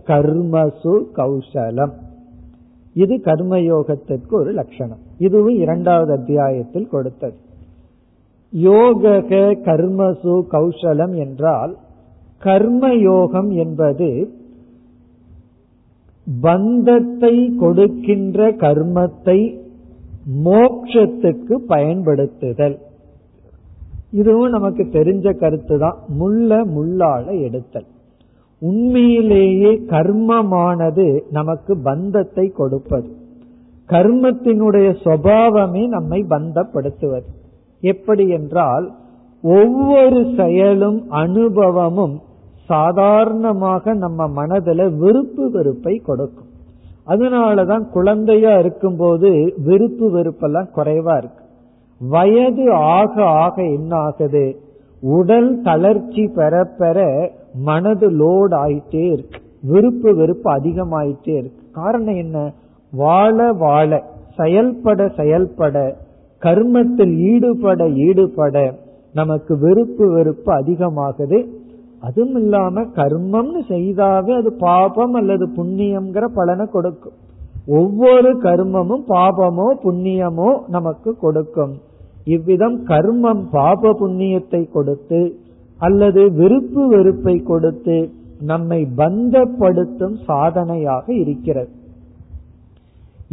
கர்மசு 0.06 1.04
கௌசலம். 1.16 1.92
இது 2.92 3.16
கர்மயோகத்திற்கு 3.16 4.30
ஒரு 4.30 4.52
லட்சணம். 4.52 4.98
இதுவும் 5.18 5.54
இரண்டாவது 5.54 6.12
அத்தியாயத்தில் 6.12 6.88
கொடுத்தது. 6.88 7.36
யோக 8.60 9.18
கர்மசு 9.64 10.34
கௌசலம் 10.52 11.14
என்றால் 11.16 11.76
கர்மயோகம் 12.42 13.50
என்பது 13.56 14.30
பந்தத்தை 16.40 17.52
கொடுக்கின்ற 17.56 18.48
கர்மத்தை 18.50 19.38
மோட்சத்துக்கு 20.44 21.54
பயன்படுத்துதல். 21.68 22.76
இதுவும் 24.10 24.50
நமக்கு 24.50 24.82
தெரிஞ்ச 24.92 25.34
கருத்து 25.38 25.78
தான் 25.78 25.98
முள்ள 26.08 26.64
முள்ளால 26.64 27.42
எடுத்தல். 27.42 27.86
உண்மையிலேயே 28.62 29.72
கர்மமானது 29.86 31.20
நமக்கு 31.30 31.76
பந்தத்தை 31.76 32.48
கொடுப்பது. 32.50 33.08
கர்மத்தினுடைய 33.88 34.88
சுவாவமே 35.04 35.88
நம்மை 35.88 36.24
பந்தப்படுத்துவது. 36.30 37.28
எப்படி 37.80 38.28
என்றால் 38.28 38.94
ஒவ்வொரு 39.42 40.32
செயலும் 40.36 41.10
அனுபவமும் 41.10 42.20
சாதாரணமாக 42.64 43.94
நம்ம 43.94 44.26
மனதில் 44.26 44.96
விருப்பு 44.96 45.50
வெறுப்பை 45.50 45.96
கொடுக்கும். 45.96 46.46
அதனாலதான் 47.06 47.90
குழந்தையா 47.90 48.58
இருக்கும்போது 48.58 49.54
விருப்பு 49.56 50.10
வெறுப்பெல்லாம் 50.10 50.68
குறைவா 50.76 51.16
இருக்கு. 51.16 51.44
வயது 51.98 52.72
ஆக 52.72 53.24
ஆக 53.24 53.62
என்ன 53.62 53.96
ஆகுது? 53.96 54.60
உடல் 55.00 55.60
தளர்ச்சி 55.60 56.26
பெற 56.34 56.64
பெற 56.78 57.30
மனது 57.54 58.10
லோட் 58.10 58.52
ஆயிட்டே 58.52 59.12
இருக்கு. 59.12 59.40
விருப்பு 59.62 60.14
வெறுப்பு 60.14 60.52
அதிகமாயிட்டே 60.56 61.36
இருக்கு. 61.36 61.70
காரணம் 61.72 62.14
என்ன? 62.14 62.52
வாழ 62.92 63.52
வாழ 63.52 64.02
செயல்பட 64.36 65.08
செயல்பட 65.08 65.96
கர்மத்தில் 66.42 67.14
ஈடுபட 67.30 67.82
ஈடுபட 68.06 68.56
நமக்கு 69.14 69.52
வெறுப்பு 69.64 70.04
வெறுப்பு 70.14 70.50
அதிகமாகுது. 70.60 71.38
அதுவும் 72.06 72.36
இல்லாம 72.40 72.82
கர்மம்னு 72.98 73.60
செய்தாவே 73.70 74.32
அது 74.40 74.50
பாபம் 74.64 75.14
அல்லது 75.20 75.46
புண்ணியம்ங்கிற 75.58 76.24
பலனை 76.38 76.66
கொடுக்கும். 76.74 77.16
ஒவ்வொரு 77.78 78.30
கர்மமும் 78.46 79.04
பாபமோ 79.14 79.68
புண்ணியமோ 79.84 80.50
நமக்கு 80.74 81.10
கொடுக்கும். 81.24 81.74
இவ்விதம் 82.34 82.76
கர்மம் 82.90 83.42
பாப 83.56 83.92
புண்ணியத்தை 84.02 84.62
கொடுத்து 84.76 85.20
அல்லது 85.80 86.22
விருப்பு 86.38 86.82
வெறுப்பை 86.92 87.34
கொடுத்து 87.50 87.96
நம்மை 88.50 88.78
பந்தப்படுத்தும் 89.00 90.16
சாதனையாக 90.28 91.06
இருக்கிறது. 91.22 91.72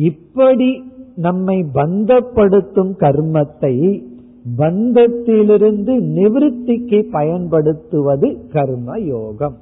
இப்படி 0.09 0.69
நம்மை 1.17 1.65
பந்தப்படுத்தும் 1.73 2.93
கர்மத்தை 2.97 3.75
பந்தத்திலிருந்து 4.57 5.93
நிவிருத்திக்கு 5.99 7.09
பயன்படுத்துவது 7.11 8.29
கர்ம 8.51 8.99
யோகம் 8.99 9.55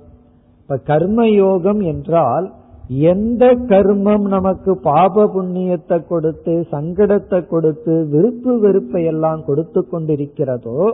இப்ப 0.59 0.77
கர்ம 0.77 1.27
யோகம் 1.27 1.79
என்றால் 1.79 2.47
எந்த 2.89 3.55
கர்மம் 3.55 4.21
நமக்கு 4.21 4.77
பாப 4.77 5.25
புண்ணியத்தை 5.27 6.07
கொடுத்து 6.07 6.65
சங்கடத்தை 6.71 7.47
கொடுத்து 7.47 8.07
விருப்பு 8.07 8.59
வெறுப்பை 8.59 9.03
எல்லாம் 9.03 9.43
கொடுத்து 9.43 9.85
கொண்டிருக்கிறதோ 9.91 10.89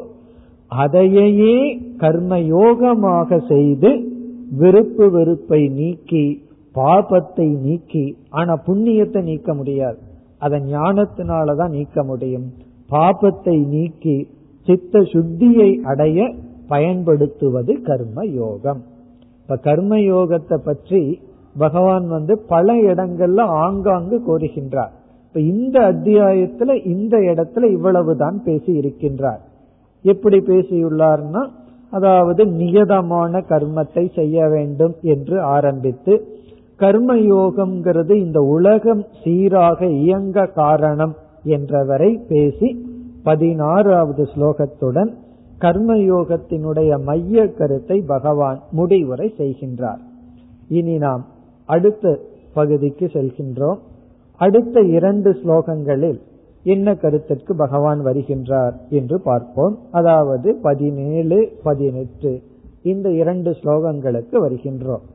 அதையே 0.72 1.56
கர்ம 1.98 2.38
யோகமாக 2.38 3.48
செய்து 3.48 3.92
விருப்பு 4.52 5.10
வெறுப்பை 5.12 5.70
நீக்கி 5.70 6.42
பாபத்தை 6.76 7.48
நீக்கி 7.62 8.18
ஆனா 8.30 8.62
புண்ணியத்தை 8.68 9.22
நீக்க 9.24 9.54
முடியாது. 9.54 10.07
அதை 10.40 10.60
ஞானத்தினாலதான் 10.74 11.70
நீக்க 11.70 12.04
முடியும். 12.04 12.48
பாபத்தை 12.90 13.68
நீக்கி 13.68 14.18
சித்த 14.66 15.00
சுத்தியை 15.00 15.70
அடைய 15.82 16.34
பயன்படுத்துவது 16.68 17.82
கர்ம 17.82 18.26
யோகம் 18.26 18.82
இப்ப 19.42 19.56
கர்ம 19.56 19.96
யோகத்தை 19.96 20.58
பற்றி 20.58 21.20
பகவான் 21.58 22.08
வந்து 22.08 22.34
பல 22.48 22.74
இடங்கள்ல 22.74 23.42
ஆங்காங்கு 23.42 24.18
கோருகின்றார். 24.28 24.94
இப்ப 25.28 25.40
இந்த 25.40 25.80
அத்தியாயத்துல 25.92 26.86
இந்த 26.86 27.18
இடத்துல 27.18 27.72
இவ்வளவுதான் 27.72 28.42
பேசி 28.44 28.80
இருக்கின்றார். 28.80 29.42
எப்படி 30.02 30.38
பேசியுள்ளார்னா 30.38 31.44
அதாவது 31.90 32.46
நியதமான 32.46 33.40
கர்மத்தை 33.50 34.04
செய்ய 34.16 34.48
வேண்டும் 34.48 34.96
என்று 35.02 35.42
ஆரம்பித்து 35.42 36.14
கர்மயோகம்ங்கிறது 36.80 38.14
இந்த 38.26 38.40
உலகம் 38.56 39.06
சீராக 39.24 39.80
இயங்க 40.02 40.46
காரணம் 40.46 41.16
என்றவரை 41.46 42.12
பேசி 42.28 42.70
பதினாறாவது 43.24 44.24
ஸ்லோகத்துடன் 44.24 45.12
கர்மயோகத்தினுடைய 45.62 47.04
மைய 47.04 47.48
கருத்தை 47.52 47.98
பகவான் 48.08 48.60
முடிவுரை 48.72 49.34
செய்கின்றார். 49.38 50.02
இனி 50.68 50.98
நாம் 50.98 51.24
அடுத்த 51.66 52.20
பகுதிக்கு 52.54 53.06
செல்கின்றோம். 53.06 53.80
அடுத்த 54.42 54.82
இரண்டு 54.82 55.30
ஸ்லோகங்களில் 55.32 56.20
என்ன 56.64 56.94
கருத்திற்கு 56.94 57.56
பகவான் 57.56 58.02
வருகின்றார் 58.06 58.76
என்று 58.90 59.22
பார்ப்போம். 59.22 59.76
அதாவது 59.92 60.56
பதினேழு 60.62 61.40
பதினெட்டு 61.64 62.42
இந்த 62.84 63.08
இரண்டு 63.12 63.52
ஸ்லோகங்களுக்கு 63.52 64.36
வருகின்றோம். 64.36 65.06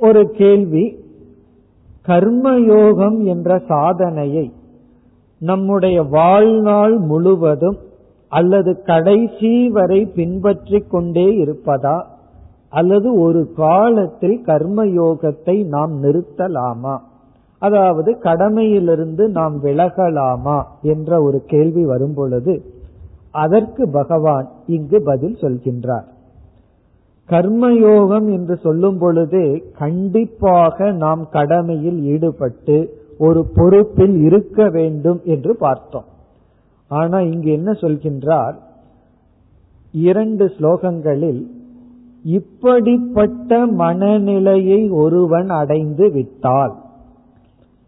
ஒரு 0.00 0.30
கேள்வி. 0.30 0.98
கர்மயோகம் 2.06 3.24
என்ற 3.24 3.58
சாதனையை 3.68 4.52
நம்முடைய 5.38 6.02
வாழ்நாள் 6.02 6.98
முழுவதும் 6.98 7.76
அல்லது 8.28 8.82
கடைசி 8.82 9.68
வரை 9.68 10.06
பின்பற்றிக் 10.06 10.90
கொண்டே 10.90 11.44
இருப்பதா? 11.44 12.04
அல்லது 12.68 13.20
ஒரு 13.20 13.52
காலத்தில் 13.56 14.42
கர்மயோகத்தை 14.46 15.64
நாம் 15.64 16.02
நிறுத்தலாமா? 16.02 16.98
அதாவது 17.58 18.16
கடமையிலிருந்து 18.22 19.28
நாம் 19.28 19.64
விலகலாமா 19.64 20.62
என்ற 20.82 21.22
ஒரு 21.22 21.42
கேள்வி 21.46 21.84
வரும் 21.84 22.14
பொழுது 22.14 22.62
அதற்கு 23.30 23.90
பகவான் 23.90 24.48
இங்கு 24.66 25.02
பதில் 25.02 25.36
சொல்கின்றார். 25.40 26.06
கர்மயோகம் 27.30 28.26
என்று 28.32 28.56
சொல்லும் 28.56 28.98
பொழுது 28.98 29.42
கண்டிப்பாக 29.78 30.90
நாம் 30.92 31.28
கடமையில் 31.30 32.00
ஈடுபட்டு 32.02 32.76
ஒரு 33.18 33.40
பொறுப்பில் 33.54 34.16
இருக்க 34.20 34.68
வேண்டும் 34.68 35.20
என்று 35.24 35.56
பார்த்தோம். 35.56 36.08
ஆனா 36.88 37.20
இங்கு 37.20 37.50
என்ன 37.52 37.70
சொல்கின்றார்? 37.72 38.56
இரண்டு 39.92 40.44
ஸ்லோகங்களில் 40.46 41.42
இப்படிப்பட்ட 42.22 43.66
மனநிலையை 43.66 44.90
ஒருவன் 44.90 45.48
அடைந்து 45.48 46.10
விட்டால் 46.10 46.74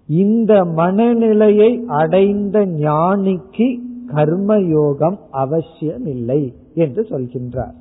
இந்த 0.06 0.64
மனநிலையை 0.64 1.84
அடைந்த 1.86 2.66
ஞானிக்கு 2.66 3.68
கர்மயோகம் 4.14 5.18
அவசியமில்லை 5.30 6.54
என்று 6.74 7.02
சொல்கின்றார். 7.10 7.76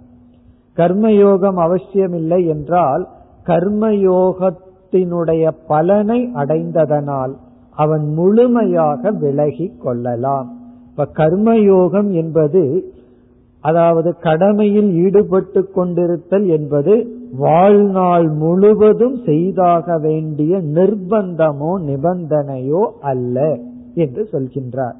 கர்மயோகம் 0.77 1.59
அவசியமில்லை 1.59 2.45
என்றால் 2.45 3.07
கர்மயோகத்தினுடைய 3.45 5.43
பலனை 5.67 6.19
அடைந்ததனால் 6.33 7.33
அவன் 7.75 8.05
முழுமையாக 8.13 9.11
விலகி 9.11 9.67
கொள்ளலாம். 9.79 10.47
இப்ப 10.89 11.07
கர்மயோகம் 11.13 12.09
என்பது 12.11 12.63
அதாவது 13.63 14.09
கடமையில் 14.17 14.91
ஈடுபட்டு 14.93 15.61
கொண்டிருத்தல் 15.75 16.47
என்பது 16.47 16.93
வாழ்நாள் 17.37 18.27
முழுவதும் 18.29 19.17
செய்தாக 19.25 19.97
வேண்டிய 19.97 20.57
நிர்பந்தமோ 20.57 21.73
நிபந்தனையோ 21.89 22.83
அல்ல 23.01 23.57
என்று 23.93 24.23
சொல்கின்றார். 24.31 24.97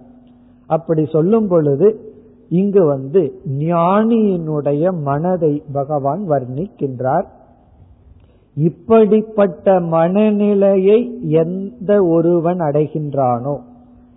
அப்படி 0.69 1.05
சொல்லும் 1.05 1.47
பொழுது 1.47 1.87
இங்கு 2.51 2.81
வந்து 2.85 3.21
ஞானியினுடைய 3.59 4.83
மனதை 5.01 5.53
பகவான் 5.73 6.23
வர்ணிக்கின்றார். 6.29 7.27
இப்படிப்பட்ட 8.57 9.65
மனநிலையை 9.79 10.99
எந்த 11.41 11.91
ஒருவன் 12.05 12.59
அடைகின்றானோ 12.59 13.55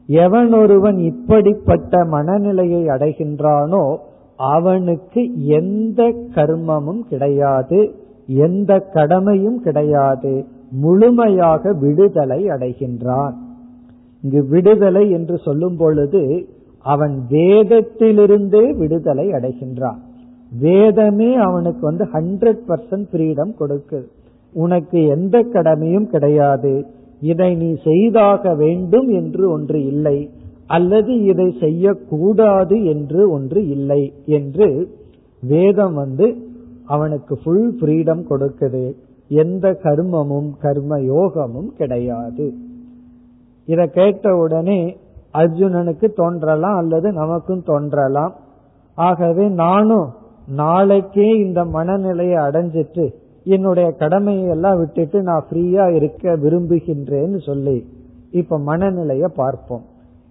எவன் 0.09 0.53
ஒருவன் 0.53 0.99
இப்படிப்பட்ட 1.11 2.05
மனநிலையை 2.05 2.83
அடைகின்றானோ 2.87 3.85
அவனுக்கு 4.37 5.23
எந்த 5.61 6.03
கர்மமும் 6.35 7.03
கிடையாது 7.11 7.81
எந்த 8.27 8.73
கடமையும் 8.93 9.59
கிடையாது 9.63 10.35
முழுமையாக 10.83 11.73
விடுதலை 11.81 12.41
அடைகின்றான். 12.47 13.35
இங்கு 14.23 14.41
விடுதலை 14.49 15.05
என்று 15.11 15.37
சொல்லும் 15.39 15.77
பொழுது 15.77 16.23
அவன் 16.85 17.15
வேதத்திலிருந்தே 17.31 18.65
விடுதலை 18.79 19.27
அடைகின்றான். 19.29 20.01
வேதமே 20.61 21.35
அவனுக்கு 21.35 21.83
வந்து 21.87 22.05
ஹண்ட்ரட் 22.13 22.63
பர்சன்ட் 22.69 23.07
ஃப்ரீடம் 23.13 23.53
கொடுக்குது 23.61 24.09
உனக்கு 24.53 24.99
எந்த 25.07 25.43
கடமையும் 25.43 26.09
கிடையாது. 26.09 26.73
இதை 27.21 27.55
நீ 27.55 27.71
செய்தாக 27.85 28.55
வேண்டும் 28.55 29.09
என்று 29.09 29.51
ஒன்று 29.51 29.79
இல்லை. 29.87 30.31
அல்லது 30.67 31.13
இதை 31.23 31.57
செய்யக்கூடாது 31.61 32.77
என்று 32.85 33.31
ஒன்று 33.31 33.69
இல்லை 33.69 34.03
என்று 34.27 34.69
வேதம் 35.43 35.95
வந்து 35.95 36.27
அவனுக்கு 36.87 37.35
ஃபுல் 37.45 37.69
ஃப்ரீடம் 37.81 38.23
கொடுக்குது. 38.31 38.85
எந்த 39.29 39.81
கர்மமும் 39.83 40.51
கர்ம 40.61 41.01
யோகமும் 41.01 41.71
கிடையாது. 41.77 42.47
இதை 43.67 43.87
கேட்ட 43.91 44.37
உடனே 44.37 44.81
அர்ஜுனனுக்கு 45.35 46.07
தோன்றலாம் 46.09 46.77
அல்லது 46.77 47.13
நமக்கும் 47.13 47.63
தோன்றலாம். 47.63 48.35
ஆகவே 48.95 49.49
நானும் 49.49 50.09
நாளைக்கே 50.49 51.29
இந்த 51.29 51.65
மனநிலையை 51.65 52.37
அடைஞ்சிட்டு 52.37 53.15
என்னுடைய 53.45 53.91
கடமையை 53.91 54.49
எல்லாம் 54.49 54.79
விட்டுட்டு 54.79 55.23
நான் 55.23 55.45
ஃப்ரீயா 55.51 55.95
இருக்க 55.95 56.37
விரும்புகின்றேன்னு 56.37 57.43
சொல்லி 57.43 57.89
இப்ப 58.31 58.59
மனநிலைய 58.59 59.25
பார்ப்போம். 59.25 59.85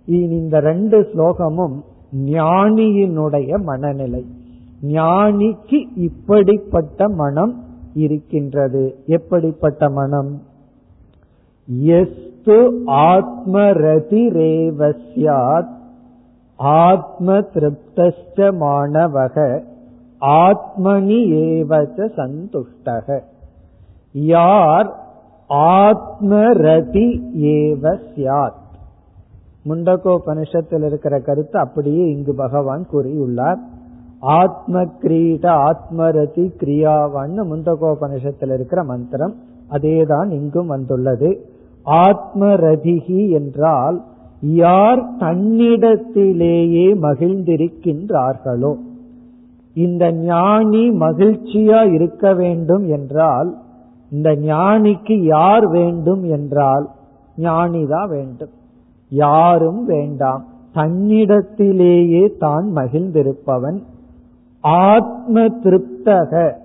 இனி 0.05 0.35
இந்த 0.35 0.59
ரெண்டு 0.59 1.01
ஸ்லோகமும் 1.01 1.81
ஞானியினுடைய 2.25 3.61
மனநிலை. 3.63 4.25
ஞானிக்கு 4.83 5.87
இப்படிப்பட்ட 5.95 7.09
மனம் 7.09 7.63
இருக்கின்றது. 7.93 8.95
எப்படிப்பட்ட 9.05 9.89
மனம்? 9.89 10.41
எஸ் 11.81 12.31
எஸ்து 12.45 12.61
ஆத்மரதிரேவ 12.85 14.79
சியாத் 15.09 15.69
ஆத்ம 16.55 17.35
திருப்தஸ்ட 17.53 18.47
மாணவக 18.61 19.35
ஆத்மனி 20.21 21.19
ஏவச்ச 21.43 22.07
சந்துஷ்டக 22.17 23.19
யார் 24.13 24.89
ஆத்மரதி 25.49 27.07
ஏவ 27.53 27.95
சியாத் 28.15 28.59
முண்டகோபனிஷத்தில் 29.65 30.85
இருக்கிற 30.85 31.19
கருத்து 31.19 31.59
அப்படியே 31.59 32.05
இங்கு 32.09 32.35
பகவான் 32.35 32.85
கூறியுள்ளார். 32.93 33.61
ஆத்ம 34.19 34.83
கிரீட 34.83 35.45
ஆத்மரதி 35.69 36.45
கிரியாவான்னு 36.59 37.41
முண்டகோபனிஷத்தில் 37.51 38.53
இருக்கிற 38.53 38.83
மந்திரம் 38.83 39.35
அதேதான் 39.71 40.29
இங்கும் 40.31 40.67
வந்துள்ளது. 40.67 41.29
ஆத்மரதிகி 41.85 43.29
என்றால் 43.29 44.03
யார் 44.41 45.09
தன்னிடத்திலேயே 45.19 46.95
மகிழ்ந்திருக்கின்றார்களோ. 47.01 48.75
இந்த 49.73 50.11
ஞானி 50.11 50.89
மகிழ்ச்சியா 50.89 51.93
இருக்க 51.93 52.33
வேண்டும் 52.33 52.87
என்றால் 52.87 53.57
இந்த 54.11 54.35
ஞானிக்கு 54.35 55.23
யார் 55.23 55.67
வேண்டும் 55.67 56.23
என்றால் 56.23 56.89
ஞானிதான் 57.37 58.07
வேண்டும். 58.07 58.49
யாரும் 59.09 59.85
வேண்டாம். 59.85 60.45
தன்னிடத்திலேயே 60.75 62.37
தான் 62.37 62.71
மகிழ்ந்திருப்பவன். 62.75 63.83
ஆத்ம 64.61 65.41
திருப்தக. 65.41 66.61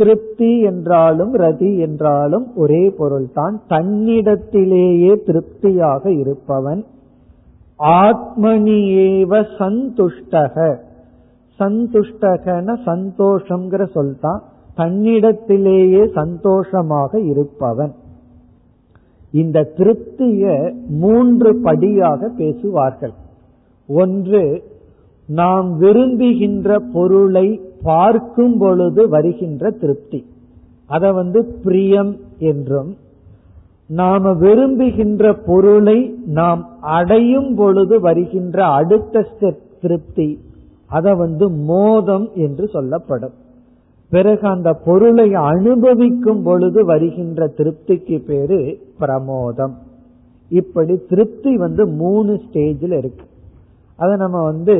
திருப்தி 0.00 0.50
என்றாலும் 0.70 1.32
ரதி 1.38 1.70
என்றாலும் 1.86 2.46
ஒரே 2.56 2.82
பொருள்தான். 3.00 3.56
தன்னிடத்திலேயே 3.68 5.12
திருப்தியாக 5.26 6.12
இருப்பவன் 6.22 6.82
ஆத்மனியேவ 8.04 9.32
சந்துஷ்டக. 9.58 10.56
சந்துஷ்டகன 11.58 12.76
சந்தோஷங்கிற 12.90 13.82
சொல் 13.94 14.14
தான் 14.20 14.40
தன்னிடத்திலேயே 14.76 16.02
சந்தோஷமாக 16.14 17.12
இருப்பவன். 17.30 17.92
இந்த 19.40 19.58
திருப்திய 19.78 20.44
மூன்று 21.00 21.50
படியாக 21.66 22.30
பேசுவார்கள். 22.38 23.14
ஒன்று 23.88 24.42
நாம் 25.38 25.78
விரும்புகின்ற 25.78 26.78
பொருளை 26.92 27.60
பார்க்கும் 27.82 28.58
பொழுது 28.58 29.08
வருகின்ற 29.08 29.70
திருப்தி. 29.70 30.20
அதை 30.86 31.12
வந்து 31.12 31.40
பிரியம் 31.64 32.16
என்றும் 32.38 32.90
நாம 33.86 34.32
விரும்புகின்ற 34.32 35.32
பொருளை 35.46 35.98
நாம் 36.26 36.62
அடையும் 36.80 37.54
பொழுது 37.54 38.00
வருகின்ற 38.00 38.64
அடுத்த 38.64 39.26
ஸ்டெப் 39.30 39.62
திருப்தி 39.80 40.28
அதை 40.86 41.14
வந்து 41.14 41.50
மோதம் 41.50 42.26
என்று 42.34 42.68
சொல்லப்படும். 42.68 43.36
பிறகு 44.10 44.48
அந்த 44.48 44.72
பொருளை 44.84 45.34
அனுபவிக்கும் 45.34 46.42
பொழுது 46.42 46.84
வருகின்ற 46.84 47.52
திருப்திக்கு 47.56 48.18
பேரு 48.26 48.78
பிரமோதம். 49.00 49.74
இப்படி 50.50 50.94
திருப்தி 51.08 51.56
வந்து 51.56 51.86
மூணு 51.86 52.40
ஸ்டேஜில் 52.44 52.96
இருக்கு. 52.96 53.26
அதை 53.96 54.16
நம்ம 54.16 54.42
வந்து 54.42 54.76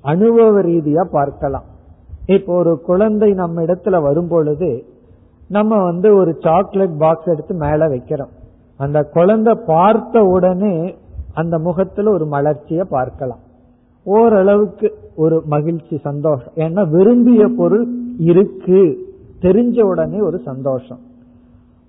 அனுபவ 0.00 0.62
ரீதியா 0.62 1.04
பார்க்கலாம். 1.10 1.64
இப்போ 2.26 2.54
ஒரு 2.54 2.80
குழந்தை 2.80 3.32
நம்ம 3.32 3.62
இடத்துல 3.62 4.02
வரும் 4.02 4.28
பொழுது 4.28 4.84
நம்ம 5.48 5.84
வந்து 5.84 6.14
ஒரு 6.14 6.36
சாக்லேட் 6.40 6.98
பாக்ஸ் 6.98 7.26
எடுத்து 7.26 7.54
மேல 7.54 7.86
வைக்கிறோம். 7.88 8.32
அந்த 8.76 9.02
குழந்தை 9.02 9.54
பார்த்த 9.66 10.22
உடனே 10.22 10.96
அந்த 11.34 11.58
முகத்துல 11.58 12.10
ஒரு 12.10 12.24
மலர்ச்சிய 12.24 12.82
பார்க்கலாம். 12.82 13.38
ஓரளவுக்கு 14.04 14.94
ஒரு 15.16 15.42
மகிழ்ச்சி 15.46 15.98
சந்தோஷம். 15.98 16.52
ஏன்னா 16.54 16.88
விரும்பிய 16.88 17.48
பொருள் 17.56 17.86
இருக்கு. 18.18 18.98
தெரிஞ்ச 19.40 19.82
உடனே 19.82 20.20
ஒரு 20.20 20.38
சந்தோஷம். 20.38 20.98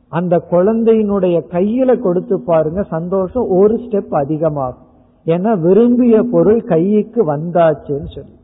அந்த 0.09 0.41
குழந்தையினுடைய 0.51 1.41
கையில 1.51 1.99
கொடுத்து 1.99 2.41
பாருங்க 2.45 2.81
சந்தோஷம் 2.81 3.47
ஒரு 3.49 3.75
ஸ்டெப் 3.75 4.13
அதிகமாகும். 4.15 4.87
ஏன்னா 5.25 5.59
விரும்பிய 5.59 6.23
பொருள் 6.31 6.61
கைக்கு 6.61 7.35
வந்தாச்சுன்னு 7.35 8.13
சொல்லி. 8.15 8.37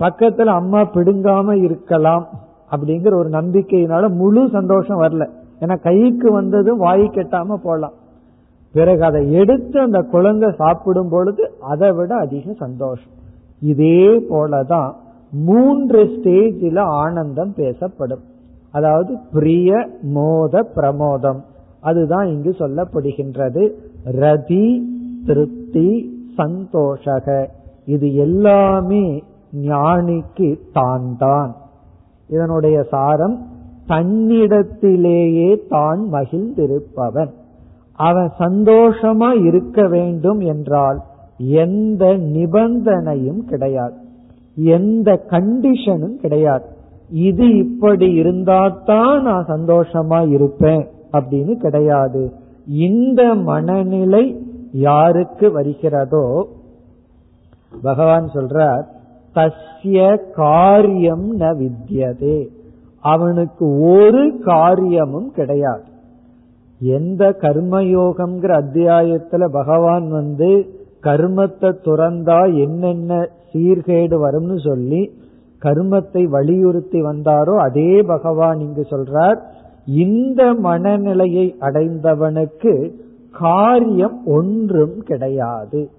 பக்கத்துல 0.00 0.44
அம்மா 0.44 0.80
பிடுங்காம 0.80 1.62
இருக்கலாம் 1.62 2.28
அப்படிங்கிற 2.70 3.14
ஒரு 3.14 3.28
நம்பிக்கையினால 3.28 4.14
முழு 4.14 4.48
சந்தோஷம் 4.52 5.00
வரல. 5.00 5.28
ஏன்னா 5.60 5.80
கைக்கு 5.80 6.32
வந்ததும் 6.32 6.78
வாய் 6.78 7.02
கெட்டாம 7.02 7.54
போலாம். 7.62 7.92
பிறகு 8.72 9.04
அதை 9.04 9.32
எடுத்து 9.32 9.80
அந்த 9.80 10.02
குழந்தை 10.02 10.54
சாப்பிடும் 10.56 11.08
பொழுது 11.08 11.52
அதை 11.60 11.92
விட 11.92 12.14
அதிக 12.14 12.52
சந்தோஷம். 12.52 13.10
இதே 13.60 14.20
போலதான் 14.20 14.92
மூன்று 15.32 16.04
ஸ்டேஜில் 16.04 16.78
ஆனந்தம் 16.78 17.54
பேசப்படும். 17.54 18.20
அதாவது 18.70 19.16
பிரிய 19.32 19.88
மோத 20.02 20.66
பிரமோதம். 20.76 21.40
அதுதான் 21.80 22.26
இங்கு 22.26 22.50
சொல்லப்படுகின்றது. 22.50 23.70
ரதி 24.12 24.80
திருப்தி 25.26 26.10
சந்தோஷக. 26.36 27.46
இது 27.86 28.14
எல்லாமே 28.14 29.22
ஞானிக்கு 29.66 30.58
தான் 30.72 31.16
தான் 31.18 31.54
இதனுடைய 32.28 32.82
சாரம் 32.82 33.46
தன்னிடத்திலேயே 33.86 35.68
தான் 35.68 36.08
மகிழ்ந்திருப்பவன். 36.12 37.30
அவன் 37.96 38.30
சந்தோஷமா 38.38 39.44
இருக்க 39.44 39.86
வேண்டும் 39.86 40.40
என்றால் 40.40 40.98
எந்த 41.38 42.04
நிபந்தனையும் 42.16 43.44
கிடையாது. 43.44 43.94
எந்த 44.54 45.24
கண்டிஷனும் 45.30 46.16
கிடையாது. 46.16 46.64
இது 47.10 47.56
இப்படி 47.56 48.22
இருந்தாதான் 48.22 49.22
நான் 49.22 49.46
சந்தோஷமா 49.48 50.30
இருப்பேன் 50.30 50.88
அப்படின்னு 51.12 51.56
கிடையாது. 51.56 52.32
இந்த 52.66 53.34
மனநிலை 53.34 54.46
யாருக்கு 54.72 55.52
வருகிறதோ 55.52 56.48
பகவான் 57.82 58.30
சொல்றார் 58.34 58.84
தஸ்ய 59.34 60.32
காரியம் 60.32 61.40
ந 61.40 61.40
வித்யதே. 61.40 62.48
அவனுக்கு 63.00 63.80
ஒரு 63.80 64.40
காரியமும் 64.44 65.30
கிடையாது. 65.30 65.82
எந்த 66.80 67.36
கர்மயோகம்ங்கிற 67.40 68.52
அத்தியாயத்துல 68.62 69.44
பகவான் 69.48 70.10
வந்து 70.10 70.76
கர்மத்தை 71.02 71.72
துறந்தா 71.84 72.60
என்னென்ன 72.60 73.28
சீர்கேடு 73.52 74.16
வரும்னு 74.24 74.68
சொல்லி 74.68 75.10
கர்மத்தை 75.62 76.24
வலியுறுத்தி 76.24 77.02
வந்தாரோ 77.02 77.56
அதே 77.56 78.02
பகவான் 78.02 78.60
இங்கு 78.60 78.86
சொல்றார் 78.90 79.38
இந்த 79.84 80.54
மனநிலையை 80.54 81.56
அடைந்தவனுக்கு 81.60 82.92
காரியம் 83.38 84.26
ஒன்றும் 84.26 85.02
கிடையாது. 85.02 85.90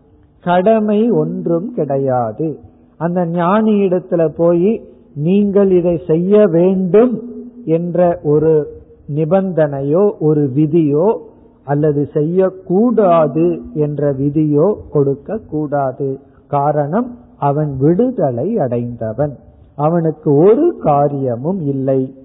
கடமை 0.44 1.12
ஒன்றும் 1.12 1.74
கிடையாது. 1.74 2.60
அந்த 2.98 3.26
ஞானி 3.26 3.72
இடத்துல 3.72 4.28
போய் 4.28 4.82
நீங்கள் 5.16 5.72
இதை 5.72 6.02
செய்ய 6.08 6.48
வேண்டும் 6.48 7.22
என்ற 7.66 8.20
ஒரு 8.24 8.68
நிபந்தனையோ 9.16 10.12
ஒரு 10.20 10.52
விதியோ 10.56 11.18
அல்லது 11.64 12.08
செய்யக்கூடாது 12.14 13.60
என்ற 13.74 14.14
விதியோ 14.14 14.76
கொடுக்க 14.92 15.38
கூடாது. 15.38 16.20
காரணம் 16.48 17.18
அவன் 17.38 17.78
விடுதலை 17.80 18.58
அடைந்தவன். 18.58 19.36
அவனுக்கு 19.76 20.34
ஒரு 20.34 20.78
காரியமும் 20.80 21.60
இல்லை. 21.60 22.19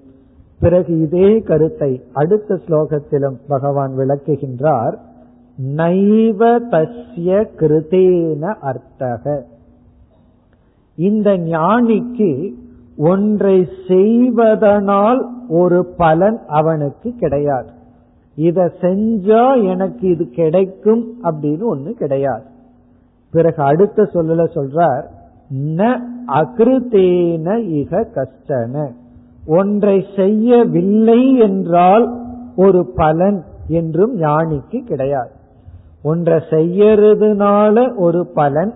பிறகு 0.59 1.01
இதே 1.01 1.39
கருத்தை 1.39 2.03
அடுத்த 2.13 2.59
ஸ்லோகத்திலும் 2.67 3.37
பகவான் 3.47 3.93
விளக்குகின்றார். 3.97 4.95
நைவ 5.75 6.39
தஸ்ய 6.71 7.47
கிருதேன 7.59 8.55
அர்த்தக. 8.61 9.41
இந்த 10.97 11.37
ஞானிக்கு 11.37 12.53
ஒன்றை 12.97 13.67
செய்வதனால் 13.87 15.21
ஒரு 15.49 15.85
பலன் 15.97 16.39
அவனுக்கு 16.47 17.13
கிடையாது. 17.15 17.69
இத 18.35 18.71
செஞ்சா 18.81 19.63
எனக்கு 19.63 20.09
இது 20.09 20.25
கிடைக்கும் 20.29 21.03
அப்படின்னு 21.23 21.65
ஒண்ணு 21.73 21.91
கிடையாது. 21.91 22.43
பிறகு 23.31 23.63
அடுத்த 23.63 24.03
சொல்லல 24.03 24.43
சொல்றார் 24.57 25.05
ந 25.77 25.99
அகிருத்தேன 26.27 27.47
இக 27.79 28.05
கஷ்டன. 28.15 28.91
ஒன்றை 29.45 30.05
செய்யவில்லை 30.15 31.37
என்றால் 31.37 32.05
ஒரு 32.55 32.91
பலன் 32.95 33.43
என்றும் 33.67 34.19
ஞானிக்கு 34.19 34.83
கிடையாது. 34.83 35.29
ஒன்றை 36.03 36.35
செய்யறதுனால 36.49 37.97
ஒரு 37.97 38.27
பலன் 38.27 38.73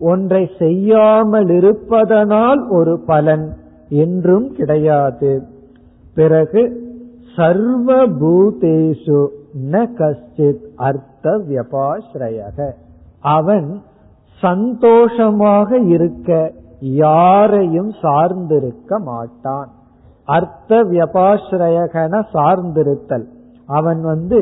ஒன்றை 0.00 0.50
செய்யாமல் 0.58 1.48
இருப்பதனால் 1.48 2.68
ஒரு 2.68 3.00
பலன் 3.06 3.56
என்றும் 3.88 4.52
கிடையாது. 4.52 5.42
பிறகு 6.14 6.62
சர்வ 7.36 8.06
பூதேஷு 8.06 9.26
ந 9.72 9.84
கஷ்டித் 9.98 10.64
அர்த்த 10.76 11.38
வியபாஸ்ரயக 11.48 12.70
அவன் 13.20 13.80
சந்தோஷமாக 14.42 15.78
இருக்க 15.78 16.52
யாரையும் 16.80 17.92
சார்ந்திருக்க 18.02 18.98
மாட்டான். 18.98 19.70
அர்த்த 20.34 20.82
வியபாசிரயகன 20.84 22.14
சார்ந்திருத்தல். 22.32 23.26
அவன் 23.66 24.00
வந்து 24.02 24.40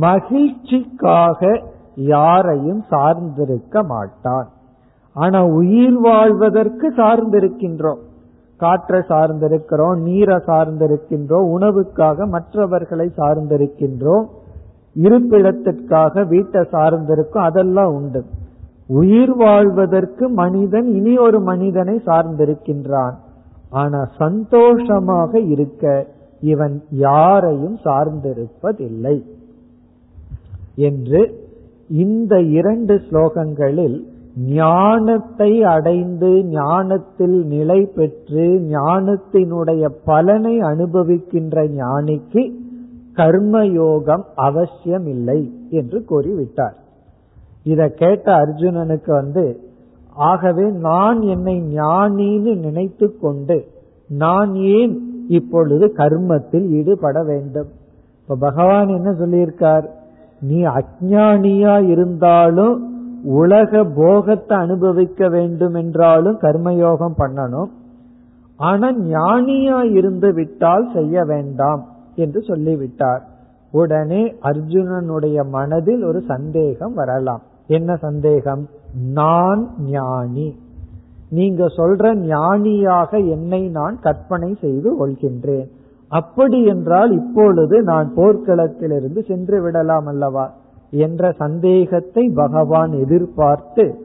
மகிழ்ச்சிக்காக 0.00 1.60
யாரையும் 1.94 2.82
சார்ந்திருக்க 2.90 3.86
மாட்டான். 3.86 4.48
ஆனா 5.14 5.40
உயிர் 5.46 5.98
வாழ்வதற்கு 6.00 6.92
சார்ந்திருக்கின்றோம். 6.96 8.02
காற்றை 8.56 9.00
சார்ந்திருக்கிறோம் 9.08 9.96
நீரை 9.96 10.36
சார்ந்திருக்கின்றோம் 10.36 11.48
உணவுக்காக 11.56 12.26
மற்றவர்களை 12.28 13.06
சார்ந்திருக்கின்றோம் 13.16 14.24
இருப்பிடத்திற்காக 15.02 16.26
வீட்டை 16.26 16.60
சார்ந்திருக்கும் 16.72 17.46
அதெல்லாம் 17.48 17.92
உண்டு. 17.94 18.24
உயிர் 18.86 19.34
வாழ்வதற்கு 19.36 20.28
மனிதன் 20.28 20.86
இனி 20.86 21.16
ஒரு 21.18 21.40
மனிதனை 21.40 21.94
சார்ந்திருக்கின்றான். 22.06 23.14
ஆனா 23.74 24.00
சந்தோஷமாக 24.18 25.40
இருக்க 25.54 25.84
இவன் 26.52 26.74
யாரையும் 27.06 27.78
சார்ந்திருப்பதில்லை. 27.84 29.16
என்று 30.88 31.20
இந்த 32.02 32.34
இரண்டு 32.58 32.94
ஸ்லோகங்களில் 33.06 33.96
ஞானத்தை 34.54 35.50
அடைந்து 35.72 36.30
ஞானத்தில் 36.52 37.36
நிலை 37.46 37.80
பெற்று 37.96 38.46
ஞானத்தினுடைய 38.72 39.82
பலனை 40.04 40.54
அனுபவிக்கின்ற 40.62 41.66
ஞானிக்கு 41.80 42.42
கர்மயோகம் 43.16 44.24
அவசியம் 44.46 45.06
இல்லை 45.06 45.40
என்று 45.70 45.98
கூறிவிட்டார். 46.10 46.76
இத 47.64 47.82
கேட்ட 48.00 48.26
அர்ஜுனனுக்கு 48.36 49.10
வந்து 49.20 49.44
ஆகவே 50.14 50.70
நான் 50.70 51.20
என்னை 51.20 51.62
ஞானின்னு 51.74 52.56
நினைத்து 52.56 53.18
கொண்டு 53.18 53.72
நான் 54.08 54.54
ஏன் 54.54 55.24
இப்பொழுது 55.28 55.92
கர்மத்தில் 55.96 56.68
ஈடுபட 56.68 57.22
வேண்டும்? 57.22 57.68
இப்ப 58.20 58.36
பகவான் 58.40 58.88
என்ன 58.88 59.10
சொல்லியிருக்கார்? 59.10 59.84
நீ 60.40 60.64
அஜானியா 60.64 61.88
இருந்தாலும் 61.88 62.92
உலக 63.24 63.84
போகத்தை 63.84 64.58
அனுபவிக்க 64.58 65.28
வேண்டும் 65.28 65.74
என்றாலும் 65.74 66.38
கர்மயோகம் 66.40 67.12
பண்ணணும். 67.18 67.70
ஆனா 68.56 68.92
ஞானியா 68.92 69.92
இருந்து 69.92 70.32
விட்டால் 70.32 70.90
செய்ய 70.94 71.24
வேண்டாம் 71.24 71.84
என்று 72.14 72.42
சொல்லிவிட்டார். 72.42 73.22
உடனே 73.70 74.34
அர்ஜுனனுடைய 74.42 75.48
மனதில் 75.48 76.02
ஒரு 76.02 76.20
சந்தேகம் 76.20 76.94
வரலாம். 76.94 77.42
என்ன 77.66 77.96
சந்தேகம்? 77.96 78.68
நான் 78.94 79.68
ஞானி. 79.78 80.56
நீங்க 81.30 81.64
சொல்ற 81.66 82.14
ஞானியாக 82.14 83.18
என்னை 83.18 83.68
நான் 83.68 83.98
கற்பனை 84.00 84.56
செய்து 84.60 84.90
கொள்கின்றேன். 84.98 85.66
அப்படி 86.08 86.64
என்றால் 86.64 87.12
இப்பொழுது 87.12 87.82
நான் 87.82 88.12
போர்க்களத்திலிருந்து 88.16 89.26
சென்று 89.26 89.62
விடலாம் 89.62 90.06
அல்லவா 90.06 90.50
என்ற 90.90 91.32
சந்தேகத்தை 91.32 92.30
பகவான் 92.34 92.92
எதிர்பார்த்து 92.92 93.98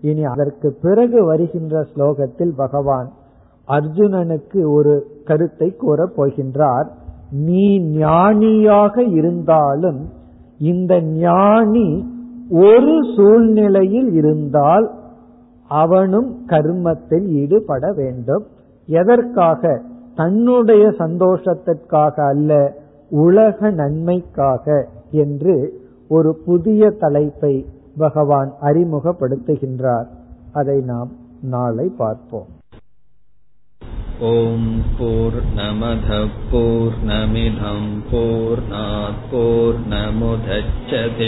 இனி 0.00 0.24
அதற்கு 0.24 0.78
பிறகு 0.82 1.24
வருகின்ற 1.24 1.86
ஸ்லோகத்தில் 1.94 2.54
பகவான் 2.56 3.10
அர்ஜுனனுக்கு 3.68 4.72
ஒரு 4.72 5.06
கருத்தை 5.24 5.76
கூறப் 5.76 6.12
போகின்றார். 6.16 6.88
நீ 7.30 7.78
ஞானியாக 7.78 9.02
இருந்தாலும் 9.02 10.08
இந்த 10.58 11.00
ஞானி 11.00 12.04
ஒரு 12.61 12.93
சூழ்நிலையில் 13.13 14.09
இருந்தால் 14.13 14.87
அவனும் 15.69 16.29
கர்மத்தில் 16.47 17.27
ஈடுபட 17.41 17.85
வேண்டும் 17.93 18.45
எதற்காக 18.87 19.61
தன்னுடைய 20.15 20.83
சந்தோஷத்திற்காக 20.99 22.15
அல்ல 22.25 22.51
உலக 23.21 23.69
நன்மைக்காக 23.71 24.65
என்று 25.17 25.55
ஒரு 26.09 26.31
புதிய 26.45 26.89
தலைப்பை 26.99 27.53
பகவான் 27.97 28.51
அறிமுகப்படுத்துகின்றார் 28.61 30.07
அதை 30.53 30.77
நாம் 30.83 31.11
நாளை 31.51 31.87
பார்ப்போம் 31.97 32.51
ॐ 34.19 34.61
पूर्णमधः 34.93 36.21
पूर्णमिधम् 36.47 37.89
पूर्णात् 38.07 39.19
पूर्णमुदच्छते 39.31 41.27